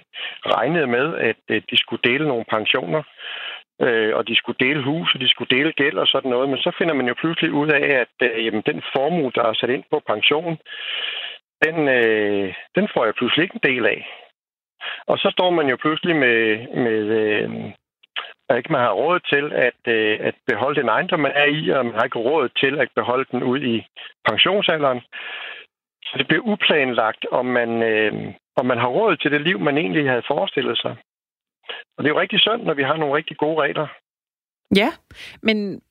regnede 0.56 0.88
med, 0.98 1.08
at 1.30 1.42
øh, 1.54 1.62
de 1.72 1.78
skulle 1.84 2.06
dele 2.10 2.28
nogle 2.28 2.46
pensioner, 2.56 3.04
øh, 3.86 4.12
og 4.18 4.28
de 4.28 4.36
skulle 4.38 4.60
dele 4.66 4.84
hus, 4.84 5.10
og 5.14 5.20
de 5.24 5.30
skulle 5.30 5.54
dele 5.58 5.72
gæld 5.82 5.98
og 6.04 6.08
sådan 6.08 6.32
noget. 6.32 6.50
Men 6.50 6.60
så 6.66 6.72
finder 6.78 6.94
man 6.94 7.08
jo 7.08 7.16
pludselig 7.22 7.52
ud 7.52 7.70
af, 7.80 7.86
at 8.04 8.16
øh, 8.28 8.46
jamen, 8.46 8.64
den 8.72 8.82
formue, 8.96 9.32
der 9.36 9.44
er 9.44 9.54
sat 9.54 9.70
ind 9.70 9.84
på 9.92 9.98
pension, 10.12 10.58
den, 11.66 11.78
øh, 12.00 12.54
den 12.76 12.86
får 12.94 13.06
jeg 13.06 13.14
pludselig 13.16 13.44
ikke 13.44 13.60
en 13.60 13.70
del 13.72 13.86
af. 13.86 14.02
Og 15.08 15.18
så 15.18 15.28
står 15.32 15.50
man 15.50 15.68
jo 15.70 15.76
pludselig 15.76 16.16
med, 16.16 16.40
med 16.86 17.04
øh, 17.22 17.50
at 18.50 18.58
ikke 18.58 18.72
man 18.72 18.82
har 18.82 18.92
råd 18.92 19.20
til 19.34 19.46
at, 19.68 19.82
øh, 19.96 20.18
at 20.22 20.36
beholde 20.48 20.80
den 20.82 20.90
ejendom, 20.90 21.20
man 21.20 21.32
er 21.36 21.46
i, 21.46 21.70
og 21.70 21.86
man 21.86 21.96
har 21.96 22.04
ikke 22.04 22.20
råd 22.20 22.50
til 22.62 22.80
at 22.80 22.90
beholde 22.96 23.26
den 23.32 23.44
ud 23.44 23.60
i 23.62 23.86
pensionsalderen. 24.30 25.02
Så 26.08 26.14
det 26.18 26.28
bliver 26.28 26.44
uplanlagt, 26.54 27.26
om 27.32 27.46
man, 27.46 27.84
øh, 27.84 28.34
om 28.56 28.66
man 28.66 28.78
har 28.78 28.88
råd 28.88 29.18
til 29.18 29.32
det 29.32 29.42
liv, 29.42 29.60
man 29.60 29.78
egentlig 29.78 30.10
havde 30.10 30.30
forestillet 30.32 30.78
sig. 30.78 30.96
Og 31.98 32.04
det 32.04 32.06
er 32.06 32.14
jo 32.14 32.20
rigtig 32.20 32.40
synd, 32.40 32.62
når 32.64 32.74
vi 32.74 32.84
har 32.84 32.98
nogle 32.98 33.16
rigtig 33.16 33.38
gode 33.38 33.62
regler. 33.62 33.88
Ja, 34.76 34.90
men 35.42 35.82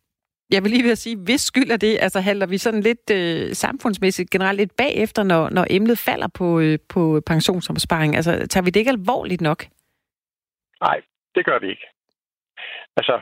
jeg 0.51 0.63
vil 0.63 0.71
lige 0.71 0.85
ved 0.85 0.91
at 0.91 0.99
sige, 0.99 1.17
hvis 1.25 1.41
skyld 1.41 1.71
er 1.71 1.77
det, 1.77 1.99
altså 2.01 2.21
halder 2.21 2.47
vi 2.47 2.59
sådan 2.59 2.81
lidt 2.81 3.11
øh, 3.13 3.53
samfundsmæssigt 3.53 4.31
generelt 4.31 4.59
lidt 4.59 4.77
bagefter, 4.77 5.23
når, 5.23 5.51
når 5.51 5.67
emnet 5.71 5.99
falder 5.99 6.29
på, 6.29 6.61
øh, 6.61 6.79
på 6.89 7.23
pensionsopsparing? 7.27 8.17
Altså 8.17 8.47
tager 8.47 8.65
vi 8.65 8.71
det 8.71 8.81
ikke 8.81 8.97
alvorligt 8.99 9.41
nok? 9.41 9.65
Nej, 10.81 11.01
det 11.35 11.45
gør 11.45 11.59
vi 11.59 11.69
ikke. 11.71 11.87
Altså, 12.97 13.21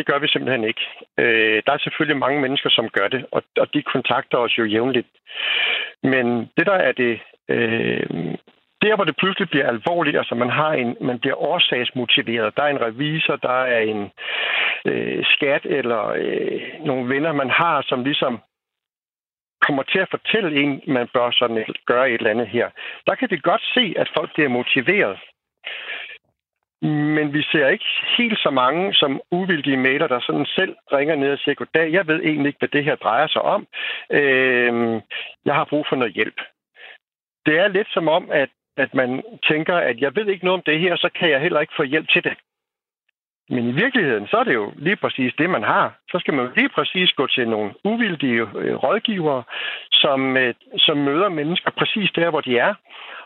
det 0.00 0.08
gør 0.08 0.18
vi 0.18 0.28
simpelthen 0.28 0.64
ikke. 0.64 0.84
Øh, 1.18 1.62
der 1.66 1.72
er 1.72 1.78
selvfølgelig 1.78 2.16
mange 2.16 2.40
mennesker, 2.40 2.70
som 2.70 2.88
gør 2.88 3.08
det, 3.08 3.26
og, 3.32 3.42
og 3.58 3.74
de 3.74 3.82
kontakter 3.82 4.38
os 4.38 4.58
jo 4.58 4.64
jævnligt. 4.64 5.08
Men 6.02 6.26
det, 6.56 6.66
der 6.66 6.78
er 6.88 6.92
det... 6.92 7.20
Øh, 7.48 8.06
der, 8.82 8.96
hvor 8.96 9.04
det 9.04 9.16
pludselig 9.16 9.50
bliver 9.50 9.68
alvorligt, 9.68 10.16
altså 10.16 10.34
man, 10.34 10.50
har 10.50 10.72
en, 10.72 10.96
man 11.00 11.18
bliver 11.18 11.42
årsagsmotiveret. 11.42 12.56
Der 12.56 12.62
er 12.62 12.68
en 12.68 12.80
revisor, 12.80 13.36
der 13.36 13.58
er 13.76 13.80
en 13.80 14.10
øh, 14.84 15.24
skat 15.24 15.64
eller 15.64 16.02
øh, 16.08 16.60
nogle 16.84 17.14
venner, 17.14 17.32
man 17.32 17.50
har, 17.50 17.84
som 17.88 18.04
ligesom 18.04 18.40
kommer 19.66 19.82
til 19.82 19.98
at 19.98 20.10
fortælle 20.10 20.62
en, 20.62 20.82
man 20.86 21.08
bør 21.14 21.30
sådan 21.30 21.64
gøre 21.86 22.10
et 22.10 22.18
eller 22.18 22.30
andet 22.30 22.48
her. 22.48 22.70
Der 23.06 23.14
kan 23.14 23.30
vi 23.30 23.36
godt 23.36 23.62
se, 23.74 23.94
at 23.96 24.10
folk 24.16 24.30
bliver 24.34 24.48
motiveret. 24.48 25.18
Men 26.82 27.32
vi 27.32 27.42
ser 27.42 27.68
ikke 27.68 27.84
helt 28.18 28.38
så 28.38 28.50
mange 28.50 28.94
som 28.94 29.20
uvildige 29.30 29.76
mailer, 29.76 30.06
der 30.06 30.20
sådan 30.20 30.46
selv 30.46 30.76
ringer 30.92 31.16
ned 31.16 31.32
og 31.32 31.38
siger, 31.38 31.54
goddag, 31.54 31.92
jeg 31.92 32.06
ved 32.06 32.20
egentlig 32.20 32.46
ikke, 32.46 32.58
hvad 32.58 32.68
det 32.68 32.84
her 32.84 32.96
drejer 32.96 33.26
sig 33.26 33.42
om. 33.42 33.66
Øh, 34.10 35.00
jeg 35.44 35.54
har 35.54 35.64
brug 35.64 35.86
for 35.88 35.96
noget 35.96 36.14
hjælp. 36.14 36.40
Det 37.46 37.58
er 37.58 37.68
lidt 37.68 37.88
som 37.90 38.08
om, 38.08 38.30
at, 38.30 38.48
at 38.76 38.94
man 38.94 39.22
tænker, 39.48 39.76
at 39.76 40.00
jeg 40.00 40.16
ved 40.16 40.26
ikke 40.26 40.44
noget 40.44 40.58
om 40.58 40.62
det 40.66 40.80
her, 40.80 40.96
så 40.96 41.08
kan 41.18 41.30
jeg 41.30 41.40
heller 41.40 41.60
ikke 41.60 41.72
få 41.76 41.82
hjælp 41.82 42.08
til 42.08 42.24
det. 42.24 42.34
Men 43.50 43.68
i 43.68 43.72
virkeligheden, 43.72 44.26
så 44.26 44.36
er 44.36 44.44
det 44.44 44.54
jo 44.54 44.72
lige 44.76 44.96
præcis 44.96 45.34
det, 45.38 45.50
man 45.50 45.62
har. 45.62 45.98
Så 46.10 46.18
skal 46.18 46.34
man 46.34 46.48
lige 46.56 46.68
præcis 46.68 47.12
gå 47.12 47.26
til 47.26 47.48
nogle 47.48 47.74
uvildige 47.84 48.40
øh, 48.40 48.74
rådgivere, 48.74 49.42
som, 49.92 50.36
øh, 50.36 50.54
som 50.76 50.96
møder 50.96 51.28
mennesker 51.28 51.70
præcis 51.70 52.10
der, 52.14 52.30
hvor 52.30 52.40
de 52.40 52.58
er, 52.58 52.74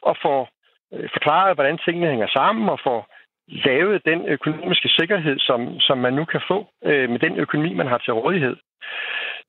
og 0.03 0.17
får 0.23 0.49
øh, 0.95 1.09
forklaret, 1.12 1.57
hvordan 1.57 1.79
tingene 1.79 2.11
hænger 2.11 2.27
sammen, 2.27 2.69
og 2.69 2.81
får 2.81 3.13
lavet 3.49 4.05
den 4.05 4.29
økonomiske 4.29 4.89
sikkerhed, 4.89 5.39
som, 5.39 5.81
som 5.81 5.99
man 5.99 6.15
nu 6.15 6.25
kan 6.25 6.41
få 6.49 6.67
øh, 6.85 7.11
med 7.11 7.19
den 7.19 7.39
økonomi, 7.39 7.75
man 7.75 7.87
har 7.87 7.99
til 7.99 8.13
rådighed. 8.13 8.57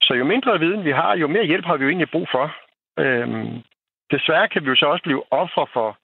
Så 0.01 0.13
jo 0.13 0.25
mindre 0.25 0.59
viden 0.59 0.85
vi 0.85 0.91
har, 0.91 1.17
jo 1.17 1.27
mere 1.27 1.45
hjælp 1.45 1.65
har 1.65 1.77
vi 1.77 1.83
jo 1.83 1.89
egentlig 1.89 2.11
brug 2.11 2.27
for. 2.31 2.55
Øh, 2.99 3.27
desværre 4.11 4.47
kan 4.47 4.63
vi 4.63 4.69
jo 4.69 4.75
så 4.75 4.85
også 4.85 5.03
blive 5.03 5.23
ofre 5.31 5.67
for 5.73 5.97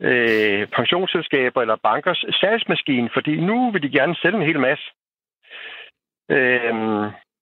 øh, 0.00 0.66
pensionsselskaber 0.66 1.60
eller 1.60 1.76
bankers 1.76 2.24
salgsmaskine, 2.40 3.10
fordi 3.12 3.40
nu 3.40 3.70
vil 3.70 3.82
de 3.82 3.90
gerne 3.90 4.16
sælge 4.16 4.36
en 4.36 4.46
hel 4.46 4.60
masse. 4.60 4.84
Øh, 6.30 6.74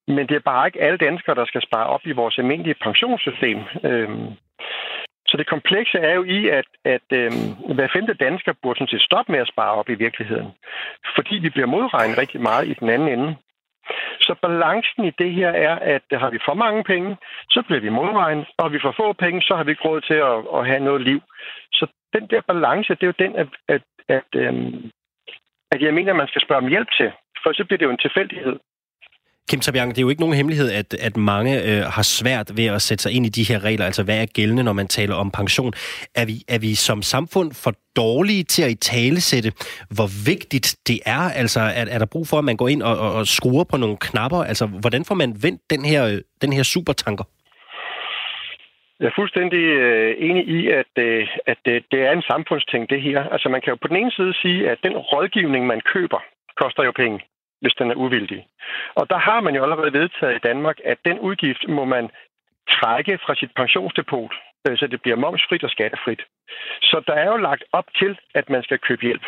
men 0.09 0.29
det 0.29 0.37
er 0.37 0.51
bare 0.51 0.67
ikke 0.67 0.83
alle 0.83 0.99
danskere, 0.99 1.35
der 1.35 1.45
skal 1.45 1.63
spare 1.63 1.87
op 1.87 2.07
i 2.07 2.13
vores 2.13 2.39
almindelige 2.39 2.83
pensionssystem. 2.83 3.59
Øh, 3.85 4.11
så 5.37 5.39
det 5.39 5.55
komplekse 5.57 5.99
er 5.99 6.15
jo 6.15 6.25
i, 6.25 6.49
at, 6.49 6.69
at 6.85 7.07
øh, 7.13 7.33
hver 7.77 7.89
femte 7.97 8.15
dansker 8.15 8.53
burde 8.63 8.79
sådan 8.79 8.93
set 8.93 9.09
stoppe 9.09 9.33
med 9.33 9.41
at 9.41 9.49
spare 9.49 9.73
op 9.81 9.89
i 9.89 9.95
virkeligheden. 9.95 10.51
Fordi 11.17 11.35
vi 11.45 11.51
bliver 11.51 11.67
modregnet 11.67 12.19
rigtig 12.19 12.41
meget 12.41 12.69
i 12.69 12.75
den 12.81 12.89
anden 12.89 13.09
ende. 13.09 13.37
Så 14.21 14.35
balancen 14.43 15.05
i 15.05 15.13
det 15.19 15.33
her 15.33 15.51
er, 15.51 15.75
at 15.95 16.03
har 16.23 16.31
vi 16.31 16.39
for 16.47 16.55
mange 16.55 16.85
penge, 16.85 17.17
så 17.51 17.63
bliver 17.67 17.81
vi 17.81 17.89
modregnet, 17.89 18.47
og 18.59 18.65
har 18.65 18.69
vi 18.69 18.81
for 18.83 18.95
få 18.97 19.13
penge, 19.13 19.43
så 19.43 19.57
har 19.57 19.65
vi 19.65 19.71
ikke 19.71 19.89
råd 19.89 20.01
til 20.01 20.19
at, 20.31 20.39
at 20.57 20.67
have 20.71 20.85
noget 20.89 21.03
liv. 21.03 21.21
Så 21.73 21.87
den 22.13 22.27
der 22.33 22.41
balance, 22.41 22.95
det 22.95 23.03
er 23.03 23.13
jo 23.13 23.23
den, 23.25 23.37
at, 23.43 23.49
at, 23.69 23.83
at, 24.09 24.31
øhm, 24.35 24.91
at 25.73 25.83
jeg 25.83 25.95
mener, 25.95 26.11
at 26.13 26.21
man 26.23 26.29
skal 26.29 26.43
spørge 26.43 26.63
om 26.65 26.73
hjælp 26.75 26.89
til, 26.99 27.13
for 27.43 27.53
så 27.53 27.65
bliver 27.65 27.79
det 27.79 27.87
jo 27.87 27.97
en 27.97 28.05
tilfældighed. 28.07 28.57
Kim 29.51 29.61
Tabiang, 29.61 29.91
det 29.91 29.99
er 29.99 30.03
jo 30.03 30.09
ikke 30.09 30.21
nogen 30.21 30.37
hemmelighed, 30.37 30.73
at, 30.73 30.95
at 30.95 31.17
mange 31.17 31.53
øh, 31.63 31.83
har 31.97 32.03
svært 32.03 32.57
ved 32.57 32.67
at 32.67 32.83
sætte 32.83 33.03
sig 33.03 33.13
ind 33.13 33.27
i 33.27 33.29
de 33.29 33.45
her 33.45 33.65
regler. 33.65 33.85
Altså, 33.87 34.03
hvad 34.03 34.23
er 34.23 34.27
gældende, 34.27 34.63
når 34.65 34.73
man 34.73 34.89
taler 34.89 35.15
om 35.15 35.31
pension? 35.31 35.73
Er 36.15 36.27
vi, 36.27 36.35
er 36.49 36.59
vi 36.59 36.75
som 36.75 37.03
samfund 37.03 37.53
for 37.65 37.73
dårlige 37.97 38.45
til 38.45 38.63
at 38.63 38.71
i 38.71 38.75
talesætte, 38.75 39.51
hvor 39.97 40.09
vigtigt 40.31 40.77
det 40.89 40.99
er? 41.07 41.31
Altså, 41.41 41.61
er, 41.61 41.85
er 41.95 41.99
der 41.99 42.07
brug 42.07 42.27
for, 42.27 42.39
at 42.39 42.45
man 42.45 42.57
går 42.57 42.69
ind 42.69 42.83
og, 42.83 42.99
og, 42.99 43.13
og 43.13 43.27
skruer 43.27 43.65
på 43.65 43.77
nogle 43.77 43.97
knapper? 43.97 44.45
Altså, 44.45 44.67
hvordan 44.67 45.05
får 45.05 45.15
man 45.15 45.31
vendt 45.43 45.61
den 45.71 45.85
her, 45.85 46.07
øh, 46.07 46.19
den 46.43 46.53
her 46.53 46.63
supertanker? 46.63 47.25
Jeg 49.01 49.07
er 49.07 49.17
fuldstændig 49.21 49.63
øh, 49.85 50.15
enig 50.19 50.49
i, 50.49 50.69
at, 50.81 50.93
øh, 50.99 51.29
at 51.47 51.63
øh, 51.69 51.83
det 51.91 52.01
er 52.07 52.13
en 52.13 52.23
samfundsting, 52.23 52.91
det 52.91 53.03
her. 53.03 53.21
Altså 53.35 53.49
man 53.49 53.61
kan 53.61 53.71
jo 53.71 53.79
på 53.83 53.89
den 53.89 53.97
ene 53.97 54.13
side 54.13 54.35
sige, 54.43 54.71
at 54.71 54.79
den 54.83 54.97
rådgivning, 54.97 55.67
man 55.67 55.81
køber, 55.81 56.21
koster 56.63 56.83
jo 56.85 56.93
penge, 56.97 57.21
hvis 57.61 57.75
den 57.75 57.91
er 57.91 57.95
uvildig. 57.95 58.47
Og 58.95 59.11
der 59.11 59.19
har 59.19 59.41
man 59.41 59.55
jo 59.55 59.63
allerede 59.63 59.93
vedtaget 59.93 60.37
i 60.37 60.47
Danmark, 60.49 60.79
at 60.85 60.99
den 61.05 61.19
udgift 61.19 61.69
må 61.69 61.85
man 61.85 62.11
trække 62.69 63.19
fra 63.25 63.35
sit 63.35 63.51
pensionsdepot, 63.57 64.33
øh, 64.69 64.79
så 64.79 64.87
det 64.87 65.03
bliver 65.03 65.17
momsfrit 65.17 65.65
og 65.65 65.71
skattefrit. 65.71 66.23
Så 66.83 67.03
der 67.07 67.15
er 67.15 67.27
jo 67.27 67.37
lagt 67.37 67.65
op 67.73 67.89
til, 67.99 68.19
at 68.35 68.51
man 68.51 68.63
skal 68.63 68.79
købe 68.79 69.03
hjælp. 69.03 69.27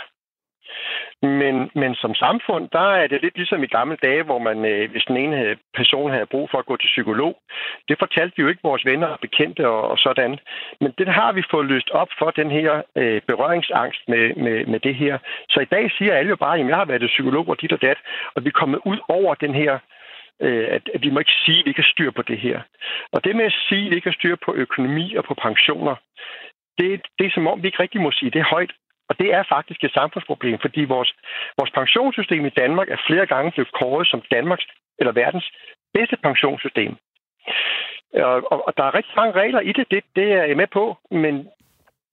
Men, 1.23 1.71
men 1.75 1.95
som 1.95 2.15
samfund, 2.15 2.69
der 2.73 2.89
er 3.01 3.07
det 3.07 3.23
lidt 3.23 3.37
ligesom 3.37 3.63
i 3.63 3.67
gamle 3.67 3.97
dage, 4.03 4.23
hvor 4.23 4.39
man, 4.39 4.65
øh, 4.65 4.91
hvis 4.91 5.05
den 5.09 5.17
ene 5.17 5.57
person 5.75 6.11
havde 6.11 6.27
brug 6.27 6.51
for 6.51 6.59
at 6.59 6.67
gå 6.67 6.77
til 6.77 6.87
psykolog, 6.87 7.39
det 7.89 7.97
fortalte 7.99 8.37
vi 8.37 8.43
jo 8.43 8.49
ikke 8.49 8.69
vores 8.69 8.85
venner 8.85 9.07
og 9.07 9.21
bekendte 9.21 9.69
og, 9.69 9.83
og 9.91 9.99
sådan. 9.99 10.39
Men 10.81 10.93
det 10.99 11.09
har 11.09 11.33
vi 11.33 11.43
fået 11.51 11.67
løst 11.67 11.91
op 11.91 12.09
for, 12.19 12.31
den 12.31 12.51
her 12.51 12.83
øh, 12.97 13.21
berøringsangst 13.27 14.03
med, 14.09 14.35
med, 14.35 14.67
med 14.67 14.81
det 14.81 14.95
her. 14.95 15.19
Så 15.49 15.61
i 15.61 15.65
dag 15.75 15.91
siger 15.91 16.15
alle 16.15 16.29
jo 16.29 16.37
bare, 16.37 16.59
at 16.59 16.69
jeg 16.69 16.77
har 16.77 16.85
været 16.85 17.01
til 17.01 17.15
psykolog 17.17 17.49
og 17.49 17.61
dit 17.61 17.73
og 17.73 17.83
dat, 17.83 17.99
og 18.35 18.45
vi 18.45 18.49
er 18.49 18.61
kommet 18.61 18.81
ud 18.85 18.99
over 19.09 19.35
den 19.35 19.55
her 19.55 19.79
øh, 20.43 20.67
at, 20.71 20.91
at 20.95 21.03
vi 21.03 21.11
må 21.11 21.19
ikke 21.19 21.41
sige, 21.45 21.59
at 21.59 21.65
vi 21.65 21.71
ikke 21.71 21.83
har 21.83 21.93
styr 21.93 22.11
på 22.11 22.23
det 22.23 22.39
her. 22.39 22.61
Og 23.13 23.25
det 23.25 23.37
med 23.37 23.45
at 23.45 23.57
sige, 23.69 23.85
at 23.85 23.91
vi 23.91 23.97
ikke 23.97 24.11
har 24.11 24.21
styr 24.21 24.37
på 24.45 24.55
økonomi 24.55 25.15
og 25.15 25.25
på 25.25 25.35
pensioner, 25.35 25.95
det, 26.79 27.03
det 27.19 27.27
er 27.27 27.31
som 27.35 27.47
om, 27.47 27.63
vi 27.63 27.69
ikke 27.69 27.83
rigtig 27.83 28.01
må 28.01 28.11
sige 28.11 28.31
det 28.31 28.43
højt. 28.43 28.73
Og 29.09 29.19
det 29.19 29.35
er 29.35 29.43
faktisk 29.49 29.85
et 29.85 29.93
samfundsproblem, 29.93 30.59
fordi 30.61 30.85
vores, 30.85 31.15
vores 31.59 31.71
pensionssystem 31.71 32.47
i 32.47 32.57
Danmark 32.63 32.89
er 32.89 33.05
flere 33.07 33.27
gange 33.27 33.53
blevet 33.53 33.73
kåret 33.73 34.09
som 34.09 34.23
Danmarks 34.31 34.67
eller 34.99 35.13
verdens 35.13 35.51
bedste 35.95 36.17
pensionssystem. 36.17 36.97
Og, 38.15 38.67
og, 38.67 38.73
der 38.77 38.85
er 38.85 38.95
rigtig 38.95 39.15
mange 39.17 39.41
regler 39.41 39.61
i 39.61 39.73
det, 39.73 39.87
det, 39.91 40.05
det 40.17 40.33
er 40.33 40.45
jeg 40.45 40.57
med 40.57 40.67
på, 40.67 40.97
men, 41.11 41.49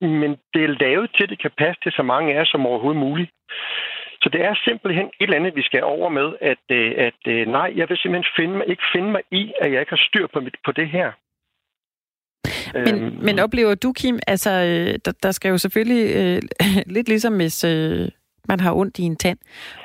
men 0.01 0.31
det 0.53 0.63
er 0.63 0.77
lavet 0.85 1.11
til, 1.15 1.23
at 1.23 1.29
det 1.29 1.41
kan 1.41 1.51
passe 1.57 1.81
til 1.83 1.91
så 1.91 2.03
mange 2.03 2.33
af 2.33 2.41
os 2.41 2.47
som 2.47 2.65
overhovedet 2.65 2.99
muligt. 2.99 3.31
Så 4.21 4.29
det 4.29 4.41
er 4.41 4.55
simpelthen 4.67 5.05
et 5.05 5.13
eller 5.19 5.37
andet, 5.37 5.55
vi 5.55 5.61
skal 5.61 5.83
over 5.83 6.09
med, 6.09 6.33
at, 6.41 6.63
øh, 6.71 6.93
at, 6.97 7.21
øh, 7.27 7.47
nej, 7.47 7.73
jeg 7.75 7.89
vil 7.89 7.97
simpelthen 7.97 8.33
finde, 8.35 8.65
ikke 8.67 8.83
finde 8.93 9.11
mig 9.11 9.21
i, 9.31 9.53
at 9.61 9.71
jeg 9.71 9.79
ikke 9.79 9.95
har 9.97 10.07
styr 10.07 10.27
på, 10.27 10.41
på 10.65 10.71
det 10.71 10.89
her. 10.89 11.11
Men, 12.73 12.95
øhm, 12.95 13.17
men 13.21 13.39
oplever 13.39 13.75
du, 13.75 13.93
Kim, 13.93 14.19
altså, 14.27 14.51
øh, 14.51 14.99
der, 15.05 15.11
der 15.23 15.31
skal 15.31 15.49
jo 15.49 15.57
selvfølgelig, 15.57 16.15
øh, 16.15 16.41
lidt 16.95 17.07
ligesom 17.07 17.35
hvis 17.35 17.63
øh, 17.63 18.09
man 18.49 18.59
har 18.59 18.73
ondt 18.73 18.99
i 18.99 19.01
en 19.01 19.15
tand, 19.15 19.37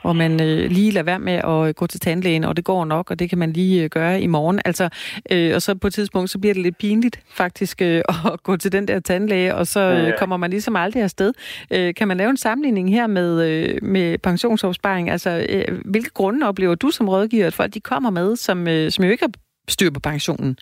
og 0.03 0.17
man 0.17 0.43
øh, 0.43 0.71
lige 0.71 0.91
lader 0.91 1.05
være 1.05 1.19
med 1.19 1.33
at 1.33 1.77
gå 1.77 1.87
til 1.87 2.01
tandlægen, 2.01 2.45
og 2.45 2.57
det 2.57 2.65
går 2.65 2.85
nok, 2.85 3.11
og 3.11 3.19
det 3.19 3.29
kan 3.29 3.39
man 3.39 3.53
lige 3.53 3.83
øh, 3.83 3.91
gøre 3.91 4.23
i 4.23 4.27
morgen. 4.27 4.61
Altså, 4.65 4.89
øh, 5.31 5.55
og 5.55 5.63
så 5.63 5.75
på 5.75 5.87
et 5.87 5.95
tidspunkt, 5.95 6.31
så 6.31 6.39
bliver 6.39 6.55
det 6.55 6.63
lidt 6.63 6.79
pinligt 6.79 7.21
faktisk 7.29 7.83
øh, 7.83 8.03
at 8.33 8.43
gå 8.43 8.57
til 8.57 8.73
den 8.73 8.89
der 8.89 9.01
tandlæge, 9.01 9.55
og 9.55 9.67
så 9.67 9.81
øh, 9.81 10.19
kommer 10.19 10.37
man 10.37 10.51
ligesom 10.51 10.77
aldrig 10.77 11.03
afsted. 11.03 11.33
Øh, 11.71 11.95
kan 11.95 12.09
man 12.09 12.17
lave 12.17 12.31
en 12.31 12.37
sammenligning 12.37 12.91
her 12.91 13.07
med, 13.07 13.49
øh, 13.49 13.79
med 13.83 14.19
pensionsopsparing? 14.19 15.11
Altså, 15.11 15.47
øh, 15.49 15.81
hvilke 15.85 16.11
grunde 16.11 16.49
oplever 16.49 16.75
du 16.75 16.91
som 16.91 17.09
rådgiver, 17.09 17.47
at 17.47 17.55
folk 17.55 17.75
de 17.75 17.81
kommer 17.81 18.11
med, 18.11 18.37
som, 18.37 18.69
øh, 18.69 18.91
som 18.91 19.05
jo 19.05 19.11
ikke 19.11 19.25
har 19.25 19.33
styr 19.69 19.91
på 19.91 20.01
pensionen? 20.01 20.57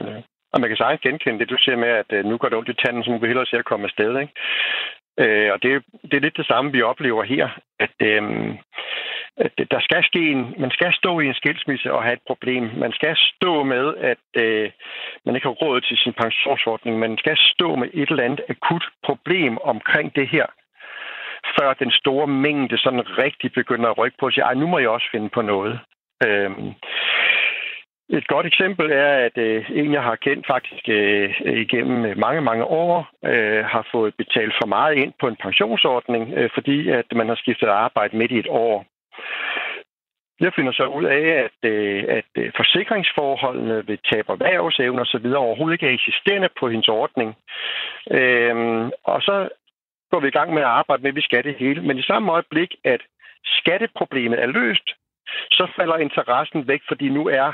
Ja. 0.00 0.22
Og 0.52 0.60
man 0.60 0.68
kan 0.68 0.76
sagtens 0.76 1.00
genkende 1.00 1.38
det, 1.38 1.50
du 1.50 1.56
siger 1.58 1.76
med, 1.76 1.88
at 1.88 2.10
øh, 2.12 2.24
nu 2.24 2.36
går 2.36 2.48
det 2.48 2.58
ondt 2.58 2.68
i 2.68 2.80
tanden, 2.82 3.04
så 3.04 3.10
nu 3.10 3.18
vil 3.18 3.28
hellere 3.28 3.46
se 3.46 3.58
at 3.58 3.64
komme 3.64 3.84
afsted. 3.84 4.20
Ikke? 4.20 4.32
Øh, 5.22 5.52
og 5.52 5.62
det, 5.62 5.70
det 6.02 6.14
er 6.14 6.20
lidt 6.20 6.36
det 6.36 6.46
samme, 6.46 6.72
vi 6.72 6.82
oplever 6.82 7.22
her, 7.22 7.48
at, 7.80 7.96
øh, 8.00 8.22
at 9.36 9.52
der 9.70 9.80
skal 9.80 10.04
ske 10.04 10.30
en, 10.30 10.54
man 10.58 10.70
skal 10.70 10.92
stå 10.92 11.20
i 11.20 11.26
en 11.26 11.34
skilsmisse 11.34 11.92
og 11.92 12.02
have 12.02 12.12
et 12.12 12.26
problem. 12.26 12.70
Man 12.76 12.92
skal 12.92 13.16
stå 13.16 13.62
med, 13.62 13.94
at 13.96 14.42
øh, 14.44 14.70
man 15.24 15.34
ikke 15.34 15.46
har 15.46 15.60
råd 15.62 15.80
til 15.80 15.96
sin 15.96 16.12
pensionsordning. 16.12 16.98
Man 16.98 17.18
skal 17.18 17.36
stå 17.36 17.76
med 17.76 17.88
et 17.94 18.10
eller 18.10 18.24
andet 18.24 18.40
akut 18.48 18.84
problem 19.04 19.58
omkring 19.58 20.14
det 20.16 20.28
her, 20.28 20.46
før 21.58 21.74
den 21.74 21.90
store 21.90 22.26
mængde 22.26 22.78
sådan 22.78 23.18
rigtig 23.18 23.52
begynder 23.52 23.88
at 23.90 23.98
rykke 23.98 24.16
på 24.20 24.30
sig. 24.30 24.40
Ej, 24.40 24.54
nu 24.54 24.66
må 24.66 24.78
jeg 24.78 24.88
også 24.88 25.08
finde 25.12 25.28
på 25.28 25.42
noget. 25.42 25.80
Øhm, 26.26 26.74
et 28.18 28.26
godt 28.26 28.46
eksempel 28.46 28.90
er, 28.92 29.12
at 29.26 29.38
øh, 29.38 29.70
en, 29.70 29.92
jeg 29.92 30.02
har 30.02 30.16
kendt 30.16 30.46
faktisk 30.46 30.88
øh, 30.88 31.30
igennem 31.64 32.18
mange, 32.18 32.40
mange 32.40 32.64
år, 32.64 33.10
øh, 33.24 33.64
har 33.64 33.86
fået 33.92 34.14
betalt 34.14 34.54
for 34.60 34.66
meget 34.66 34.94
ind 34.96 35.12
på 35.20 35.26
en 35.28 35.36
pensionsordning, 35.36 36.32
øh, 36.36 36.50
fordi 36.54 36.88
at 36.88 37.06
man 37.14 37.28
har 37.28 37.34
skiftet 37.34 37.68
arbejde 37.68 38.16
midt 38.16 38.32
i 38.32 38.38
et 38.38 38.48
år. 38.48 38.86
Jeg 40.40 40.52
finder 40.56 40.72
så 40.72 40.84
ud 40.84 41.04
af, 41.04 41.24
at, 41.46 41.70
øh, 41.70 42.04
at 42.08 42.30
øh, 42.38 42.52
forsikringsforholdene 42.56 43.88
ved 43.88 43.98
tab 44.10 44.24
og 44.28 44.34
erhvervsevne 44.34 45.00
og 45.00 45.06
så 45.06 45.18
videre 45.18 45.38
overhovedet 45.38 45.74
ikke 45.74 45.86
er 45.86 45.94
eksisterende 45.94 46.48
på 46.60 46.68
hendes 46.68 46.88
ordning. 46.88 47.36
Øh, 48.10 48.54
og 49.04 49.22
så 49.22 49.48
går 50.10 50.20
vi 50.20 50.28
i 50.28 50.36
gang 50.38 50.54
med 50.54 50.62
at 50.62 50.74
arbejde 50.80 51.02
med, 51.02 51.10
at 51.10 51.16
vi 51.16 51.28
skal 51.28 51.44
det 51.44 51.54
hele. 51.54 51.82
Men 51.82 51.98
i 51.98 52.02
samme 52.02 52.32
øjeblik, 52.32 52.74
at 52.84 53.00
skatteproblemet 53.44 54.42
er 54.42 54.46
løst, 54.46 54.88
så 55.50 55.64
falder 55.76 55.96
interessen 55.96 56.68
væk, 56.68 56.82
fordi 56.88 57.08
nu 57.08 57.28
er 57.28 57.52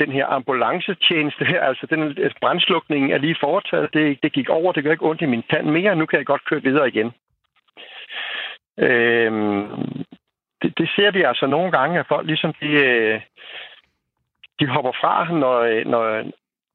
den 0.00 0.12
her 0.12 0.26
ambulancetjeneste 0.26 1.44
her, 1.44 1.62
altså 1.62 1.86
den 1.86 2.02
øh, 2.02 2.14
altså 2.18 2.38
brændslukning 2.40 3.12
er 3.12 3.18
lige 3.18 3.36
foretaget, 3.40 3.94
det, 3.94 4.18
det 4.22 4.32
gik 4.32 4.48
over, 4.48 4.72
det 4.72 4.84
gør 4.84 4.92
ikke 4.92 5.06
ondt 5.06 5.22
i 5.22 5.26
min 5.26 5.42
tand 5.50 5.66
mere, 5.66 5.96
nu 5.96 6.06
kan 6.06 6.18
jeg 6.18 6.26
godt 6.26 6.44
køre 6.44 6.62
videre 6.62 6.88
igen. 6.88 7.12
Øhm, 8.78 9.68
det, 10.62 10.78
det 10.78 10.90
ser 10.96 11.10
vi 11.10 11.22
altså 11.22 11.46
nogle 11.46 11.70
gange, 11.70 11.98
at 12.00 12.06
folk 12.08 12.26
ligesom 12.26 12.52
de, 12.60 12.66
øh, 12.66 13.20
de 14.60 14.66
hopper 14.66 14.92
fra, 15.00 15.32
når, 15.32 15.58
øh, 15.60 15.86
når, 15.86 16.24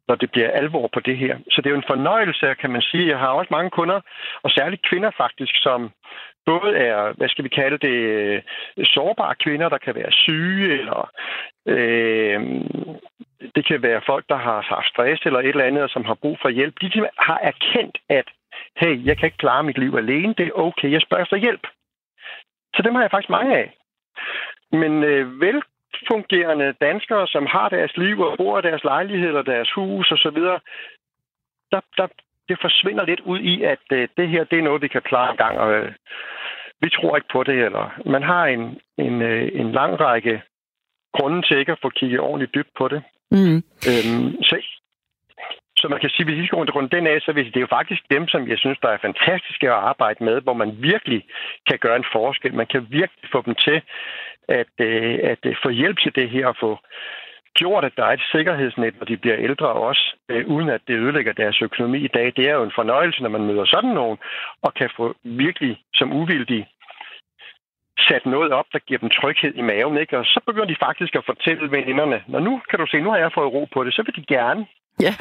når 0.08 0.16
det 0.16 0.32
bliver 0.32 0.52
alvor 0.52 0.90
på 0.94 1.00
det 1.00 1.18
her. 1.18 1.38
Så 1.52 1.62
det 1.62 1.66
er 1.66 1.76
jo 1.76 1.84
en 1.84 1.94
fornøjelse, 1.94 2.56
kan 2.62 2.70
man 2.70 2.82
sige. 2.82 3.08
Jeg 3.08 3.20
har 3.20 3.28
også 3.28 3.48
mange 3.52 3.70
kunder, 3.70 4.02
og 4.44 4.52
særligt 4.52 4.88
kvinder 4.90 5.12
faktisk, 5.18 5.54
som 5.56 5.92
både 6.52 6.78
er, 6.78 7.14
hvad 7.18 7.30
skal 7.30 7.44
vi 7.44 7.50
kalde 7.50 7.78
det, 7.88 7.98
øh, 8.18 8.42
sårbare 8.84 9.36
kvinder, 9.36 9.70
der 9.70 9.78
kan 9.78 9.96
være 9.96 10.12
syge, 10.12 10.80
eller 10.80 11.12
øh, 11.74 12.40
det 13.56 13.64
kan 13.66 13.82
være 13.82 14.02
folk, 14.06 14.26
der 14.30 14.40
har 14.48 14.62
haft 14.62 14.88
stress 14.88 15.22
eller 15.26 15.40
et 15.40 15.48
eller 15.48 15.70
andet, 15.70 15.92
som 15.92 16.06
har 16.06 16.14
brug 16.14 16.38
for 16.42 16.50
hjælp. 16.50 16.76
De 16.82 16.90
har 17.20 17.40
erkendt, 17.52 17.98
at 18.10 18.28
hey, 18.82 19.06
jeg 19.06 19.18
kan 19.18 19.28
ikke 19.28 19.38
klare 19.38 19.64
mit 19.64 19.78
liv 19.78 19.94
alene, 19.98 20.34
det 20.38 20.48
er 20.48 20.60
okay, 20.68 20.92
jeg 20.92 21.02
spørger 21.02 21.24
efter 21.24 21.38
hjælp. 21.38 21.68
Så 22.76 22.82
dem 22.82 22.96
har 22.96 23.02
jeg 23.02 23.12
faktisk 23.12 23.30
mange 23.30 23.58
af. 23.58 23.68
Men 24.72 25.04
øh, 25.04 25.42
velfungerende 25.42 26.74
danskere, 26.82 27.28
som 27.28 27.46
har 27.46 27.70
deres 27.70 27.98
liv 27.98 28.20
og 28.20 28.38
bor 28.38 28.60
i 28.60 28.62
deres 28.62 28.84
lejlighed 28.84 29.28
eller 29.28 29.42
deres 29.42 29.72
hus 29.72 30.12
osv., 30.12 30.42
der, 31.72 31.82
der, 31.98 32.08
det 32.50 32.58
forsvinder 32.62 33.06
lidt 33.06 33.20
ud 33.20 33.40
i, 33.40 33.64
at 33.64 33.86
øh, 33.92 34.08
det 34.18 34.30
her 34.30 34.44
det 34.44 34.60
er 34.60 34.64
noget, 34.64 34.82
vi 34.82 34.88
kan 34.88 35.02
klare 35.02 35.32
en 35.32 35.38
gang, 35.38 35.60
og 35.60 35.74
øh, 35.74 35.92
vi 36.82 36.90
tror 36.90 37.16
ikke 37.16 37.28
på 37.32 37.44
det. 37.44 37.56
Eller 37.66 38.02
man 38.06 38.24
har 38.24 38.46
en, 38.46 38.80
en, 38.98 39.22
øh, 39.22 39.52
en 39.54 39.72
lang 39.72 40.00
række 40.00 40.42
grunde 41.14 41.42
til 41.42 41.58
ikke 41.58 41.72
at 41.72 41.82
få 41.82 41.90
kigget 41.90 42.20
ordentligt 42.20 42.56
dybt 42.56 42.74
på 42.78 42.88
det. 42.88 43.04
Mm. 43.32 43.58
Øhm, 43.90 44.44
så 44.44 44.56
så 45.80 45.88
man 45.88 46.00
kan 46.00 46.10
sige, 46.10 46.26
at 46.26 46.28
hvis 46.28 46.42
vi 46.42 46.46
skal 46.46 46.58
rundt 46.58 46.92
den 46.92 47.08
af, 47.08 47.22
så 47.22 47.32
det 47.34 47.56
er 47.56 47.68
jo 47.68 47.76
faktisk 47.80 48.02
dem, 48.12 48.28
som 48.28 48.48
jeg 48.48 48.58
synes, 48.58 48.78
der 48.82 48.90
er 48.90 49.06
fantastiske 49.08 49.68
at 49.68 49.82
arbejde 49.92 50.24
med, 50.24 50.42
hvor 50.42 50.54
man 50.54 50.72
virkelig 50.80 51.24
kan 51.70 51.80
gøre 51.80 51.96
en 51.96 52.12
forskel. 52.12 52.54
Man 52.54 52.68
kan 52.74 52.88
virkelig 52.90 53.30
få 53.32 53.42
dem 53.46 53.56
til 53.56 53.82
at, 54.48 54.74
øh, 54.80 55.20
at 55.24 55.40
få 55.64 55.70
hjælp 55.70 55.98
til 56.00 56.16
det 56.16 56.30
her 56.30 56.48
og 56.48 56.56
få 56.60 56.80
gjort, 57.54 57.86
at 57.86 57.96
der 57.98 58.06
er 58.06 58.14
et 58.14 58.30
sikkerhedsnet, 58.32 59.00
når 59.00 59.06
de 59.06 59.18
bliver 59.18 59.38
ældre 59.38 59.68
også, 59.68 60.16
øh, 60.30 60.48
uden 60.48 60.70
at 60.70 60.82
det 60.88 60.96
ødelægger 60.96 61.34
deres 61.34 61.62
økonomi 61.62 61.98
i 61.98 62.08
dag. 62.08 62.34
Det 62.36 62.50
er 62.50 62.54
jo 62.54 62.64
en 62.64 62.78
fornøjelse, 62.80 63.24
når 63.24 63.30
man 63.30 63.46
møder 63.46 63.66
sådan 63.66 63.90
nogen, 63.90 64.18
og 64.62 64.74
kan 64.74 64.90
få 64.98 65.16
virkelig 65.24 65.82
som 65.94 66.14
uvildig 66.14 66.68
sat 68.00 68.26
noget 68.26 68.52
op, 68.52 68.66
der 68.74 68.80
giver 68.80 69.00
dem 69.00 69.10
tryghed 69.10 69.54
i 69.56 69.62
maven. 69.62 69.98
Ikke? 69.98 70.18
Og 70.18 70.26
så 70.26 70.40
begynder 70.46 70.68
de 70.68 70.86
faktisk 70.86 71.16
at 71.16 71.26
fortælle 71.26 71.72
veninderne, 71.72 72.24
når 72.28 72.40
nu 72.40 72.62
kan 72.70 72.80
du 72.80 72.88
se, 72.88 73.02
nu 73.02 73.10
har 73.10 73.18
jeg 73.18 73.32
fået 73.34 73.54
ro 73.54 73.68
på 73.74 73.84
det, 73.84 73.94
så 73.94 74.04
vil 74.06 74.16
de 74.16 74.26
gerne 74.36 74.66
Ja. 75.02 75.16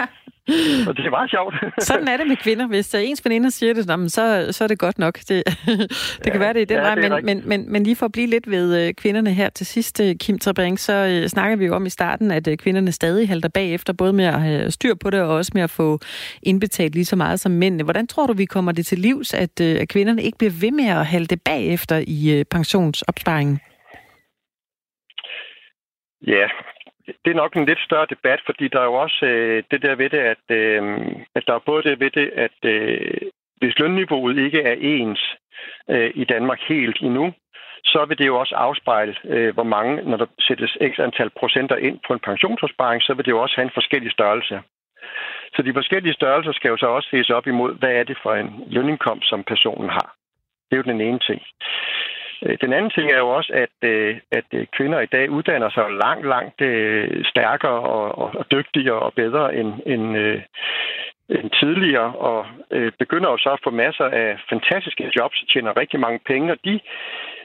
Og 0.88 0.96
det 0.96 1.06
er 1.06 1.10
meget 1.10 1.30
sjovt. 1.30 1.54
Sådan 1.88 2.08
er 2.08 2.16
det 2.16 2.26
med 2.26 2.36
kvinder. 2.36 2.66
Hvis 2.66 2.88
der 2.88 2.98
ens 2.98 3.24
veninder 3.24 3.50
siger 3.50 3.74
det, 3.74 4.12
så, 4.12 4.48
så 4.52 4.64
er 4.64 4.68
det 4.68 4.78
godt 4.78 4.98
nok. 4.98 5.18
Det, 5.18 5.28
det 5.68 6.26
ja, 6.26 6.30
kan 6.30 6.40
være, 6.40 6.52
det 6.52 6.62
er 6.62 6.66
den 6.66 6.76
ja, 6.76 7.08
vej. 7.08 7.20
Men, 7.20 7.26
men, 7.26 7.48
men, 7.48 7.72
men 7.72 7.82
lige 7.82 7.96
for 7.96 8.06
at 8.06 8.12
blive 8.12 8.26
lidt 8.26 8.50
ved 8.50 8.86
øh, 8.86 8.94
kvinderne 8.94 9.34
her 9.34 9.48
til 9.48 9.66
sidst, 9.66 10.00
øh, 10.00 10.14
Kim 10.14 10.38
Trabring, 10.38 10.80
så 10.80 11.20
uh, 11.22 11.28
snakker 11.28 11.56
vi 11.56 11.66
jo 11.66 11.74
om 11.74 11.86
i 11.86 11.90
starten, 11.90 12.30
at 12.30 12.48
uh, 12.48 12.54
kvinderne 12.54 12.92
stadig 12.92 13.28
halter 13.28 13.48
bagefter, 13.48 13.92
både 13.92 14.12
med 14.12 14.24
at 14.24 14.40
have 14.40 14.70
styr 14.70 14.94
på 14.94 15.10
det, 15.10 15.20
og 15.20 15.28
også 15.28 15.52
med 15.54 15.62
at 15.62 15.70
få 15.70 15.98
indbetalt 16.42 16.94
lige 16.94 17.04
så 17.04 17.16
meget 17.16 17.40
som 17.40 17.52
mændene. 17.52 17.84
Hvordan 17.84 18.06
tror 18.06 18.26
du, 18.26 18.32
vi 18.32 18.44
kommer 18.44 18.72
det 18.72 18.86
til 18.86 18.98
livs, 18.98 19.34
at, 19.34 19.60
uh, 19.60 19.66
at 19.66 19.88
kvinderne 19.88 20.22
ikke 20.22 20.38
bliver 20.38 20.52
ved 20.60 20.70
med 20.70 20.88
at 20.88 21.06
halte 21.06 21.36
bagefter 21.36 22.04
i 22.06 22.44
pensionsopsparingen? 22.50 23.60
Ja, 26.26 26.46
det 27.06 27.30
er 27.30 27.34
nok 27.42 27.56
en 27.56 27.66
lidt 27.66 27.80
større 27.80 28.06
debat, 28.10 28.40
fordi 28.46 28.68
der 28.68 28.80
er 28.80 28.84
jo 28.84 28.94
også 28.94 29.26
øh, 29.26 29.62
det 29.70 29.82
der 29.82 29.94
ved 29.94 30.10
det, 30.10 30.18
at, 30.18 30.44
øh, 30.50 30.82
at 31.34 31.42
der 31.46 31.54
er 31.54 31.58
både 31.66 31.82
det 31.82 32.00
ved 32.00 32.10
det, 32.10 32.30
at 32.46 32.58
øh, 32.64 33.20
hvis 33.56 33.78
lønniveauet 33.78 34.38
ikke 34.38 34.62
er 34.62 34.76
ens 34.80 35.36
øh, 35.90 36.10
i 36.14 36.24
Danmark 36.24 36.60
helt 36.68 36.98
endnu, 37.00 37.34
så 37.84 38.04
vil 38.08 38.18
det 38.18 38.26
jo 38.26 38.38
også 38.38 38.54
afspejle, 38.54 39.16
øh, 39.24 39.54
hvor 39.54 39.62
mange, 39.62 40.02
når 40.10 40.16
der 40.16 40.26
sættes 40.40 40.78
x 40.90 40.98
antal 40.98 41.30
procenter 41.30 41.76
ind 41.76 41.98
på 42.06 42.12
en 42.12 42.20
pensionsopsparing, 42.20 43.02
så 43.02 43.14
vil 43.14 43.24
det 43.24 43.30
jo 43.30 43.42
også 43.42 43.56
have 43.56 43.64
en 43.64 43.78
forskellig 43.78 44.12
størrelse. 44.12 44.60
Så 45.54 45.62
de 45.62 45.72
forskellige 45.72 46.14
størrelser 46.14 46.52
skal 46.52 46.68
jo 46.68 46.76
så 46.76 46.86
også 46.86 47.08
ses 47.10 47.30
op 47.30 47.46
imod, 47.46 47.78
hvad 47.78 47.92
er 47.92 48.04
det 48.04 48.18
for 48.22 48.34
en 48.34 48.64
lønindkomst, 48.66 49.28
som 49.28 49.44
personen 49.44 49.88
har. 49.88 50.16
Det 50.66 50.72
er 50.72 50.76
jo 50.76 50.92
den 50.92 51.00
ene 51.00 51.18
ting. 51.18 51.42
Øh, 52.42 52.58
den 52.60 52.72
anden 52.72 52.90
ting 52.90 53.10
er 53.10 53.18
jo 53.18 53.28
også, 53.28 53.52
at, 53.52 53.88
øh, 53.90 54.16
at 54.30 54.44
øh, 54.52 54.66
kvinder 54.76 55.00
i 55.00 55.06
dag 55.06 55.30
uddanner 55.30 55.70
sig 55.70 55.84
langt, 56.04 56.26
langt 56.26 56.62
stærkere 57.32 57.80
og, 57.80 58.34
og 58.38 58.44
dygtigere 58.50 58.98
og 58.98 59.14
bedre 59.14 59.54
end, 59.56 59.72
end, 59.86 60.16
end 61.28 61.50
tidligere, 61.50 62.12
og 62.14 62.46
begynder 62.98 63.30
jo 63.30 63.38
så 63.38 63.50
at 63.50 63.60
få 63.64 63.70
masser 63.70 64.04
af 64.04 64.38
fantastiske 64.48 65.12
jobs 65.18 65.42
og 65.42 65.48
tjener 65.48 65.76
rigtig 65.76 66.00
mange 66.00 66.20
penge, 66.26 66.52
og 66.52 66.58
de, 66.64 66.80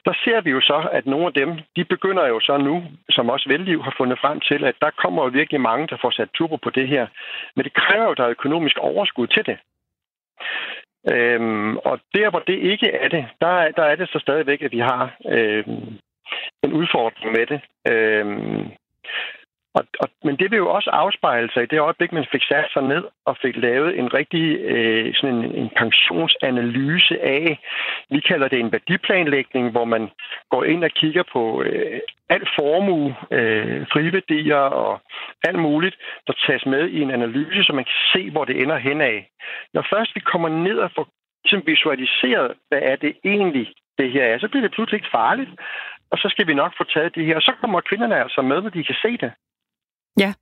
der 0.05 0.13
ser 0.23 0.41
vi 0.41 0.51
jo 0.51 0.61
så, 0.61 0.89
at 0.91 1.05
nogle 1.05 1.25
af 1.27 1.33
dem, 1.33 1.49
de 1.75 1.83
begynder 1.85 2.27
jo 2.27 2.39
så 2.39 2.57
nu, 2.57 2.83
som 3.09 3.29
også 3.29 3.49
Velliv 3.49 3.83
har 3.83 3.93
fundet 3.97 4.19
frem 4.19 4.39
til, 4.39 4.63
at 4.63 4.75
der 4.81 4.89
kommer 4.89 5.23
jo 5.23 5.29
virkelig 5.29 5.61
mange, 5.61 5.87
der 5.87 5.97
får 6.01 6.11
sat 6.11 6.29
turbo 6.33 6.55
på 6.55 6.69
det 6.69 6.87
her. 6.87 7.07
Men 7.55 7.63
det 7.65 7.73
kræver 7.73 8.03
jo, 8.03 8.11
at 8.11 8.17
der 8.17 8.23
er 8.23 8.35
økonomisk 8.37 8.77
overskud 8.77 9.27
til 9.27 9.45
det. 9.45 9.57
Øhm, 11.09 11.77
og 11.77 11.99
der, 12.13 12.29
hvor 12.29 12.39
det 12.39 12.57
ikke 12.59 12.87
er 12.91 13.07
det, 13.07 13.25
der, 13.41 13.71
der 13.71 13.83
er 13.83 13.95
det 13.95 14.09
så 14.09 14.19
stadigvæk, 14.19 14.61
at 14.61 14.71
vi 14.71 14.79
har 14.79 15.17
øhm, 15.25 15.97
en 16.63 16.73
udfordring 16.73 17.31
med 17.31 17.45
det. 17.45 17.61
Øhm, 17.91 18.71
og, 19.73 19.83
og, 19.99 20.07
men 20.23 20.35
det 20.35 20.51
vil 20.51 20.57
jo 20.57 20.69
også 20.73 20.89
afspejle 20.89 21.49
sig 21.53 21.63
i 21.63 21.65
det 21.65 21.79
øjeblik, 21.79 22.11
man 22.11 22.25
fik 22.31 22.43
sat 22.43 22.65
sig 22.73 22.83
ned 22.83 23.03
og 23.25 23.37
fik 23.41 23.57
lavet 23.57 23.99
en 23.99 24.13
rigtig 24.13 24.59
øh, 24.59 25.13
sådan 25.15 25.35
en, 25.35 25.55
en 25.55 25.69
pensionsanalyse 25.77 27.21
af, 27.21 27.59
vi 28.09 28.19
kalder 28.19 28.47
det 28.47 28.59
en 28.59 28.71
værdiplanlægning, 28.71 29.71
hvor 29.71 29.85
man 29.85 30.09
går 30.49 30.63
ind 30.63 30.83
og 30.83 30.91
kigger 30.91 31.23
på 31.33 31.63
øh, 31.63 31.99
al 32.29 32.45
formue, 32.55 33.15
øh, 33.31 33.87
friværdier 33.93 34.63
og 34.81 35.01
alt 35.43 35.59
muligt, 35.59 35.95
der 36.27 36.33
tages 36.47 36.65
med 36.65 36.89
i 36.89 37.01
en 37.01 37.11
analyse, 37.11 37.63
så 37.63 37.73
man 37.73 37.85
kan 37.85 37.99
se, 38.13 38.31
hvor 38.31 38.45
det 38.45 38.61
ender 38.61 38.77
hen 38.77 39.01
af. 39.01 39.29
Når 39.73 39.87
først 39.93 40.15
vi 40.15 40.19
kommer 40.19 40.49
ned 40.49 40.77
og 40.77 40.91
får 40.95 41.07
ligesom 41.43 41.63
visualiseret, 41.65 42.53
hvad 42.69 42.81
er 42.81 42.95
det 42.95 43.13
egentlig, 43.25 43.73
det 43.97 44.11
her 44.11 44.25
er, 44.25 44.37
så 44.39 44.47
bliver 44.47 44.61
det 44.61 44.71
pludselig 44.71 44.97
ikke 44.97 45.15
farligt. 45.19 45.51
Og 46.11 46.17
så 46.17 46.27
skal 46.29 46.47
vi 46.47 46.53
nok 46.53 46.73
få 46.77 46.83
taget 46.83 47.15
det 47.15 47.25
her. 47.25 47.35
Og 47.35 47.41
så 47.41 47.53
kommer 47.61 47.81
kvinderne 47.81 48.15
altså 48.23 48.41
med, 48.41 48.61
når 48.61 48.69
de 48.69 48.83
kan 48.83 48.95
se 49.01 49.17
det. 49.17 49.31
Ja, 50.19 50.33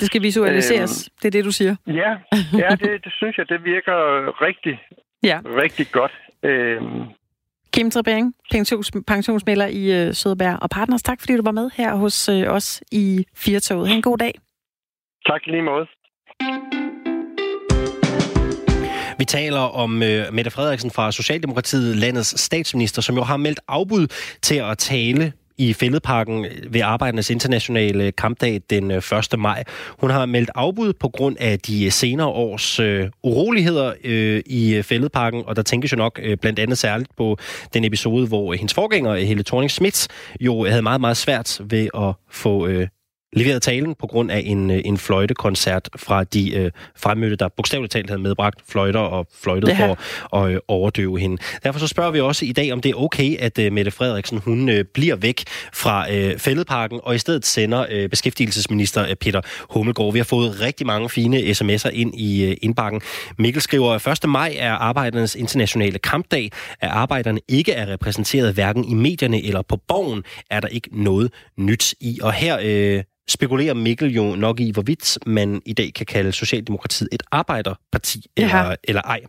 det 0.00 0.06
skal 0.06 0.22
visualiseres. 0.22 1.08
Øhm, 1.08 1.16
det 1.22 1.26
er 1.26 1.30
det, 1.30 1.44
du 1.44 1.52
siger. 1.52 1.76
Ja, 1.86 2.10
ja 2.52 2.70
det, 2.70 3.04
det 3.04 3.12
synes 3.16 3.38
jeg, 3.38 3.48
det 3.48 3.64
virker 3.64 3.96
rigtig, 4.46 4.80
ja. 5.30 5.40
rigtig 5.62 5.86
godt. 5.92 6.12
Øhm, 6.42 7.02
Kim 7.72 7.90
Trebering, 7.90 8.34
pensions, 8.50 8.90
pensionsmælder 9.06 9.66
i 9.66 10.06
øh, 10.06 10.14
Søderberg 10.14 10.58
og 10.62 10.70
Partners. 10.70 11.02
Tak, 11.02 11.20
fordi 11.20 11.36
du 11.36 11.42
var 11.42 11.50
med 11.50 11.70
her 11.76 11.94
hos 11.94 12.28
øh, 12.28 12.48
os 12.48 12.82
i 12.92 13.24
Firtoget. 13.36 13.88
Ha' 13.88 13.94
en 13.94 14.02
god 14.02 14.18
dag. 14.18 14.32
Tak 15.26 15.46
lige 15.46 15.62
måde. 15.62 15.86
Vi 19.18 19.24
taler 19.24 19.60
om 19.60 20.02
øh, 20.02 20.32
Mette 20.32 20.50
Frederiksen 20.50 20.90
fra 20.90 21.12
Socialdemokratiet, 21.12 21.96
landets 21.96 22.40
statsminister, 22.40 23.02
som 23.02 23.16
jo 23.16 23.22
har 23.22 23.36
meldt 23.36 23.60
afbud 23.68 24.06
til 24.42 24.58
at 24.70 24.78
tale 24.78 25.32
i 25.60 25.72
Fælledparken 25.72 26.46
ved 26.70 26.80
Arbejdernes 26.80 27.30
Internationale 27.30 28.12
Kampdag 28.12 28.60
den 28.70 28.90
øh, 28.90 28.96
1. 29.32 29.38
Maj. 29.38 29.64
Hun 29.88 30.10
har 30.10 30.26
meldt 30.26 30.50
afbud 30.54 30.92
på 30.92 31.08
grund 31.08 31.36
af 31.40 31.58
de 31.58 31.90
senere 31.90 32.26
års 32.26 32.80
øh, 32.80 33.08
uroligheder 33.22 33.92
øh, 34.04 34.42
i 34.46 34.74
øh, 34.74 34.82
Fælledparken, 34.82 35.42
og 35.46 35.56
der 35.56 35.62
tænkes 35.62 35.92
jo 35.92 35.96
nok 35.96 36.20
øh, 36.22 36.36
blandt 36.36 36.58
andet 36.58 36.78
særligt 36.78 37.16
på 37.16 37.38
den 37.74 37.84
episode, 37.84 38.26
hvor 38.26 38.52
hendes 38.52 38.74
forgænger, 38.74 39.14
Helle 39.14 39.44
thorning 39.44 39.70
Schmidt, 39.70 40.08
jo 40.40 40.64
havde 40.64 40.82
meget, 40.82 41.00
meget 41.00 41.16
svært 41.16 41.60
ved 41.64 41.88
at 41.94 42.14
få 42.30 42.66
øh, 42.66 42.88
leveret 43.32 43.62
talen 43.62 43.94
på 43.94 44.06
grund 44.06 44.30
af 44.30 44.42
en, 44.46 44.70
øh, 44.70 44.80
en 44.84 44.98
fløjtekoncert 44.98 45.88
fra 45.96 46.24
de 46.24 46.54
øh, 46.54 46.70
fremmødte, 46.96 47.36
der 47.36 47.48
bogstaveligt 47.48 47.92
talt 47.92 48.10
havde 48.10 48.22
medbragt 48.22 48.60
fløjter 48.68 49.00
og 49.00 49.26
fløjtet 49.42 49.76
for 49.76 49.98
at 50.36 50.52
øh, 50.52 50.60
overdøve 50.68 51.18
hende. 51.18 51.42
Derfor 51.64 51.80
så 51.80 51.86
spørger 51.86 52.10
vi 52.10 52.20
også 52.20 52.44
i 52.44 52.52
dag, 52.52 52.72
om 52.72 52.80
det 52.80 52.90
er 52.90 52.94
okay, 52.94 53.36
at 53.38 53.58
øh, 53.58 53.72
Mette 53.72 53.90
Frederiksen 53.90 54.38
hun 54.38 54.68
øh, 54.68 54.84
bliver 54.84 55.16
væk 55.16 55.44
fra 55.72 56.12
øh, 56.12 56.38
Fælledparken 56.38 57.00
og 57.02 57.14
i 57.14 57.18
stedet 57.18 57.46
sender 57.46 57.86
øh, 57.90 58.08
beskæftigelsesminister 58.08 59.08
øh, 59.08 59.14
Peter 59.14 59.40
Hummelgaard. 59.70 60.12
Vi 60.12 60.18
har 60.18 60.24
fået 60.24 60.60
rigtig 60.60 60.86
mange 60.86 61.08
fine 61.08 61.38
sms'er 61.38 61.88
ind 61.88 62.14
i 62.14 62.44
øh, 62.44 62.56
indbakken. 62.62 63.00
Mikkel 63.38 63.62
skriver, 63.62 64.08
1. 64.08 64.28
maj 64.28 64.56
er 64.58 64.72
arbejdernes 64.72 65.34
internationale 65.34 65.98
kampdag. 65.98 66.50
At 66.80 66.90
arbejderne 66.90 67.40
ikke 67.48 67.72
er 67.72 67.92
repræsenteret 67.92 68.54
hverken 68.54 68.84
i 68.84 68.94
medierne 68.94 69.44
eller 69.44 69.62
på 69.62 69.76
borgen, 69.88 70.22
er 70.50 70.60
der 70.60 70.68
ikke 70.68 70.88
noget 70.92 71.32
nyt 71.58 71.94
i. 72.00 72.18
Og 72.22 72.32
her 72.32 72.58
øh, 72.62 73.02
spekulerer 73.30 73.74
Mikkel 73.74 74.14
jo 74.14 74.34
nok 74.36 74.60
i, 74.60 74.70
hvorvidt 74.70 75.18
man 75.26 75.62
i 75.66 75.72
dag 75.72 75.92
kan 75.94 76.06
kalde 76.06 76.32
Socialdemokratiet 76.32 77.08
et 77.12 77.22
arbejderparti 77.32 78.26
Ja. 78.36 78.42
eller, 78.44 78.74
eller 78.84 79.02
ej. 79.02 79.20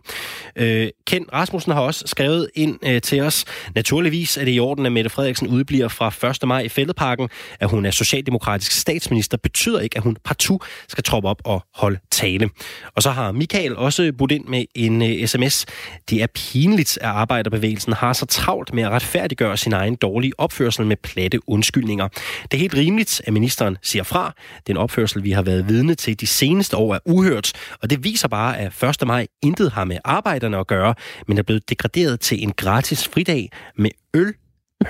Øh, 0.56 0.88
Ken 1.06 1.26
Rasmussen 1.32 1.72
har 1.72 1.80
også 1.80 2.04
skrevet 2.06 2.48
ind 2.54 2.78
øh, 2.86 3.00
til 3.00 3.20
os. 3.20 3.44
Naturligvis 3.74 4.36
er 4.36 4.44
det 4.44 4.54
i 4.54 4.60
orden, 4.60 4.86
at 4.86 4.92
Mette 4.92 5.10
Frederiksen 5.10 5.48
udbliver 5.48 5.88
fra 5.88 6.28
1. 6.30 6.48
maj 6.48 6.60
i 6.60 6.68
Fældeparken. 6.68 7.28
At 7.60 7.70
hun 7.70 7.86
er 7.86 7.90
socialdemokratisk 7.90 8.72
statsminister 8.72 9.36
betyder 9.38 9.80
ikke, 9.80 9.96
at 9.96 10.02
hun 10.02 10.16
partout 10.24 10.62
skal 10.88 11.04
troppe 11.04 11.28
op 11.28 11.42
og 11.44 11.64
holde 11.74 11.98
tale. 12.10 12.50
Og 12.96 13.02
så 13.02 13.10
har 13.10 13.32
Michael 13.32 13.76
også 13.76 14.12
budt 14.18 14.32
ind 14.32 14.44
med 14.44 14.64
en 14.74 15.02
øh, 15.02 15.26
sms. 15.26 15.66
Det 16.10 16.22
er 16.22 16.26
pinligt, 16.34 16.98
at 17.00 17.08
arbejderbevægelsen 17.08 17.92
har 17.92 18.12
så 18.12 18.26
travlt 18.26 18.74
med 18.74 18.82
at 18.82 18.90
retfærdiggøre 18.90 19.56
sin 19.56 19.72
egen 19.72 19.94
dårlige 19.96 20.32
opførsel 20.38 20.86
med 20.86 20.96
platte 20.96 21.48
undskyldninger. 21.48 22.08
Det 22.42 22.54
er 22.54 22.58
helt 22.58 22.74
rimeligt, 22.74 23.22
at 23.26 23.32
ministeren 23.32 23.76
siger 23.92 24.02
fra. 24.02 24.34
Den 24.66 24.76
opførsel, 24.76 25.24
vi 25.24 25.30
har 25.30 25.42
været 25.42 25.68
vidne 25.68 25.94
til 25.94 26.20
de 26.20 26.26
seneste 26.26 26.76
år, 26.76 26.94
er 26.94 26.98
uhørt, 27.06 27.52
og 27.82 27.90
det 27.90 28.04
viser 28.04 28.28
bare, 28.28 28.58
at 28.58 28.82
1. 28.82 29.06
maj 29.06 29.26
intet 29.42 29.72
har 29.72 29.84
med 29.84 29.98
arbejderne 30.04 30.58
at 30.58 30.66
gøre, 30.66 30.94
men 31.26 31.38
er 31.38 31.42
blevet 31.42 31.70
degraderet 31.70 32.20
til 32.20 32.42
en 32.42 32.52
gratis 32.52 33.08
fridag 33.08 33.50
med 33.76 33.90
øl, 34.14 34.34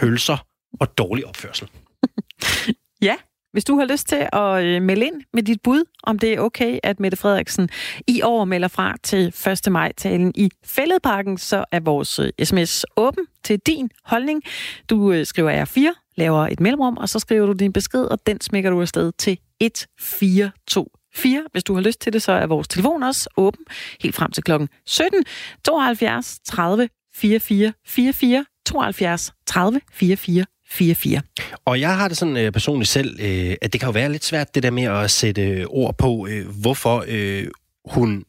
pølser 0.01 0.47
og 0.81 0.99
dårlig 0.99 1.27
opførsel. 1.27 1.69
Ja, 3.03 3.15
hvis 3.53 3.65
du 3.65 3.79
har 3.79 3.85
lyst 3.85 4.09
til 4.09 4.29
at 4.33 4.65
øh, 4.65 4.83
melde 4.83 5.07
ind 5.07 5.23
med 5.33 5.43
dit 5.43 5.63
bud, 5.63 5.85
om 6.03 6.19
det 6.19 6.33
er 6.33 6.41
okay, 6.41 6.79
at 6.83 7.01
Mette 7.01 7.17
Frederiksen 7.17 7.69
i 8.07 8.23
år 8.23 8.45
melder 8.45 8.69
fra 8.69 8.97
til 9.03 9.35
1. 9.67 9.73
maj-talen 9.73 10.33
i 10.35 10.51
Fælledparken, 10.65 11.39
så 11.39 11.65
er 11.73 11.81
vores 11.81 12.19
øh, 12.19 12.31
sms 12.43 12.85
åben 12.97 13.27
til 13.45 13.59
din 13.59 13.91
holdning. 14.05 14.43
Du 14.91 15.13
øh, 15.13 15.27
skriver 15.27 15.65
R4, 15.65 16.02
laver 16.17 16.49
et 16.49 16.61
mellemrum, 16.61 16.97
og 16.97 17.09
så 17.09 17.19
skriver 17.19 17.47
du 17.47 17.53
din 17.53 17.73
besked, 17.73 18.05
og 18.05 18.27
den 18.27 18.41
smækker 18.41 18.71
du 18.71 18.81
afsted 18.81 19.13
til 19.19 19.39
1424. 19.61 21.45
Hvis 21.53 21.65
du 21.65 21.75
har 21.75 21.81
lyst 21.81 22.01
til 22.01 22.13
det, 22.13 22.23
så 22.23 22.33
er 22.33 22.47
vores 22.47 22.69
telefon 22.69 23.03
også 23.03 23.29
åben 23.37 23.65
helt 24.01 24.15
frem 24.15 24.31
til 24.31 24.43
klokken 24.43 24.69
17. 24.87 25.25
72 25.65 26.39
30 26.45 26.89
44 27.15 27.73
44 27.87 28.45
72 28.67 29.33
30 29.47 29.81
44 29.93 30.45
44. 30.67 31.23
Og 31.65 31.81
jeg 31.81 31.97
har 31.97 32.09
det 32.09 32.17
sådan 32.17 32.37
øh, 32.37 32.53
personligt 32.53 32.89
selv, 32.91 33.21
øh, 33.21 33.57
at 33.63 33.73
det 33.73 33.81
kan 33.81 33.87
jo 33.87 33.93
være 33.93 34.13
lidt 34.13 34.25
svært, 34.25 34.55
det 34.55 34.63
der 34.63 34.71
med 34.71 34.83
at 34.83 35.11
sætte 35.11 35.43
øh, 35.43 35.67
ord 35.69 35.99
på, 35.99 36.27
øh, 36.31 36.47
hvorfor 36.61 37.05
øh, 37.09 37.47
hun 37.85 38.25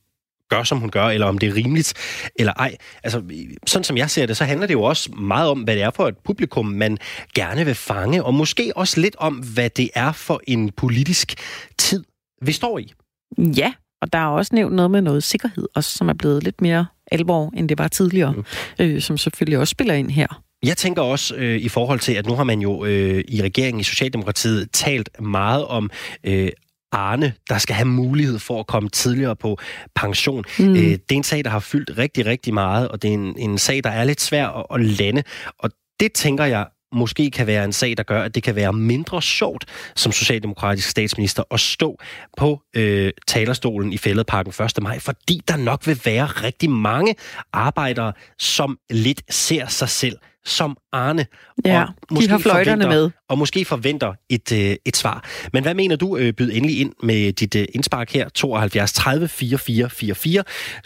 gør, 0.56 0.64
som 0.64 0.78
hun 0.80 0.90
gør, 0.90 1.06
eller 1.06 1.28
om 1.28 1.38
det 1.38 1.50
er 1.50 1.56
rimeligt 1.56 1.94
eller 2.36 2.54
ej. 2.54 2.76
Altså, 3.04 3.24
sådan 3.68 3.84
som 3.84 3.98
jeg 3.98 4.10
ser 4.10 4.26
det, 4.26 4.38
så 4.38 4.46
handler 4.46 4.68
det 4.68 4.74
jo 4.74 4.84
også 4.84 5.12
meget 5.12 5.50
om, 5.50 5.60
hvad 5.60 5.76
det 5.76 5.84
er 5.84 5.92
for 5.92 6.08
et 6.08 6.18
publikum, 6.26 6.66
man 6.66 6.98
gerne 7.36 7.66
vil 7.66 7.76
fange, 7.76 8.24
og 8.24 8.34
måske 8.34 8.72
også 8.76 9.02
lidt 9.02 9.16
om, 9.18 9.34
hvad 9.34 9.70
det 9.70 9.90
er 9.96 10.12
for 10.12 10.42
en 10.48 10.72
politisk 10.72 11.34
tid, 11.78 12.04
vi 12.42 12.52
står 12.52 12.80
i. 12.80 12.94
Ja, 13.38 13.74
og 14.02 14.14
der 14.14 14.20
er 14.20 14.28
også 14.28 14.56
nævnt 14.56 14.76
noget 14.76 14.92
med 14.92 15.02
noget 15.02 15.24
sikkerhed, 15.24 15.68
også, 15.76 15.98
som 15.98 16.10
er 16.10 16.14
blevet 16.14 16.44
lidt 16.44 16.62
mere 16.62 16.86
alvor, 17.12 17.52
end 17.58 17.70
det 17.70 17.78
var 17.78 17.88
tidligere, 17.88 18.34
mm. 18.34 18.44
øh, 18.80 19.02
som 19.02 19.18
selvfølgelig 19.18 19.60
også 19.60 19.72
spiller 19.72 19.94
ind 19.94 20.12
her. 20.12 20.44
Jeg 20.64 20.78
tænker 20.78 21.02
også 21.02 21.36
øh, 21.36 21.58
i 21.58 21.70
forhold 21.70 22.00
til, 22.00 22.14
at 22.14 22.26
nu 22.26 22.36
har 22.36 22.44
man 22.44 22.60
jo 22.60 22.86
øh, 22.86 23.24
i 23.28 23.42
regeringen 23.42 23.82
i 23.82 23.84
Socialdemokratiet 23.84 24.72
talt 24.72 25.22
meget 25.22 25.66
om 25.66 25.90
øh, 26.24 26.50
Arne, 26.94 27.34
der 27.50 27.58
skal 27.58 27.76
have 27.76 27.88
mulighed 27.88 28.40
for 28.40 28.60
at 28.60 28.68
komme 28.68 28.90
tidligere 28.90 29.36
på 29.36 29.58
pension. 29.96 30.44
Mm. 30.60 30.70
Øh, 30.70 30.76
det 30.76 31.12
er 31.12 31.16
en 31.16 31.24
sag, 31.24 31.44
der 31.44 31.50
har 31.50 31.60
fyldt 31.60 31.98
rigtig, 31.98 32.26
rigtig 32.26 32.54
meget, 32.54 32.88
og 32.88 33.02
det 33.02 33.10
er 33.10 33.14
en, 33.14 33.36
en 33.38 33.58
sag, 33.58 33.84
der 33.84 33.90
er 33.90 34.04
lidt 34.04 34.22
svær 34.22 34.48
at, 34.48 34.66
at 34.74 34.86
lande. 34.86 35.24
Og 35.60 35.70
det 36.00 36.14
tænker 36.14 36.46
jeg 36.46 36.68
måske 36.94 37.32
kan 37.32 37.48
være 37.48 37.66
en 37.66 37.74
sag, 37.74 37.98
der 37.98 38.04
gør, 38.04 38.24
at 38.24 38.36
det 38.36 38.44
kan 38.44 38.56
være 38.56 38.74
mindre 38.74 39.22
sjovt 39.22 39.66
som 39.96 40.12
socialdemokratisk 40.12 40.90
statsminister 40.90 41.44
at 41.52 41.60
stå 41.60 42.00
på 42.38 42.62
øh, 42.76 43.12
talerstolen 43.28 43.94
i 43.94 43.98
Fælledparken 43.98 44.66
1. 44.66 44.84
maj, 44.84 45.00
fordi 45.00 45.42
der 45.48 45.58
nok 45.58 45.88
vil 45.88 46.00
være 46.06 46.26
rigtig 46.26 46.70
mange 46.70 47.16
arbejdere, 47.54 48.14
som 48.40 48.78
lidt 48.90 49.22
ser 49.30 49.68
sig 49.68 49.90
selv 49.90 50.18
som 50.46 50.78
Arne. 50.92 51.26
Ja, 51.66 51.86
de 52.20 52.30
har 52.30 52.38
fløjterne 52.38 52.88
med. 52.88 53.10
Og 53.30 53.38
måske 53.38 53.66
forventer 53.66 54.14
et, 54.30 54.52
øh, 54.52 54.76
et 54.86 54.98
svar. 54.98 55.24
Men 55.54 55.64
hvad 55.64 55.74
mener 55.74 55.96
du? 55.96 56.18
Øh, 56.18 56.34
byd 56.34 56.52
endelig 56.54 56.80
ind 56.80 56.94
med 57.04 57.34
dit 57.34 57.56
øh, 57.56 57.66
indspark 57.76 58.12
her. 58.12 58.30
72 58.30 58.94
30 58.94 59.28
44 59.28 59.90
44. 59.90 60.44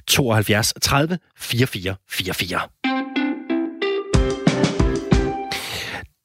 72 0.07 0.73
30 0.81 1.19
44 1.37 1.95
44. 2.09 2.61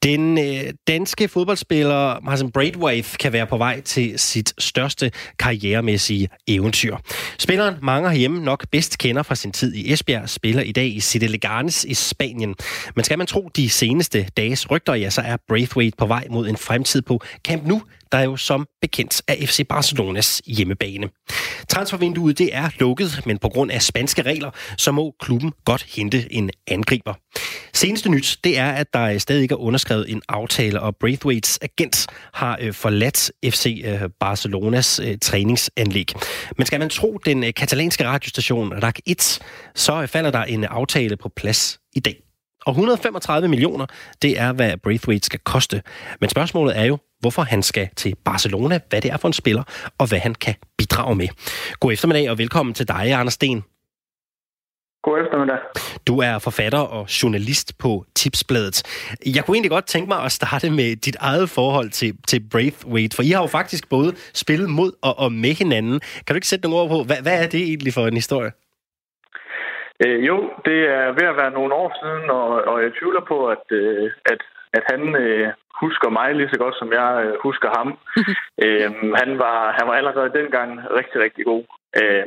Den 0.03 0.37
øh, 0.37 0.73
danske 0.87 1.27
fodboldspiller 1.27 2.19
Martin 2.23 2.51
Braithwaite 2.51 3.17
kan 3.17 3.33
være 3.33 3.47
på 3.47 3.57
vej 3.57 3.81
til 3.81 4.19
sit 4.19 4.53
største 4.57 5.11
karrieremæssige 5.39 6.29
eventyr. 6.47 6.97
Spilleren 7.39 7.75
mange 7.81 8.09
herhjemme 8.09 8.43
nok 8.43 8.65
bedst 8.71 8.97
kender 8.97 9.23
fra 9.23 9.35
sin 9.35 9.51
tid 9.51 9.73
i 9.73 9.93
Esbjerg, 9.93 10.29
spiller 10.29 10.61
i 10.61 10.71
dag 10.71 10.87
i 10.87 10.99
City 10.99 11.25
Leganes 11.25 11.83
i 11.83 11.93
Spanien. 11.93 12.55
Men 12.95 13.05
skal 13.05 13.17
man 13.17 13.27
tro 13.27 13.49
de 13.55 13.69
seneste 13.69 14.27
dages 14.37 14.71
rygter, 14.71 14.93
ja, 14.93 15.09
så 15.09 15.21
er 15.21 15.37
Braithwaite 15.47 15.97
på 15.97 16.05
vej 16.05 16.27
mod 16.29 16.47
en 16.47 16.57
fremtid 16.57 17.01
på 17.01 17.21
Camp 17.47 17.65
Nou, 17.65 17.81
der 18.11 18.17
er 18.17 18.23
jo 18.23 18.37
som 18.37 18.67
bekendt 18.81 19.21
af 19.27 19.37
FC 19.49 19.67
Barcelonas 19.67 20.41
hjemmebane. 20.45 21.09
Transfervinduet 21.69 22.37
det 22.37 22.55
er 22.55 22.69
lukket, 22.79 23.21
men 23.25 23.37
på 23.37 23.49
grund 23.49 23.71
af 23.71 23.81
spanske 23.81 24.21
regler, 24.21 24.51
så 24.77 24.91
må 24.91 25.15
klubben 25.19 25.51
godt 25.65 25.85
hente 25.95 26.33
en 26.33 26.49
angriber. 26.67 27.13
Seneste 27.83 28.09
nyt, 28.09 28.39
det 28.43 28.57
er, 28.57 28.71
at 28.71 28.93
der 28.93 29.17
stadig 29.17 29.41
ikke 29.41 29.53
er 29.53 29.59
underskrevet 29.59 30.11
en 30.11 30.21
aftale, 30.29 30.81
og 30.81 30.95
Braithwaites 30.95 31.59
agent 31.61 32.07
har 32.33 32.57
øh, 32.61 32.73
forladt 32.73 33.31
FC 33.45 33.83
øh, 33.85 34.09
Barcelonas 34.19 34.99
øh, 35.03 35.17
træningsanlæg. 35.21 36.13
Men 36.57 36.65
skal 36.65 36.79
man 36.79 36.89
tro 36.89 37.19
den 37.25 37.43
øh, 37.43 37.53
katalanske 37.53 38.07
radiostation 38.07 38.73
RAC 38.83 38.95
1, 39.05 39.39
så 39.75 40.01
øh, 40.01 40.07
falder 40.07 40.31
der 40.31 40.43
en 40.43 40.63
aftale 40.63 41.17
på 41.17 41.29
plads 41.29 41.79
i 41.95 41.99
dag. 41.99 42.19
Og 42.65 42.71
135 42.71 43.47
millioner, 43.47 43.85
det 44.21 44.39
er, 44.39 44.53
hvad 44.53 44.77
Braithwaite 44.77 45.25
skal 45.25 45.39
koste. 45.39 45.81
Men 46.21 46.29
spørgsmålet 46.29 46.77
er 46.77 46.83
jo, 46.83 46.97
hvorfor 47.19 47.41
han 47.41 47.63
skal 47.63 47.89
til 47.95 48.15
Barcelona, 48.25 48.79
hvad 48.89 49.01
det 49.01 49.11
er 49.11 49.17
for 49.17 49.27
en 49.27 49.33
spiller, 49.33 49.63
og 49.97 50.07
hvad 50.07 50.19
han 50.19 50.35
kan 50.35 50.55
bidrage 50.77 51.15
med. 51.15 51.27
God 51.79 51.93
eftermiddag 51.93 52.29
og 52.29 52.37
velkommen 52.37 52.73
til 52.73 52.87
dig, 52.87 53.13
Anders 53.13 53.33
Sten. 53.33 53.63
God 55.05 55.19
eftermiddag. 55.21 55.59
Du 56.07 56.13
er 56.27 56.33
forfatter 56.47 56.83
og 56.97 57.03
journalist 57.19 57.67
på 57.83 57.91
Tipsbladet. 58.15 58.77
Jeg 59.35 59.41
kunne 59.43 59.55
egentlig 59.55 59.75
godt 59.77 59.87
tænke 59.93 60.07
mig 60.13 60.19
at 60.27 60.31
starte 60.31 60.67
med 60.79 60.89
dit 61.05 61.17
eget 61.19 61.49
forhold 61.49 61.89
til, 61.89 62.11
til 62.27 62.39
Braithwaite, 62.51 63.15
for 63.15 63.23
I 63.23 63.29
har 63.35 63.41
jo 63.41 63.47
faktisk 63.59 63.83
både 63.89 64.09
spillet 64.43 64.69
mod 64.69 64.91
og, 65.07 65.13
og 65.23 65.31
med 65.31 65.53
hinanden. 65.61 65.97
Kan 66.23 66.31
du 66.31 66.37
ikke 66.39 66.51
sætte 66.51 66.63
nogle 66.63 66.79
ord 66.79 66.89
på, 66.89 66.99
hvad, 67.09 67.19
hvad 67.25 67.35
er 67.43 67.47
det 67.53 67.61
egentlig 67.71 67.93
for 67.93 68.03
en 68.07 68.21
historie? 68.21 68.51
Øh, 70.05 70.19
jo, 70.29 70.35
det 70.67 70.79
er 70.97 71.07
ved 71.17 71.27
at 71.31 71.37
være 71.41 71.51
nogle 71.57 71.73
år 71.81 71.89
siden, 72.01 72.29
og, 72.39 72.47
og 72.71 72.77
jeg 72.83 72.91
tvivler 72.99 73.23
på, 73.31 73.37
at, 73.55 73.65
øh, 73.71 74.11
at, 74.31 74.41
at 74.77 74.83
han 74.91 75.01
øh, 75.23 75.47
husker 75.83 76.09
mig 76.09 76.35
lige 76.35 76.49
så 76.53 76.57
godt, 76.63 76.75
som 76.81 76.89
jeg 76.99 77.09
øh, 77.25 77.33
husker 77.47 77.69
ham. 77.77 77.89
øh, 78.65 78.89
han, 79.21 79.29
var, 79.43 79.59
han 79.77 79.85
var 79.87 79.95
allerede 79.99 80.37
dengang 80.39 80.69
rigtig, 80.97 81.17
rigtig 81.25 81.45
god. 81.51 81.63
Øh, 82.01 82.25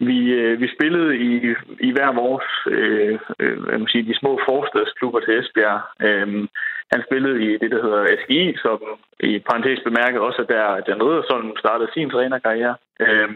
vi, 0.00 0.18
øh, 0.32 0.60
vi 0.60 0.68
spillede 0.76 1.16
i, 1.16 1.54
i 1.80 1.90
hver 1.92 2.12
vores 2.12 2.48
øh, 2.66 3.18
øh, 3.38 3.58
jeg 3.70 3.80
må 3.80 3.86
sige, 3.88 4.08
de 4.08 4.18
små 4.18 4.40
forstadsklubber 4.48 5.20
til 5.20 5.38
Esbjerg. 5.38 5.80
Øh, 6.06 6.48
han 6.92 7.02
spillede 7.08 7.44
i 7.44 7.58
det, 7.58 7.70
der 7.70 7.82
hedder 7.82 8.16
SGI, 8.20 8.56
som 8.64 8.78
i 9.20 9.38
parentes 9.38 9.80
bemærket 9.84 10.20
også 10.20 10.42
er 10.42 10.50
der, 10.54 10.80
Dan 10.86 11.00
som 11.30 11.56
startede 11.58 11.90
sin 11.94 12.10
trænerkarriere. 12.10 12.76
Øh, 13.00 13.28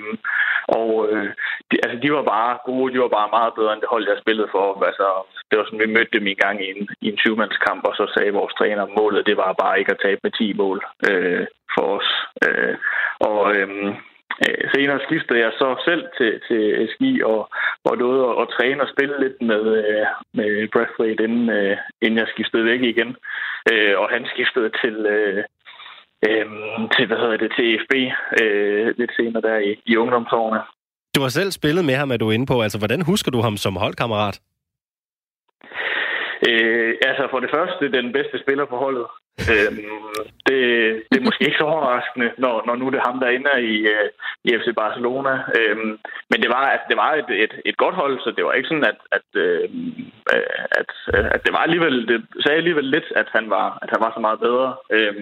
og 0.68 1.08
øh, 1.12 1.30
de, 1.70 1.76
altså, 1.84 1.98
de 2.02 2.12
var 2.12 2.22
bare 2.22 2.58
gode, 2.68 2.92
de 2.92 3.00
var 3.04 3.12
bare 3.18 3.34
meget 3.38 3.52
bedre 3.58 3.72
end 3.72 3.80
det 3.80 3.92
hold, 3.92 4.08
jeg 4.08 4.22
spillede 4.22 4.48
for. 4.50 4.84
Altså, 4.90 5.06
det 5.48 5.58
var 5.58 5.64
sådan, 5.64 5.84
vi 5.84 5.94
mødte 5.96 6.18
dem 6.18 6.26
i 6.26 6.40
gang 6.42 6.56
i 6.64 6.68
en, 6.74 6.88
i 7.04 7.06
en 7.08 7.18
20-mandskamp, 7.22 7.82
og 7.88 7.94
så 7.94 8.04
sagde 8.14 8.38
vores 8.40 8.54
træner, 8.54 8.94
målet 8.98 9.26
det 9.26 9.36
var 9.36 9.52
bare 9.62 9.78
ikke 9.78 9.92
at 9.92 10.02
tabe 10.04 10.20
med 10.22 10.32
10 10.32 10.52
mål 10.52 10.78
øh, 11.08 11.46
for 11.74 11.86
os. 11.98 12.08
Øh, 12.46 12.74
og 13.20 13.56
øh, 13.56 13.68
senere 14.74 15.00
skiftede 15.06 15.40
jeg 15.40 15.52
så 15.60 15.68
selv 15.84 16.02
til, 16.18 16.40
til 16.48 16.88
ski 16.94 17.22
og 17.22 17.40
var 17.84 18.02
ude 18.10 18.24
og, 18.24 18.36
og 18.36 18.46
træne 18.56 18.82
og 18.82 18.88
spille 18.94 19.20
lidt 19.20 19.42
med, 19.50 19.62
øh, 19.84 20.06
med 20.34 20.68
Braithwaite, 20.72 21.24
inden, 21.24 21.50
øh, 21.50 21.76
inden 22.02 22.18
jeg 22.18 22.28
skiftede 22.28 22.64
væk 22.64 22.82
igen. 22.82 23.16
Øh, 23.72 23.94
og 24.00 24.08
han 24.10 24.26
skiftede 24.32 24.70
til, 24.82 24.96
øh, 25.16 25.44
øh, 26.28 26.46
til, 26.96 27.06
hvad 27.06 27.18
hedder 27.22 27.36
det, 27.36 27.52
til 27.56 27.64
EFB 27.74 27.94
øh, 28.42 28.94
lidt 28.98 29.12
senere 29.16 29.42
der 29.42 29.58
i, 29.58 29.72
i 29.86 29.96
ungdomsårene. 29.96 30.60
Du 31.16 31.20
har 31.20 31.28
selv 31.28 31.50
spillet 31.50 31.84
med 31.84 31.94
ham, 31.94 32.10
er 32.10 32.16
du 32.16 32.30
inde 32.30 32.46
på. 32.46 32.62
Altså, 32.62 32.78
hvordan 32.78 33.02
husker 33.02 33.30
du 33.30 33.40
ham 33.40 33.56
som 33.56 33.76
holdkammerat? 33.76 34.40
Øh, 36.48 36.94
altså 37.08 37.28
for 37.30 37.40
det 37.40 37.50
første, 37.56 37.92
den 37.98 38.12
bedste 38.12 38.38
spiller 38.44 38.64
på 38.64 38.76
holdet. 38.76 39.06
Øh, 39.52 39.72
det, 40.46 40.58
det 41.10 41.16
er 41.18 41.26
måske 41.28 41.44
ikke 41.44 41.60
så 41.60 41.64
overraskende, 41.64 42.30
når, 42.38 42.54
når 42.66 42.74
nu 42.76 42.86
det 42.90 42.98
er 42.98 43.08
ham, 43.10 43.20
der 43.20 43.28
ender 43.28 43.56
i, 43.56 43.74
øh, 43.94 44.08
i 44.44 44.48
FC 44.58 44.68
Barcelona. 44.82 45.34
Øh, 45.58 45.76
men 46.30 46.38
det 46.42 46.50
var, 46.56 46.64
at 46.76 46.82
det 46.88 46.96
var 46.96 47.12
et, 47.20 47.30
et, 47.44 47.54
et 47.64 47.76
godt 47.76 47.94
hold, 47.94 48.20
så 48.20 48.30
det 48.36 48.44
var 48.44 48.52
ikke 48.52 48.68
sådan, 48.68 48.90
at, 48.92 49.00
at, 49.18 49.28
øhm, 49.34 50.12
øh, 50.34 50.62
at, 50.80 50.92
øh, 51.14 51.28
at 51.34 51.40
det 51.44 51.52
var 51.52 51.62
alligevel, 51.66 52.08
det 52.08 52.18
sagde 52.42 52.58
alligevel 52.58 52.84
lidt, 52.84 53.08
at 53.16 53.28
han 53.36 53.50
var, 53.50 53.78
at 53.82 53.88
han 53.92 54.00
var 54.04 54.12
så 54.14 54.20
meget 54.20 54.40
bedre. 54.40 54.76
Øh, 54.96 55.14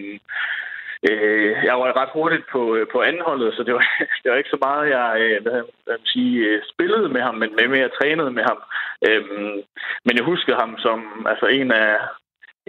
øh, 1.10 1.56
jeg 1.68 1.74
var 1.80 1.96
ret 2.00 2.14
hurtigt 2.18 2.46
på, 2.52 2.74
øh, 2.76 2.86
på 2.92 2.98
anholdet, 3.02 3.54
så 3.54 3.62
det 3.62 3.74
var, 3.74 3.84
det 4.22 4.30
var 4.30 4.36
ikke 4.38 4.54
så 4.54 4.60
meget, 4.66 4.90
jeg 4.96 5.08
øh, 5.22 5.42
hvad, 5.42 5.62
hvad 5.84 5.98
sige, 6.04 6.34
øh, 6.46 6.62
spillede 6.72 7.08
med 7.08 7.20
ham, 7.20 7.34
men 7.34 7.50
mere 7.56 7.96
trænede 7.98 8.30
med 8.30 8.44
ham. 8.50 8.60
Øhm, 9.08 9.56
men 10.04 10.14
jeg 10.16 10.24
husker 10.24 10.54
ham 10.62 10.78
som 10.78 11.26
altså 11.30 11.46
en 11.46 11.72
af, 11.72 11.98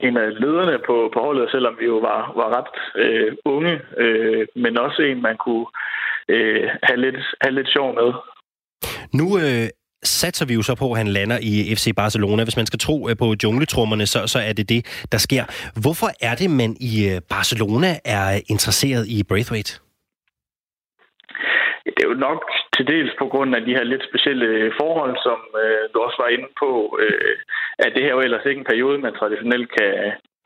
en 0.03 0.17
af 0.17 0.39
lederne 0.39 0.77
på, 0.87 0.95
på 1.13 1.19
holdet, 1.19 1.51
selvom 1.51 1.75
vi 1.79 1.85
jo 1.85 1.97
var, 1.97 2.33
var 2.35 2.49
ret 2.57 2.69
øh, 3.03 3.31
unge, 3.45 3.81
øh, 3.97 4.47
men 4.55 4.77
også 4.77 5.01
en, 5.01 5.21
man 5.21 5.37
kunne 5.45 5.65
øh, 6.29 6.69
have, 6.83 6.99
lidt, 7.05 7.19
have 7.41 7.55
lidt 7.55 7.69
sjov 7.69 7.95
med. 7.99 8.09
Nu 9.19 9.25
øh, 9.37 9.67
satser 10.03 10.45
vi 10.45 10.53
jo 10.53 10.61
så 10.61 10.75
på, 10.75 10.91
at 10.91 10.97
han 10.97 11.07
lander 11.07 11.37
i 11.41 11.75
FC 11.75 11.87
Barcelona. 11.95 12.43
Hvis 12.43 12.57
man 12.57 12.65
skal 12.65 12.79
tro 12.79 13.09
øh, 13.09 13.15
på 13.17 13.35
jungletrummerne, 13.43 14.05
så, 14.05 14.27
så 14.27 14.39
er 14.39 14.53
det 14.53 14.69
det, 14.69 15.05
der 15.11 15.17
sker. 15.17 15.43
Hvorfor 15.81 16.09
er 16.21 16.35
det, 16.35 16.49
man 16.49 16.75
i 16.79 16.93
øh, 17.11 17.21
Barcelona 17.29 17.87
er 18.05 18.41
interesseret 18.49 19.07
i 19.07 19.23
Braithwaite? 19.29 19.79
Det 21.85 22.03
er 22.03 22.09
jo 22.13 22.13
nok 22.13 22.41
til 22.79 22.87
dels 22.95 23.13
på 23.21 23.25
grund 23.33 23.55
af 23.55 23.61
de 23.65 23.75
her 23.77 23.83
lidt 23.83 24.03
specielle 24.09 24.71
forhold, 24.81 25.15
som 25.27 25.39
øh, 25.63 25.83
du 25.93 25.97
også 26.07 26.17
var 26.23 26.29
inde 26.35 26.49
på, 26.61 26.71
øh, 27.03 27.35
at 27.85 27.91
det 27.95 28.03
her 28.03 28.13
jo 28.15 28.25
ellers 28.25 28.45
ikke 28.45 28.59
en 28.59 28.71
periode, 28.71 28.97
man 28.97 29.13
traditionelt 29.19 29.69
kan, 29.77 29.93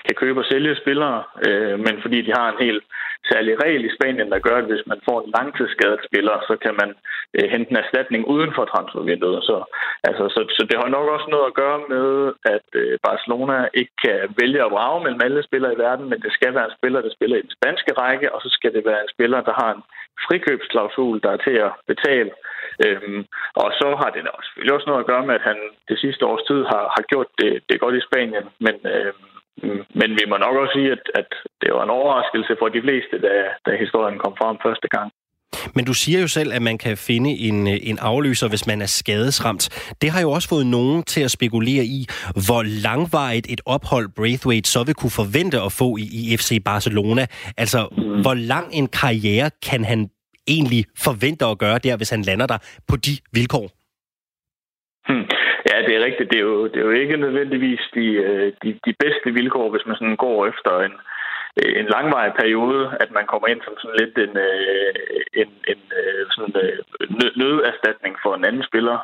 kan 0.06 0.16
købe 0.22 0.40
og 0.40 0.46
sælge 0.52 0.82
spillere, 0.84 1.24
øh, 1.48 1.76
men 1.86 1.96
fordi 2.04 2.20
de 2.22 2.32
har 2.38 2.48
en 2.50 2.66
helt 2.66 2.84
særlig 3.32 3.54
regel 3.64 3.86
i 3.86 3.96
Spanien, 3.98 4.30
der 4.32 4.46
gør, 4.48 4.58
at 4.60 4.70
hvis 4.72 4.86
man 4.92 5.00
får 5.08 5.18
en 5.22 5.34
langtidsskadet 5.38 6.02
spiller, 6.08 6.36
så 6.50 6.56
kan 6.64 6.76
man 6.82 6.90
øh, 7.38 7.46
hente 7.54 7.70
en 7.72 7.82
erstatning 7.84 8.22
uden 8.34 8.52
for 8.56 8.66
transfervinduet. 8.66 9.44
Så, 9.50 9.58
altså, 10.10 10.24
så, 10.36 10.42
så 10.58 10.62
det 10.70 10.78
har 10.82 10.90
nok 10.98 11.08
også 11.16 11.28
noget 11.34 11.48
at 11.48 11.58
gøre 11.62 11.80
med, 11.94 12.08
at 12.56 12.68
øh, 12.82 12.94
Barcelona 13.08 13.58
ikke 13.74 13.96
kan 14.06 14.18
vælge 14.42 14.62
at 14.66 14.74
brage 14.76 15.04
mellem 15.04 15.22
alle 15.26 15.44
spillere 15.44 15.74
i 15.74 15.82
verden, 15.88 16.06
men 16.10 16.20
det 16.26 16.32
skal 16.34 16.52
være 16.58 16.68
en 16.70 16.78
spiller, 16.80 17.02
der 17.02 17.12
spiller 17.18 17.38
i 17.38 17.46
den 17.46 17.56
spanske 17.58 17.92
række, 18.04 18.28
og 18.34 18.40
så 18.42 18.50
skal 18.58 18.72
det 18.74 18.84
være 18.90 19.02
en 19.02 19.14
spiller, 19.16 19.40
der 19.50 19.54
har 19.62 19.72
en 19.74 19.84
frikøbsklausul, 20.26 21.22
der 21.24 21.32
er 21.32 21.42
til 21.48 21.56
at 21.68 21.72
betale. 21.92 22.32
Øhm, 22.86 23.22
og 23.62 23.68
så 23.80 23.88
har 24.02 24.10
det 24.10 24.22
også, 24.28 24.48
selvfølgelig 24.48 24.76
også 24.76 24.90
noget 24.90 25.04
at 25.04 25.12
gøre 25.12 25.26
med, 25.26 25.36
at 25.36 25.48
han 25.50 25.60
det 25.90 26.00
sidste 26.00 26.26
års 26.26 26.44
tid 26.50 26.62
har, 26.72 26.84
har 26.96 27.04
gjort 27.12 27.30
det, 27.42 27.52
det 27.70 27.80
godt 27.80 27.96
i 27.96 28.08
Spanien, 28.08 28.46
men 28.66 28.76
øhm, 28.94 29.24
men 30.00 30.10
vi 30.20 30.24
må 30.28 30.36
nok 30.38 30.56
også 30.56 30.74
sige, 30.74 30.92
at, 30.92 31.04
at 31.16 31.30
det 31.62 31.74
var 31.74 31.84
en 31.84 31.98
overraskelse 32.00 32.56
for 32.60 32.70
de 32.70 32.82
fleste, 32.82 33.16
da, 33.22 33.34
da 33.66 33.72
historien 33.84 34.20
kom 34.20 34.36
frem 34.42 34.58
første 34.66 34.88
gang. 34.96 35.12
Men 35.76 35.86
du 35.86 35.94
siger 35.94 36.20
jo 36.22 36.28
selv, 36.28 36.54
at 36.54 36.62
man 36.62 36.78
kan 36.78 36.98
finde 36.98 37.30
en, 37.30 37.68
en 37.68 37.98
afløser, 38.02 38.50
hvis 38.50 38.68
man 38.68 38.82
er 38.82 38.86
skadesramt. 38.86 39.94
Det 40.02 40.10
har 40.10 40.22
jo 40.22 40.32
også 40.32 40.50
fået 40.50 40.66
nogen 40.66 41.04
til 41.04 41.22
at 41.22 41.32
spekulere 41.32 41.84
i, 41.84 42.08
hvor 42.48 42.64
langvarigt 42.88 43.48
et 43.50 43.62
ophold 43.66 44.08
Braithwaite 44.16 44.70
så 44.70 44.84
vil 44.84 44.96
kunne 44.96 45.18
forvente 45.22 45.58
at 45.62 45.72
få 45.72 45.98
i, 45.98 46.06
i 46.20 46.38
FC 46.38 46.64
Barcelona. 46.66 47.26
Altså, 47.58 47.88
mm. 47.92 48.22
hvor 48.22 48.34
lang 48.34 48.66
en 48.74 48.88
karriere 48.88 49.50
kan 49.70 49.84
han 49.84 50.10
egentlig 50.48 50.86
forvente 51.08 51.46
at 51.46 51.58
gøre 51.58 51.80
der, 51.86 51.98
hvis 51.98 52.10
han 52.10 52.22
lander 52.22 52.48
der 52.48 52.58
på 52.90 52.96
de 52.96 53.14
vilkår? 53.34 53.68
Hmm. 55.08 55.26
Ja, 55.70 55.76
det 55.86 55.94
er 55.96 56.06
rigtigt. 56.08 56.30
Det 56.32 56.38
er 56.38 56.48
jo, 56.52 56.68
det 56.68 56.78
er 56.80 56.86
jo 56.90 56.96
ikke 57.04 57.18
nødvendigvis 57.18 57.82
de, 57.96 58.06
øh, 58.26 58.54
de, 58.64 58.70
de 58.86 58.94
bedste 59.04 59.28
vilkår, 59.40 59.68
hvis 59.72 59.86
man 59.88 59.96
sådan 59.96 60.16
går 60.26 60.48
efter 60.48 60.74
en, 60.86 60.96
Øh, 61.60 61.74
en 61.82 61.88
langvarig 61.96 62.34
periode, 62.42 62.84
at 63.04 63.12
man 63.18 63.26
kommer 63.32 63.48
ind 63.48 63.62
som 63.64 63.76
sådan 63.78 64.00
lidt 64.02 64.16
en, 64.26 64.34
øh, 64.48 64.94
en, 65.42 65.50
en 65.72 65.82
øh, 66.02 66.24
sådan 66.36 66.56
øh, 66.64 66.78
nøderstatning 67.42 68.14
for 68.24 68.32
en 68.36 68.46
anden 68.46 68.64
spiller. 68.70 68.98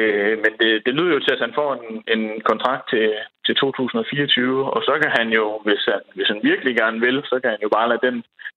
Øh, 0.00 0.34
men 0.44 0.52
det, 0.60 0.70
det 0.86 0.94
lyder 0.94 1.14
jo 1.14 1.20
til, 1.20 1.36
at 1.36 1.44
han 1.46 1.54
får 1.58 1.70
en, 1.74 1.88
en 2.14 2.40
kontrakt 2.50 2.84
til, 2.92 3.06
til 3.46 3.54
2024, 3.54 4.72
og 4.74 4.80
så 4.82 4.94
kan 5.02 5.12
han 5.18 5.28
jo, 5.38 5.60
hvis 5.66 5.84
han, 5.90 6.00
hvis 6.14 6.28
han 6.32 6.40
virkelig 6.42 6.76
gerne 6.76 7.00
vil, 7.00 7.22
så 7.24 7.36
kan 7.40 7.50
han 7.50 7.62
jo 7.62 7.68
bare 7.76 7.88
lade 7.88 8.06
den 8.08 8.16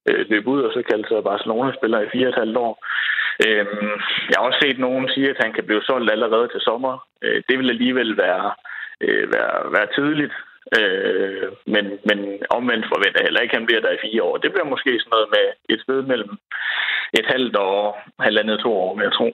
øh, 0.09 0.25
løbe 0.29 0.47
ud, 0.47 0.61
og 0.63 0.71
så 0.73 0.82
kalde 0.89 1.07
sig 1.07 1.23
Barcelona-spiller 1.23 1.99
i 2.01 2.11
fire 2.13 2.27
og 2.27 2.34
et 2.34 2.41
halvt 2.41 2.57
år. 2.57 2.73
Øh, 3.45 3.65
jeg 4.29 4.36
har 4.38 4.45
også 4.47 4.59
set 4.63 4.79
nogen 4.79 5.09
sige, 5.09 5.29
at 5.29 5.41
han 5.43 5.53
kan 5.53 5.65
blive 5.65 5.84
solgt 5.84 6.11
allerede 6.11 6.47
til 6.47 6.61
sommer. 6.61 6.93
Øh, 7.23 7.43
det 7.49 7.55
vil 7.59 7.69
alligevel 7.69 8.17
være, 8.17 8.51
øh, 9.05 9.25
være, 9.36 9.55
være 9.75 9.88
tidligt, 9.95 10.34
Øh, 10.78 11.47
men, 11.74 11.86
men 12.09 12.20
omvendt 12.57 12.86
forventer 12.93 13.20
jeg 13.20 13.28
heller 13.28 13.41
ikke, 13.41 13.53
at 13.53 13.59
han 13.59 13.68
bliver 13.70 13.82
der 13.82 13.91
i 13.97 14.03
fire 14.05 14.24
år. 14.24 14.38
Det 14.38 14.51
bliver 14.51 14.74
måske 14.74 14.91
sådan 14.99 15.14
noget 15.16 15.30
med 15.36 15.45
et 15.74 15.80
sted 15.86 15.99
mellem 16.12 16.34
et 17.20 17.26
halvt 17.34 17.55
og 17.55 17.95
halvandet 18.20 18.59
to 18.59 18.72
år, 18.84 18.95
vil 18.95 19.03
jeg 19.03 19.14
tro. 19.20 19.28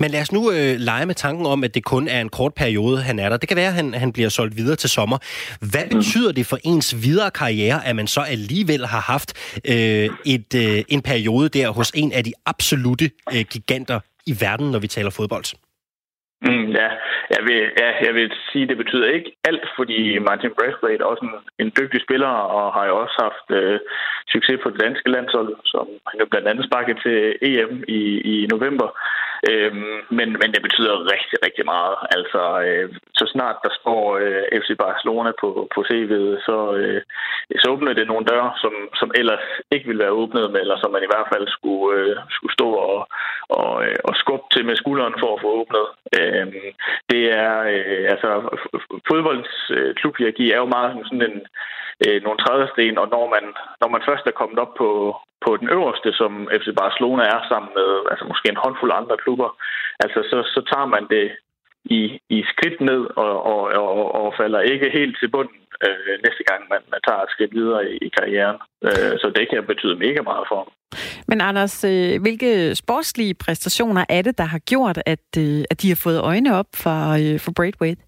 Men 0.00 0.10
lad 0.10 0.20
os 0.20 0.32
nu 0.32 0.50
øh, 0.50 0.74
lege 0.78 1.06
med 1.06 1.14
tanken 1.14 1.46
om, 1.46 1.64
at 1.64 1.74
det 1.74 1.84
kun 1.84 2.08
er 2.08 2.20
en 2.20 2.28
kort 2.28 2.54
periode, 2.54 2.98
han 3.02 3.18
er 3.18 3.28
der. 3.28 3.36
Det 3.36 3.48
kan 3.48 3.56
være, 3.56 3.66
at 3.66 3.74
han, 3.74 3.94
han 3.94 4.12
bliver 4.12 4.28
solgt 4.28 4.56
videre 4.56 4.76
til 4.76 4.90
sommer. 4.90 5.18
Hvad 5.72 5.84
mm. 5.84 5.96
betyder 5.96 6.32
det 6.32 6.46
for 6.46 6.58
ens 6.64 6.94
videre 7.04 7.30
karriere, 7.30 7.86
at 7.86 7.96
man 7.96 8.06
så 8.06 8.20
alligevel 8.20 8.86
har 8.86 9.00
haft 9.12 9.58
øh, 9.72 10.08
et, 10.34 10.50
øh, 10.64 10.84
en 10.88 11.02
periode 11.02 11.48
der 11.48 11.68
hos 11.70 11.90
en 11.90 12.12
af 12.12 12.24
de 12.24 12.32
absolute 12.46 13.10
øh, 13.34 13.44
giganter 13.52 14.00
i 14.26 14.34
verden, 14.40 14.70
når 14.70 14.78
vi 14.78 14.86
taler 14.86 15.10
fodbold? 15.10 15.44
Mm, 16.42 16.66
ja, 16.80 16.88
jeg 17.34 17.42
vil, 17.48 17.60
ja, 17.82 17.88
jeg 18.06 18.14
vil 18.14 18.32
sige, 18.50 18.62
at 18.62 18.68
det 18.68 18.76
betyder 18.82 19.08
ikke 19.16 19.30
alt, 19.48 19.64
fordi 19.76 20.18
Martin 20.18 20.54
Braithwaite 20.56 21.02
er 21.02 21.10
også 21.12 21.24
en, 21.28 21.36
en 21.62 21.72
dygtig 21.78 22.00
spiller, 22.06 22.32
og 22.56 22.72
har 22.76 22.84
jo 22.86 22.94
også 23.02 23.16
haft 23.26 23.46
øh, 23.58 23.80
succes 24.32 24.58
på 24.62 24.70
det 24.70 24.82
danske 24.84 25.10
landshold, 25.10 25.56
som 25.64 25.86
han 26.08 26.20
jo 26.20 26.26
blandt 26.30 26.48
andet 26.48 26.64
sparket 26.64 26.96
til 27.04 27.18
EM 27.48 27.84
i, 27.88 28.00
i 28.32 28.46
november. 28.54 28.88
Øhm, 29.50 29.98
men, 30.18 30.28
men 30.40 30.48
det 30.54 30.62
betyder 30.66 31.10
rigtig, 31.14 31.36
rigtig 31.46 31.64
meget. 31.64 31.96
Altså, 32.16 32.42
øh, 32.66 32.88
så 33.18 33.24
snart 33.34 33.56
der 33.64 33.72
står 33.80 34.02
øh, 34.22 34.44
FC 34.60 34.70
Barcelona 34.84 35.30
på, 35.40 35.48
på 35.74 35.80
CV'et, 35.90 36.30
så, 36.46 36.56
øh, 36.80 37.00
så 37.62 37.66
åbner 37.70 37.92
det 37.92 38.06
nogle 38.06 38.26
døre, 38.32 38.52
som, 38.62 38.74
som 39.00 39.10
ellers 39.14 39.46
ikke 39.70 39.86
ville 39.86 40.02
være 40.04 40.18
åbnet 40.20 40.50
med, 40.50 40.60
eller 40.60 40.78
som 40.78 40.90
man 40.92 41.02
i 41.02 41.10
hvert 41.12 41.28
fald 41.32 41.46
skulle, 41.48 41.86
øh, 41.98 42.16
skulle 42.30 42.54
stå 42.58 42.68
og, 42.88 43.08
og, 43.58 43.84
øh, 43.86 43.98
og 44.04 44.14
skubbe 44.22 44.46
til 44.52 44.64
med 44.66 44.76
skulderen 44.76 45.14
for 45.20 45.30
at 45.34 45.42
få 45.42 45.48
åbnet. 45.60 45.86
Øh, 46.18 46.46
det 47.10 47.22
er, 47.44 47.54
øh, 47.74 48.04
altså, 48.14 48.30
fodboldens 49.08 49.54
øh, 49.76 49.94
klubhierarki 49.94 50.50
er 50.50 50.58
jo 50.58 50.74
meget 50.76 50.90
sådan 51.08 51.22
en, 51.30 51.40
øh, 52.04 52.18
nogle 52.22 52.38
trædesten, 52.44 52.98
og 53.02 53.06
når 53.14 53.24
man, 53.34 53.44
når 53.80 53.88
man 53.94 54.02
først 54.08 54.24
er 54.26 54.38
kommet 54.40 54.58
op 54.64 54.72
på, 54.80 54.88
på 55.44 55.50
den 55.60 55.68
øverste, 55.76 56.10
som 56.20 56.32
FC 56.60 56.68
Barcelona 56.82 57.22
er 57.34 57.40
sammen 57.50 57.70
med 57.78 57.90
altså 58.10 58.24
måske 58.30 58.48
en 58.50 58.62
håndfuld 58.64 58.92
andre 59.00 59.16
klubber, 59.24 59.48
altså 60.04 60.20
så, 60.30 60.38
så 60.54 60.60
tager 60.70 60.88
man 60.94 61.04
det 61.14 61.26
i, 61.84 62.02
i 62.36 62.38
skridt 62.52 62.80
ned 62.80 63.02
og, 63.22 63.32
og, 63.52 63.60
og, 63.98 64.14
og 64.20 64.34
falder 64.40 64.60
ikke 64.60 64.90
helt 64.98 65.16
til 65.20 65.28
bunden 65.34 65.60
øh, 65.86 66.14
næste 66.24 66.42
gang, 66.50 66.60
man, 66.72 66.80
man 66.92 67.00
tager 67.08 67.22
et 67.22 67.30
skridt 67.34 67.52
videre 67.54 67.90
i, 67.92 67.96
i 68.06 68.08
karrieren. 68.18 68.58
Øh, 68.86 69.12
så 69.22 69.32
det 69.36 69.44
kan 69.50 69.66
betyde 69.66 69.96
mega 70.06 70.20
meget 70.30 70.44
for 70.50 70.56
ham. 70.62 70.70
Men 71.28 71.40
Anders, 71.40 71.84
øh, 71.84 72.22
hvilke 72.22 72.74
sportslige 72.74 73.34
præstationer 73.34 74.04
er 74.08 74.22
det, 74.22 74.38
der 74.38 74.44
har 74.44 74.58
gjort, 74.58 74.98
at, 75.06 75.28
øh, 75.38 75.64
at 75.70 75.82
de 75.82 75.88
har 75.88 76.00
fået 76.02 76.20
øjne 76.20 76.56
op 76.60 76.70
for, 76.74 76.98
øh, 77.22 77.40
for 77.40 77.52
Braithwaite? 77.56 78.02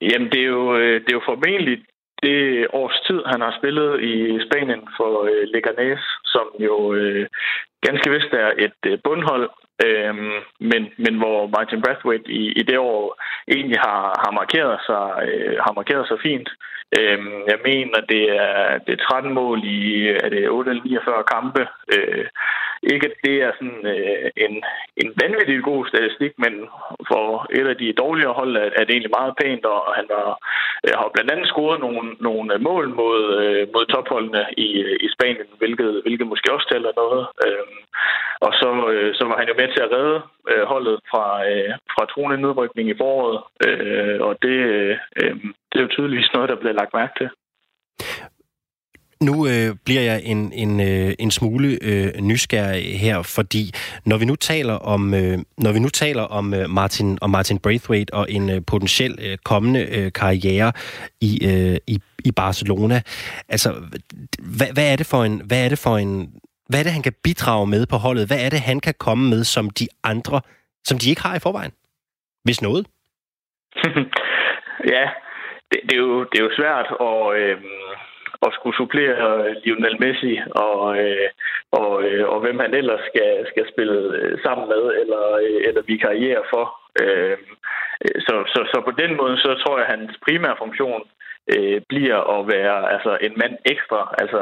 Jamen, 0.00 0.30
det 0.32 0.40
er 0.40 0.50
jo, 0.58 0.76
øh, 0.76 1.00
det 1.00 1.08
er 1.08 1.18
jo 1.20 1.30
formentlig 1.30 1.84
det 2.22 2.66
års 2.72 3.00
tid, 3.06 3.20
han 3.26 3.40
har 3.40 3.54
spillet 3.58 4.02
i 4.02 4.14
Spanien 4.46 4.88
for 4.96 5.12
øh, 5.30 5.44
Leganés, 5.54 6.02
som 6.24 6.46
jo 6.60 6.94
øh, 6.94 7.26
ganske 7.86 8.10
vist 8.10 8.32
er 8.32 8.50
et 8.58 8.80
øh, 8.86 8.98
bundhold, 9.04 9.50
øh, 9.86 10.14
men, 10.60 10.82
men 11.04 11.14
hvor 11.20 11.46
Martin 11.46 11.82
Brathwaite 11.82 12.30
i, 12.30 12.52
i 12.60 12.62
det 12.62 12.78
år 12.78 13.22
egentlig 13.48 13.78
har, 13.86 14.02
har, 14.24 14.32
markeret 14.40 14.78
sig, 14.88 15.04
øh, 15.28 15.56
har 15.64 15.72
markeret 15.72 16.08
sig 16.08 16.18
fint. 16.22 16.48
Øh, 16.98 17.18
jeg 17.52 17.58
mener, 17.64 18.00
det 18.12 18.24
er, 18.46 18.78
det 18.86 18.92
er 18.94 19.06
13 19.10 19.34
mål 19.34 19.58
i 19.64 20.08
er 20.24 20.28
det 20.28 20.50
8 20.50 20.70
eller 20.70 20.84
49 20.84 21.24
kampe. 21.34 21.62
Øh, 21.94 22.26
ikke 22.82 23.06
at 23.06 23.16
det 23.24 23.36
er 23.46 23.52
sådan 23.58 23.86
øh, 23.94 24.30
en, 24.44 24.54
en 25.02 25.08
vanvittig 25.22 25.62
god 25.62 25.86
statistik, 25.86 26.32
men 26.44 26.52
for 27.10 27.46
et 27.58 27.66
af 27.72 27.76
de 27.76 27.92
dårligere 27.92 28.32
hold 28.40 28.56
er, 28.56 28.68
er 28.78 28.84
det 28.84 28.90
egentlig 28.90 29.16
meget 29.18 29.34
pænt, 29.42 29.64
og 29.64 29.94
han 29.98 30.06
var, 30.16 30.28
øh, 30.84 30.94
har 30.98 31.10
blandt 31.14 31.30
andet 31.30 31.48
scoret 31.48 31.80
nogle, 31.80 32.16
nogle 32.20 32.58
mål 32.58 32.88
mod, 33.00 33.20
øh, 33.42 33.68
mod 33.74 33.84
topholdene 33.86 34.42
i, 34.56 34.68
øh, 34.84 34.96
i 35.06 35.08
Spanien, 35.14 35.50
hvilket, 35.58 36.02
hvilket 36.04 36.26
måske 36.26 36.52
også 36.52 36.68
tæller 36.72 36.92
noget. 37.02 37.26
Øh, 37.46 37.66
og 38.46 38.52
så, 38.60 38.70
øh, 38.92 39.14
så 39.14 39.24
var 39.24 39.36
han 39.38 39.48
jo 39.48 39.54
med 39.58 39.68
til 39.68 39.82
at 39.82 39.92
redde 39.96 40.20
øh, 40.50 40.64
holdet 40.72 40.96
fra, 41.10 41.24
øh, 41.50 41.72
fra 41.94 42.04
troende 42.12 42.42
nedrykning 42.42 42.88
i 42.88 42.98
foråret, 43.00 43.38
øh, 43.66 44.20
og 44.20 44.32
det, 44.42 44.58
øh, 44.74 44.96
øhm, 45.22 45.54
det 45.70 45.78
er 45.78 45.82
jo 45.82 45.94
tydeligvis 45.94 46.32
noget, 46.34 46.48
der 46.48 46.60
bliver 46.60 46.78
lagt 46.80 46.94
mærke 46.94 47.14
til. 47.18 47.28
Nu 49.22 49.46
øh, 49.46 49.76
bliver 49.84 50.00
jeg 50.00 50.22
en, 50.24 50.52
en, 50.52 50.80
øh, 50.80 51.14
en 51.18 51.30
smule 51.30 51.78
øh, 51.82 52.20
nysgerrig 52.20 53.00
her, 53.00 53.22
fordi 53.22 53.72
når 54.06 54.16
vi 54.16 54.24
nu 54.24 54.34
taler 54.34 54.74
om 54.74 55.14
øh, 55.14 55.38
når 55.58 55.72
vi 55.72 55.78
nu 55.78 55.88
taler 55.88 56.22
om 56.22 56.54
øh, 56.54 56.70
Martin 56.70 57.18
og 57.22 57.30
Martin 57.30 57.58
Braithwaite 57.58 58.14
og 58.14 58.26
en 58.30 58.50
øh, 58.50 58.60
potentiel 58.66 59.18
øh, 59.22 59.38
kommende 59.44 59.80
øh, 59.96 60.12
karriere 60.12 60.72
i, 61.20 61.46
øh, 61.50 61.76
i 61.86 61.98
i 62.24 62.32
Barcelona, 62.32 63.00
altså 63.48 63.68
hvad, 64.58 64.72
hvad 64.72 64.92
er 64.92 64.96
det 64.96 65.06
for 65.06 65.24
en 65.24 65.42
hvad 65.46 65.64
er 65.64 65.68
det 65.68 65.78
for 65.78 65.96
en 65.96 66.40
hvad 66.68 66.78
er 66.80 66.84
det 66.84 66.92
han 66.92 67.02
kan 67.02 67.16
bidrage 67.24 67.66
med 67.66 67.86
på 67.86 67.96
holdet? 67.96 68.26
Hvad 68.26 68.40
er 68.46 68.50
det 68.50 68.60
han 68.60 68.80
kan 68.80 68.94
komme 68.98 69.30
med 69.30 69.44
som 69.44 69.70
de 69.70 69.86
andre 70.04 70.40
som 70.84 70.98
de 70.98 71.10
ikke 71.10 71.22
har 71.22 71.36
i 71.36 71.44
forvejen? 71.46 71.72
Hvis 72.44 72.62
noget. 72.62 72.86
ja, 74.94 75.04
det, 75.70 75.78
det, 75.88 75.94
er 75.98 76.02
jo, 76.06 76.24
det 76.24 76.38
er 76.38 76.44
jo 76.44 76.50
svært 76.56 76.86
og 77.00 77.38
øh, 77.38 77.56
at 78.46 78.50
skulle 78.54 78.76
supplere 78.76 79.48
øh, 79.48 79.56
Lionel 79.64 79.96
Messi 80.00 80.34
og, 80.50 80.98
øh, 81.02 81.28
og, 81.72 81.92
øh, 82.04 82.28
og 82.28 82.40
hvem 82.40 82.58
han 82.58 82.74
ellers 82.74 83.00
skal, 83.10 83.46
skal 83.50 83.64
spille 83.72 83.98
øh, 84.18 84.38
sammen 84.44 84.68
med 84.68 84.82
eller, 85.02 85.24
øh, 85.46 85.60
eller 85.68 85.82
vi 85.82 85.96
karriere 85.96 86.42
for. 86.52 86.64
Øh, 87.02 87.38
så, 88.26 88.34
så, 88.52 88.60
så 88.72 88.78
på 88.84 88.92
den 89.02 89.16
måde, 89.16 89.36
så 89.38 89.50
tror 89.62 89.78
jeg, 89.78 89.86
at 89.86 89.92
hans 89.94 90.12
primære 90.26 90.60
funktion 90.62 91.02
øh, 91.54 91.80
bliver 91.88 92.20
at 92.36 92.40
være 92.54 92.92
altså, 92.94 93.12
en 93.26 93.34
mand 93.42 93.54
ekstra. 93.72 94.00
Altså 94.22 94.38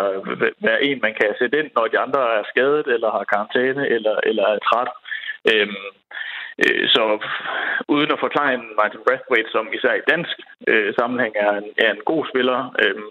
være 0.66 0.84
en, 0.84 0.99
man 1.03 1.14
kan 1.20 1.34
sætte 1.38 1.59
ind, 1.59 1.70
når 1.76 1.86
de 1.86 1.99
andre 1.99 2.22
er 2.38 2.44
skadet, 2.53 2.86
eller 2.94 3.11
har 3.11 3.24
karantæne, 3.32 3.88
eller, 3.97 4.16
eller 4.28 4.44
er 4.55 4.59
træt. 4.68 4.90
Øhm, 5.51 5.86
Øh, 6.65 6.85
så 6.95 7.03
uden 7.95 8.11
at 8.13 8.23
forklare 8.25 8.63
Martin 8.81 9.05
Brathwaite, 9.07 9.51
som 9.51 9.75
især 9.77 9.95
i 9.95 10.09
dansk 10.13 10.37
øh, 10.71 10.95
sammenhæng 10.99 11.35
er 11.45 11.53
en, 11.61 11.69
er 11.85 11.91
en 11.93 12.03
god 12.11 12.23
spiller, 12.31 12.59
øh, 12.83 13.03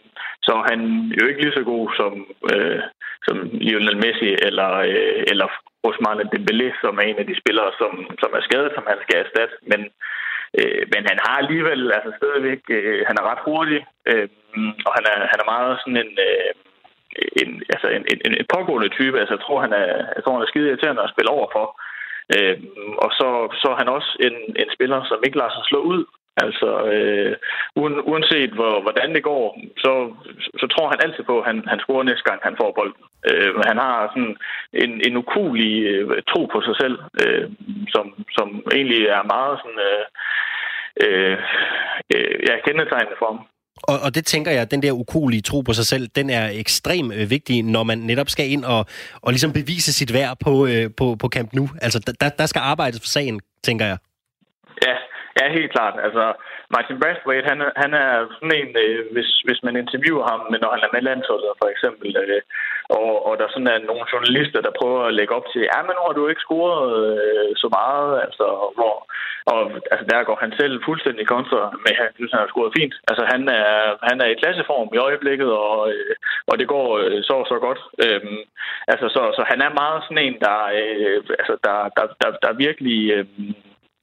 så 0.45 0.51
er 0.59 0.65
han 0.71 0.81
jo 1.17 1.23
ikke 1.27 1.41
lige 1.41 1.57
så 1.57 1.63
god 1.73 1.85
som, 1.99 2.13
øh, 2.53 2.81
som 3.27 3.35
Lionel 3.65 4.01
Messi 4.03 4.29
eller, 4.47 4.71
øh, 4.91 5.23
eller 5.31 5.47
Ousmane 5.83 6.29
Dembélé, 6.33 6.67
som 6.83 6.93
er 6.97 7.05
en 7.07 7.21
af 7.21 7.27
de 7.27 7.39
spillere, 7.41 7.71
som, 7.81 7.91
som 8.21 8.31
er 8.37 8.41
skadet, 8.47 8.71
som 8.75 8.85
han 8.91 8.97
skal 9.03 9.17
erstatte. 9.23 9.55
Men 9.71 9.81
Øh, 10.59 10.83
men 10.93 11.03
han 11.09 11.19
har 11.25 11.35
alligevel 11.43 11.81
altså 11.97 12.11
stadigvæk, 12.19 12.61
øh, 12.77 13.01
han 13.07 13.15
er 13.19 13.29
ret 13.31 13.45
hurtig, 13.47 13.79
øh, 14.11 14.27
og 14.87 14.91
han 14.97 15.05
er, 15.11 15.17
han 15.31 15.39
er 15.43 15.51
meget 15.53 15.73
sådan 15.79 16.01
en, 16.03 16.13
øh, 16.29 16.51
en, 17.41 17.49
altså 17.73 17.87
en, 17.95 18.03
en, 18.11 18.19
en 18.39 18.47
pågående 18.55 18.89
type. 18.97 19.19
Altså, 19.19 19.33
jeg 19.35 19.43
tror, 19.43 19.59
han 19.65 19.73
er, 19.81 19.87
jeg 20.15 20.21
tror, 20.21 20.33
han 20.33 20.45
er 20.45 20.51
skide 20.51 20.67
irriterende 20.67 21.05
at 21.05 21.13
spille 21.13 21.31
over 21.37 21.47
for. 21.55 21.65
Øh, 22.35 22.57
og 23.03 23.09
så, 23.19 23.29
så 23.61 23.67
er 23.73 23.77
han 23.81 23.89
også 23.97 24.11
en, 24.27 24.35
en 24.61 24.69
spiller, 24.75 24.99
som 25.03 25.19
ikke 25.25 25.37
lader 25.37 25.53
sig 25.55 25.65
slå 25.65 25.79
ud. 25.93 26.05
Altså, 26.37 26.69
øh, 26.93 27.35
uanset 28.11 28.51
hvor, 28.57 28.81
hvordan 28.81 29.15
det 29.15 29.23
går, 29.23 29.59
så, 29.77 29.91
så 30.59 30.65
tror 30.67 30.89
han 30.89 30.99
altid 31.03 31.23
på, 31.23 31.39
at 31.39 31.45
han, 31.45 31.57
han 31.67 31.79
scorer 31.79 32.03
næste 32.03 32.29
gang, 32.29 32.39
han 32.43 32.57
får 32.61 32.71
bolden. 32.71 33.03
Øh, 33.29 33.55
han 33.69 33.77
har 33.77 34.11
sådan 34.13 34.35
en, 34.73 34.91
en 35.07 35.17
ukulig 35.17 35.83
øh, 35.83 36.23
tro 36.31 36.45
på 36.45 36.61
sig 36.61 36.75
selv, 36.81 36.97
øh, 37.23 37.49
som, 37.93 38.05
som 38.37 38.47
egentlig 38.77 39.01
er 39.17 39.23
meget 39.35 39.55
sådan, 39.63 39.81
øh, 39.89 40.05
øh, 41.03 41.37
øh 42.15 42.35
ja, 42.47 42.53
kendetegnende 42.65 43.19
for 43.19 43.29
ham. 43.31 43.41
Og, 43.87 43.99
og 44.05 44.15
det 44.15 44.25
tænker 44.25 44.51
jeg, 44.51 44.71
den 44.71 44.81
der 44.81 44.91
ukulige 44.91 45.41
tro 45.41 45.61
på 45.61 45.73
sig 45.73 45.85
selv, 45.85 46.07
den 46.07 46.29
er 46.29 46.49
ekstremt 46.53 47.13
øh, 47.13 47.29
vigtig, 47.29 47.63
når 47.63 47.83
man 47.83 47.97
netop 47.97 48.29
skal 48.29 48.51
ind 48.51 48.65
og, 48.65 48.85
og 49.21 49.29
ligesom 49.31 49.53
bevise 49.53 49.93
sit 49.93 50.13
værd 50.13 50.37
på, 50.45 50.67
øh, 50.67 50.85
på, 50.97 51.15
på 51.21 51.27
Camp 51.35 51.53
Nu. 51.53 51.69
Altså, 51.81 52.13
der, 52.21 52.29
der 52.29 52.45
skal 52.45 52.59
arbejdes 52.59 52.99
for 52.99 53.07
sagen, 53.17 53.39
tænker 53.63 53.85
jeg. 53.85 53.97
Ja, 54.85 54.95
ja 55.39 55.45
helt 55.57 55.71
klart. 55.71 55.95
Altså, 56.05 56.23
Martin 56.73 56.99
Brathwaite, 57.01 57.49
han, 57.51 57.59
han 57.83 57.91
er 57.93 58.11
sådan 58.35 58.55
en, 58.61 58.71
øh, 58.85 58.99
hvis, 59.13 59.29
hvis 59.47 59.59
man 59.63 59.75
interviewer 59.75 60.25
ham, 60.31 60.41
men 60.51 60.59
når 60.61 60.71
han 60.75 60.83
er 60.85 60.93
med 60.93 61.01
landsholdet 61.09 61.59
for 61.61 61.67
eksempel, 61.73 62.09
øh, 62.23 62.41
og, 62.89 63.11
og 63.27 63.33
der 63.39 63.47
sådan 63.49 63.71
er 63.73 63.79
nogle 63.79 64.05
journalister, 64.13 64.59
der 64.61 64.77
prøver 64.79 65.01
at 65.05 65.13
lægge 65.19 65.35
op 65.37 65.47
til, 65.53 65.61
ja, 65.71 65.79
men 65.81 65.93
nu 65.95 66.01
har 66.05 66.15
du 66.17 66.27
ikke 66.27 66.45
scoret 66.47 66.85
øh, 67.09 67.51
så 67.61 67.67
meget, 67.79 68.11
altså, 68.25 68.45
hvor, 68.77 68.95
og 69.51 69.61
altså, 69.91 70.05
der 70.11 70.27
går 70.29 70.37
han 70.43 70.53
selv 70.59 70.75
fuldstændig 70.87 71.25
kontra 71.27 71.61
med, 71.83 71.93
han 72.01 72.09
synes, 72.15 72.31
han 72.31 72.43
har 72.43 72.51
scoret 72.53 72.75
fint. 72.77 72.93
Altså, 73.09 73.23
han 73.33 73.41
er, 73.61 73.71
han 74.09 74.17
er 74.21 74.29
i 74.29 74.39
klasseform 74.41 74.89
i 74.93 75.03
øjeblikket, 75.07 75.51
og, 75.51 75.77
øh, 75.93 76.15
og 76.49 76.59
det 76.59 76.67
går 76.67 76.87
øh, 77.03 77.19
så 77.29 77.35
så 77.51 77.57
godt. 77.65 77.81
Øhm, 78.05 78.39
altså, 78.91 79.05
så, 79.15 79.21
så 79.37 79.41
han 79.51 79.59
er 79.61 79.79
meget 79.81 79.99
sådan 80.03 80.23
en, 80.27 80.37
der, 80.45 80.59
øh, 80.81 81.19
altså, 81.39 81.53
der, 81.65 81.77
der, 81.97 82.05
der, 82.21 82.29
der 82.43 82.61
virkelig... 82.65 82.99
Øh, 83.11 83.25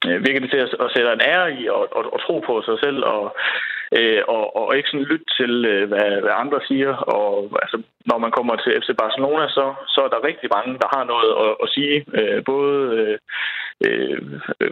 Øh, 0.07 0.17
virker 0.25 0.39
det 0.41 0.49
til 0.51 0.61
at, 0.65 0.69
at 0.83 0.91
sætte 0.93 1.13
en 1.13 1.27
ære 1.31 1.47
i 1.59 1.67
og, 1.67 1.83
og, 1.97 2.03
og 2.13 2.19
tro 2.25 2.35
på 2.39 2.61
sig 2.67 2.77
selv 2.83 2.99
og, 3.15 3.23
øh, 3.97 4.21
og, 4.27 4.43
og 4.59 4.77
ikke 4.77 4.89
sådan 4.89 5.09
lytte 5.11 5.25
til, 5.39 5.53
øh, 5.73 5.87
hvad, 5.91 6.09
hvad 6.23 6.33
andre 6.43 6.59
siger. 6.69 6.91
Og 6.95 7.29
altså, 7.63 7.77
når 8.09 8.17
man 8.17 8.31
kommer 8.37 8.55
til 8.55 8.75
FC 8.81 8.89
Barcelona, 9.03 9.45
så, 9.57 9.65
så 9.93 9.99
er 10.05 10.09
der 10.11 10.27
rigtig 10.29 10.49
mange, 10.55 10.73
der 10.83 10.89
har 10.95 11.03
noget 11.13 11.31
at, 11.45 11.51
at 11.63 11.67
sige. 11.75 11.97
Øh, 12.19 12.39
både 12.51 12.77
øh, 12.99 13.17
øh 13.85 14.17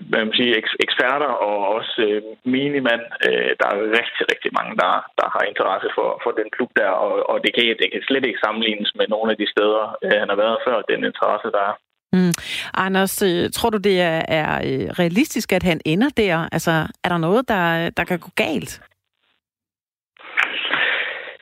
hvad 0.10 0.22
man 0.26 0.34
siger, 0.40 0.54
eksperter 0.86 1.32
og 1.48 1.58
også 1.76 1.96
øh, 2.08 2.22
minimand. 2.58 3.04
Øh, 3.28 3.52
der 3.60 3.68
er 3.70 3.78
rigtig, 4.00 4.24
rigtig 4.34 4.52
mange, 4.60 4.74
der, 4.82 4.92
der 5.20 5.28
har 5.36 5.44
interesse 5.52 5.90
for, 5.98 6.10
for 6.24 6.32
den 6.40 6.48
klub 6.56 6.72
der, 6.80 6.92
og, 7.06 7.30
og 7.30 7.38
det, 7.44 7.52
kan, 7.56 7.64
det 7.82 7.88
kan 7.92 8.02
slet 8.08 8.26
ikke 8.26 8.44
sammenlignes 8.46 8.92
med 9.00 9.06
nogle 9.08 9.32
af 9.32 9.38
de 9.38 9.48
steder, 9.54 9.84
øh, 10.04 10.18
han 10.22 10.30
har 10.34 10.40
været 10.44 10.58
før, 10.68 10.78
den 10.92 11.02
interesse, 11.10 11.48
der 11.56 11.64
er. 11.70 11.76
Mm. 12.14 12.34
Anders, 12.74 13.22
øh, 13.22 13.50
tror 13.52 13.70
du, 13.70 13.78
det 13.78 14.02
er, 14.02 14.22
er 14.28 14.52
øh, 14.56 14.88
realistisk, 15.00 15.54
at 15.54 15.64
han 15.64 15.82
ender 15.86 16.10
der? 16.18 16.50
Altså, 16.52 16.72
er 17.04 17.10
der 17.10 17.18
noget, 17.18 17.48
der, 17.48 17.90
der 17.90 18.04
kan 18.04 18.20
gå 18.20 18.30
galt? 18.36 18.82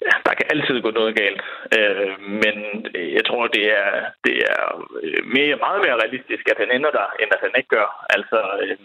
Ja, 0.08 0.16
der 0.26 0.34
kan 0.38 0.48
altid 0.54 0.82
gå 0.82 0.92
noget 0.92 1.16
galt. 1.16 1.42
Øh, 1.78 2.14
men 2.44 2.56
jeg 3.18 3.24
tror, 3.28 3.48
det 3.48 3.66
er, 3.82 3.90
det 4.26 4.36
er 4.54 4.64
øh, 5.04 5.26
mere, 5.36 5.56
meget 5.66 5.80
mere 5.86 6.00
realistisk, 6.04 6.44
at 6.52 6.58
han 6.64 6.72
ender 6.76 6.92
der, 6.92 7.08
end 7.22 7.30
at 7.36 7.44
han 7.46 7.54
ikke 7.58 7.70
gør. 7.78 8.06
Altså, 8.16 8.40
øh, 8.64 8.78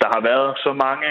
der 0.00 0.08
har 0.14 0.20
været 0.30 0.58
så 0.64 0.72
mange 0.72 1.10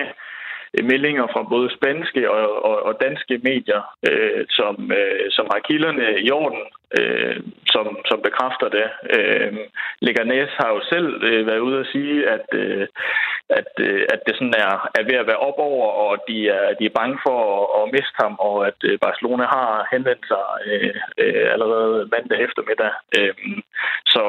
meldinger 0.84 1.28
fra 1.34 1.43
både 1.43 1.69
spanske 1.78 2.32
og, 2.32 2.65
og, 2.65 2.75
og 2.88 2.93
danske 3.01 3.36
medier, 3.49 3.82
øh, 4.09 4.45
som, 4.49 4.91
øh, 4.99 5.25
som 5.32 5.45
har 5.51 5.59
kilderne 5.59 6.21
i 6.28 6.32
orden, 6.32 6.63
øh, 7.00 7.38
som, 7.74 7.86
som 8.10 8.20
bekræfter 8.22 8.70
det. 8.78 8.88
Øh, 9.18 9.58
Leganes 10.02 10.52
har 10.60 10.70
jo 10.76 10.80
selv 10.94 11.24
øh, 11.24 11.48
været 11.48 11.66
ude 11.68 11.80
at 11.80 11.88
sige, 11.94 12.30
at, 12.30 12.48
øh, 12.54 12.88
at, 13.50 13.72
øh, 13.80 14.04
at 14.14 14.20
det 14.28 14.36
sådan 14.36 14.60
er, 14.66 14.74
er 15.00 15.04
ved 15.10 15.18
at 15.20 15.28
være 15.28 15.46
op 15.50 15.60
over, 15.70 15.88
og 16.04 16.18
de 16.28 16.50
er, 16.50 16.74
de 16.80 16.86
er 16.86 16.98
bange 17.00 17.18
for 17.26 17.38
at, 17.58 17.66
at 17.80 17.92
miste 17.94 18.18
ham, 18.24 18.36
og 18.40 18.68
at 18.68 18.80
øh, 18.84 19.00
Barcelona 19.00 19.46
har 19.46 19.88
henvendt 19.92 20.26
sig 20.28 20.46
øh, 20.66 20.96
øh, 21.24 21.46
allerede 21.54 22.10
mandag 22.14 22.40
eftermiddag. 22.48 22.92
Øh, 23.18 23.34
så 24.14 24.24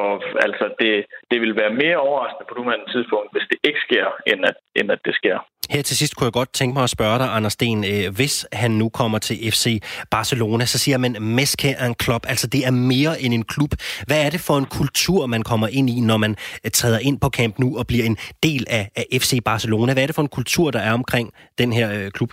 altså, 0.45 0.65
det, 0.79 1.05
det 1.31 1.41
vil 1.41 1.55
være 1.61 1.73
mere 1.83 1.97
overraskende 1.97 2.47
på 2.49 2.55
nuværende 2.55 2.91
tidspunkt, 2.93 3.31
hvis 3.31 3.47
det 3.51 3.59
ikke 3.63 3.81
sker, 3.87 4.05
end 4.31 4.41
at, 4.49 4.57
end 4.75 4.91
at 4.91 4.99
det 5.05 5.15
sker. 5.15 5.37
Her 5.69 5.81
til 5.81 5.97
sidst 5.97 6.15
kunne 6.15 6.25
jeg 6.25 6.33
godt 6.33 6.53
tænke 6.53 6.73
mig 6.73 6.83
at 6.83 6.89
spørge 6.89 7.17
dig, 7.19 7.27
Anders 7.35 7.53
Sten, 7.53 7.83
øh, 7.83 8.15
hvis 8.15 8.47
han 8.53 8.71
nu 8.71 8.89
kommer 8.89 9.19
til 9.19 9.35
FC 9.53 9.65
Barcelona, 10.11 10.65
så 10.65 10.77
siger 10.79 10.97
man, 10.97 11.15
Meske 11.21 11.69
er 11.79 11.85
en 11.85 11.95
klub, 11.95 12.21
altså 12.27 12.47
det 12.47 12.61
er 12.67 12.71
mere 12.71 13.21
end 13.21 13.33
en 13.33 13.45
klub. 13.53 13.71
Hvad 14.07 14.25
er 14.25 14.29
det 14.29 14.41
for 14.47 14.57
en 14.57 14.65
kultur, 14.79 15.25
man 15.25 15.43
kommer 15.43 15.67
ind 15.67 15.89
i, 15.89 15.99
når 16.01 16.17
man 16.17 16.31
øh, 16.65 16.71
træder 16.71 16.99
ind 16.99 17.17
på 17.23 17.29
Camp 17.37 17.59
Nu 17.59 17.77
og 17.79 17.87
bliver 17.87 18.05
en 18.05 18.17
del 18.43 18.63
af, 18.69 18.83
af 18.95 19.05
FC 19.21 19.31
Barcelona? 19.45 19.93
Hvad 19.93 20.03
er 20.03 20.07
det 20.07 20.15
for 20.15 20.25
en 20.27 20.35
kultur, 20.39 20.71
der 20.71 20.79
er 20.79 20.93
omkring 20.93 21.33
den 21.57 21.73
her 21.73 21.87
øh, 21.97 22.11
klub? 22.11 22.31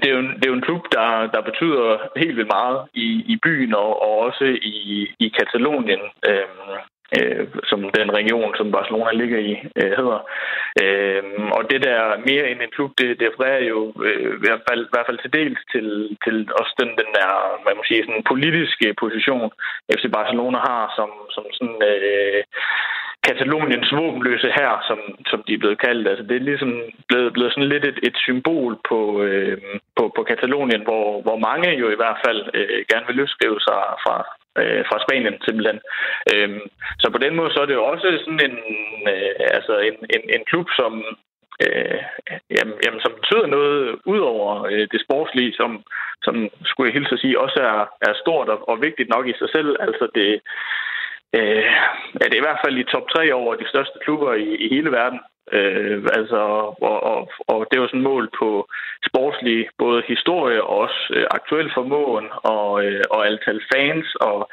det 0.00 0.06
er 0.06 0.14
jo 0.16 0.18
en, 0.18 0.32
det 0.38 0.44
er 0.44 0.52
jo 0.52 0.60
en 0.60 0.68
klub, 0.68 0.82
der, 0.92 1.08
der 1.34 1.42
betyder 1.50 1.84
helt 2.16 2.36
vildt 2.36 2.54
meget 2.58 2.78
i, 2.94 3.08
i 3.32 3.36
byen 3.44 3.74
og, 3.74 4.02
og 4.02 4.12
også 4.26 4.44
i, 4.62 4.76
i 5.24 5.28
Katalonien. 5.38 6.02
Øhm, 6.30 6.78
øh, 7.18 7.46
som 7.70 7.80
den 7.98 8.08
region, 8.18 8.50
som 8.58 8.72
Barcelona 8.76 9.12
ligger 9.12 9.38
i, 9.50 9.52
øh, 9.80 9.92
hedder. 9.98 10.20
Øh, 10.82 11.22
og 11.56 11.62
det 11.70 11.80
der 11.88 12.00
mere 12.28 12.44
end 12.50 12.60
en 12.62 12.74
klub, 12.76 12.90
det, 12.98 13.08
det 13.18 13.28
refererer 13.28 13.64
jo 13.72 13.78
øh, 14.06 14.30
i, 14.38 14.42
hvert 14.44 14.62
fald, 14.68 14.82
i 14.84 14.92
hvert 14.92 15.08
fald 15.08 15.18
til 15.20 15.32
dels 15.38 15.60
til, 15.72 15.88
til 16.24 16.36
også 16.60 16.72
den, 16.80 16.90
den 17.00 17.10
der, 17.18 17.30
man 17.66 17.76
må 17.76 17.82
sige, 17.86 18.04
sådan 18.04 18.30
politiske 18.32 18.86
position, 19.02 19.50
FC 19.96 20.04
Barcelona 20.18 20.58
har 20.58 20.92
som, 20.96 21.10
som 21.34 21.44
sådan... 21.56 21.78
Øh, 21.90 22.42
Kataloniens 23.28 23.90
våbenløse 23.98 24.50
her, 24.60 24.72
som, 24.88 24.98
som 25.30 25.42
de 25.46 25.54
er 25.54 25.62
blevet 25.62 25.78
kaldt. 25.86 26.08
Altså, 26.08 26.24
det 26.28 26.36
er 26.36 26.48
ligesom 26.50 26.72
blevet, 27.08 27.32
blevet 27.32 27.52
sådan 27.52 27.72
lidt 27.72 27.84
et, 27.90 27.98
et 28.08 28.16
symbol 28.26 28.72
på, 28.88 29.22
øh, 29.26 29.58
på, 29.96 30.02
på 30.16 30.22
Katalonien, 30.30 30.82
hvor, 30.88 31.22
hvor 31.26 31.38
mange 31.48 31.68
jo 31.82 31.86
i 31.90 32.00
hvert 32.00 32.18
fald 32.26 32.40
øh, 32.54 32.80
gerne 32.90 33.06
vil 33.06 33.16
løsskrive 33.16 33.60
sig 33.68 33.80
fra, 34.04 34.16
øh, 34.60 34.82
fra 34.88 34.98
Spanien 35.04 35.36
simpelthen. 35.46 35.78
Øhm, 36.32 36.60
så 37.00 37.06
på 37.10 37.18
den 37.24 37.34
måde 37.36 37.50
så 37.52 37.60
er 37.62 37.66
det 37.66 37.74
jo 37.80 37.84
også 37.84 38.06
sådan 38.24 38.44
en, 38.48 38.56
øh, 39.12 39.34
altså 39.56 39.74
en, 39.88 39.96
en, 40.14 40.22
en 40.36 40.42
klub, 40.50 40.68
som 40.80 40.92
øh, 41.64 41.98
jamen, 42.56 42.76
jamen, 42.84 43.00
som 43.00 43.12
betyder 43.18 43.46
noget 43.46 43.98
ud 44.04 44.20
over 44.32 44.64
øh, 44.70 44.86
det 44.92 45.00
sportslige, 45.06 45.52
som, 45.60 45.70
som 46.22 46.34
skulle 46.64 46.88
jeg 46.88 46.96
hilse 46.98 47.14
at 47.14 47.20
sige, 47.20 47.40
også 47.40 47.60
er, 47.60 47.80
er 48.08 48.14
stort 48.22 48.48
og, 48.48 48.68
og 48.68 48.82
vigtigt 48.82 49.08
nok 49.08 49.26
i 49.28 49.34
sig 49.38 49.48
selv. 49.56 49.76
Altså 49.80 50.08
det, 50.14 50.30
øh, 51.36 51.64
er 52.24 52.28
det 52.28 52.38
i 52.38 52.46
hvert 52.46 52.62
fald 52.64 52.76
i 52.78 52.90
top 52.92 53.06
3 53.08 53.34
over 53.34 53.54
de 53.54 53.68
største 53.68 53.98
klubber 54.04 54.32
i, 54.34 54.48
i 54.64 54.68
hele 54.74 54.90
verden. 54.90 55.20
Øh, 55.52 56.02
altså, 56.18 56.40
og, 56.90 56.98
og, 57.12 57.30
og 57.48 57.66
det 57.70 57.80
var 57.80 57.86
sådan 57.86 58.08
mål 58.12 58.30
på 58.38 58.68
sportslig 59.08 59.68
både 59.78 60.02
historie 60.08 60.62
og 60.62 60.78
også 60.78 61.00
øh, 61.16 61.26
aktuel 61.30 61.70
formåen 61.74 62.26
og, 62.54 62.84
øh, 62.84 63.04
og 63.10 63.20
antal 63.30 63.60
fans 63.72 64.06
og 64.14 64.50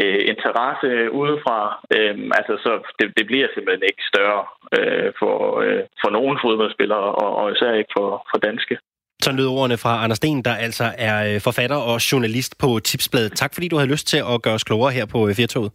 øh, 0.00 0.20
interesse 0.32 0.88
udefra. 1.20 1.58
Øh, 1.96 2.14
altså, 2.38 2.54
så 2.64 2.72
det, 2.98 3.06
det 3.18 3.26
bliver 3.26 3.48
simpelthen 3.54 3.88
ikke 3.90 4.04
større 4.12 4.44
øh, 4.76 5.12
for, 5.20 5.60
øh, 5.64 5.82
for 6.02 6.10
nogen 6.10 6.38
fodboldspillere, 6.44 7.08
og, 7.22 7.36
og 7.36 7.52
især 7.52 7.72
ikke 7.72 7.94
for, 7.98 8.10
for 8.30 8.38
danske. 8.38 8.78
Så 9.22 9.32
lød 9.32 9.48
ordene 9.48 9.78
fra 9.78 10.04
Anders 10.04 10.16
Sten, 10.16 10.44
der 10.44 10.54
altså 10.66 10.84
er 10.98 11.16
øh, 11.28 11.40
forfatter 11.40 11.76
og 11.76 11.96
journalist 12.12 12.52
på 12.62 12.68
Tipsbladet. 12.84 13.32
Tak 13.32 13.54
fordi 13.54 13.68
du 13.68 13.76
havde 13.76 13.90
lyst 13.90 14.06
til 14.06 14.20
at 14.32 14.42
gøre 14.42 14.54
os 14.54 14.64
klogere 14.64 14.92
her 14.92 15.06
på 15.06 15.18
Firtoget. 15.36 15.72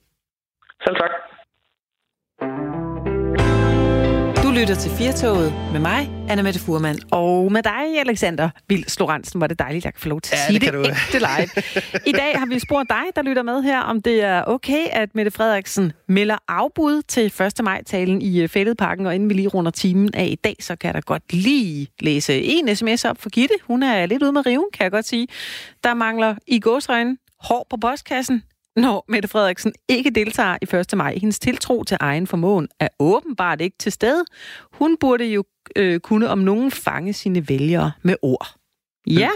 Selv 0.86 0.96
tak. 0.96 1.31
Lytter 4.62 4.76
til 4.76 4.92
Firtoget 4.92 5.54
med 5.72 5.80
mig, 5.80 6.12
Anna 6.30 6.44
Mette 6.44 6.60
Furman, 6.60 7.00
og 7.12 7.52
med 7.52 7.64
dig, 7.64 8.00
Alexander 8.00 8.50
Vils 8.70 9.00
Lorentzen. 9.00 9.42
Var 9.42 9.48
det 9.48 9.60
dejligt, 9.60 9.82
at 9.82 9.86
jeg 9.86 9.94
kan 9.94 10.02
få 10.02 10.10
lov 10.10 10.22
til 10.22 10.34
at 10.34 10.40
ja, 10.40 10.48
sige 10.48 10.60
det, 10.60 10.74
det, 10.74 10.96
det 11.12 11.22
live. 11.22 11.64
I 12.06 12.12
dag 12.12 12.40
har 12.40 12.46
vi 12.46 12.60
spurgt 12.60 12.90
dig, 12.90 13.04
der 13.16 13.22
lytter 13.22 13.44
med 13.44 13.62
her, 13.62 13.80
om 13.80 14.02
det 14.02 14.24
er 14.24 14.44
okay, 14.48 14.86
at 14.92 15.16
Mette 15.16 15.32
Frederiksen 15.32 15.94
melder 16.08 16.38
afbud 16.48 17.02
til 17.02 17.26
1. 17.26 17.64
maj-talen 17.64 18.22
i 18.22 18.42
øh, 18.42 18.50
Fælledparken, 18.50 19.06
og 19.06 19.16
inden 19.16 19.30
vi 19.30 19.34
lige 19.34 19.48
runder 19.48 19.72
timen 19.72 20.10
af 20.14 20.26
i 20.26 20.36
dag, 20.36 20.56
så 20.60 20.76
kan 20.76 20.88
jeg 20.88 20.94
da 20.94 21.00
godt 21.00 21.34
lige 21.34 21.88
læse 22.00 22.42
en 22.42 22.76
sms 22.76 23.06
op 23.06 23.22
for 23.22 23.30
Gitte. 23.30 23.56
Hun 23.64 23.84
er 23.84 24.06
lidt 24.06 24.24
ude 24.24 24.32
med 24.32 24.46
riven, 24.46 24.66
kan 24.74 24.84
jeg 24.84 24.92
godt 24.92 25.08
sige. 25.08 25.28
Der 25.84 25.94
mangler 25.94 26.36
i 26.48 26.60
gåsøjne 26.60 27.18
hår 27.40 27.68
på 27.70 27.78
postkassen 27.78 28.44
når 28.76 29.06
Mette 29.08 29.30
Frederiksen 29.30 29.74
ikke 29.90 30.10
deltager 30.10 30.58
i 30.62 30.76
1. 30.76 30.98
maj. 30.98 31.18
Hendes 31.18 31.40
tiltro 31.40 31.84
til 31.84 31.98
egen 32.00 32.28
formåen 32.28 32.68
er 32.80 32.88
åbenbart 33.00 33.62
ikke 33.62 33.78
til 33.80 33.92
stede. 33.92 34.24
Hun 34.74 34.98
burde 34.98 35.26
jo 35.26 35.44
øh, 35.76 36.00
kunne 36.00 36.30
om 36.30 36.40
nogen 36.40 36.72
fange 36.72 37.14
sine 37.14 37.50
vælgere 37.50 37.92
med 38.02 38.16
ord. 38.22 38.56
Ja, 39.08 39.30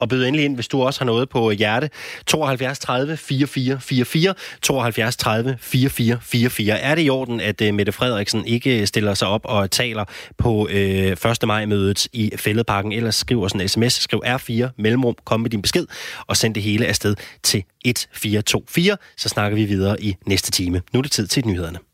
og 0.00 0.08
byd 0.08 0.24
endelig 0.24 0.44
ind, 0.44 0.54
hvis 0.54 0.68
du 0.68 0.82
også 0.82 1.00
har 1.00 1.06
noget 1.06 1.28
på 1.28 1.50
hjerte. 1.50 1.90
72 2.26 2.78
30 2.78 3.16
44 3.16 3.80
44, 3.80 4.34
72 4.62 5.16
30 5.16 5.56
44 5.60 6.18
44. 6.20 6.78
Er 6.78 6.94
det 6.94 7.02
i 7.06 7.10
orden, 7.10 7.40
at 7.40 7.60
øh, 7.60 7.74
Mette 7.74 7.92
Frederiksen 7.92 8.46
ikke 8.46 8.80
øh, 8.80 8.86
stiller 8.86 9.14
sig 9.14 9.28
op 9.28 9.40
og 9.44 9.70
taler 9.70 10.04
på 10.38 10.68
øh, 10.70 11.12
1. 11.12 11.18
maj-mødet 11.46 12.08
i 12.12 12.32
Fælledparken? 12.36 12.92
Ellers 12.92 13.14
skriv 13.14 13.48
sådan 13.48 13.60
en 13.60 13.68
sms, 13.68 13.92
skriv 13.92 14.22
R4, 14.26 14.68
mellemrum, 14.78 15.16
kom 15.24 15.40
med 15.40 15.50
din 15.50 15.62
besked, 15.62 15.86
og 16.26 16.36
send 16.36 16.54
det 16.54 16.62
hele 16.62 16.86
afsted 16.86 17.14
til 17.42 17.64
1424. 17.84 18.96
Så 19.16 19.28
snakker 19.28 19.56
vi 19.56 19.64
videre 19.64 20.02
i 20.02 20.16
næste 20.26 20.50
time. 20.50 20.82
Nu 20.92 20.98
er 20.98 21.02
det 21.02 21.12
tid 21.12 21.26
til 21.26 21.46
nyhederne. 21.46 21.85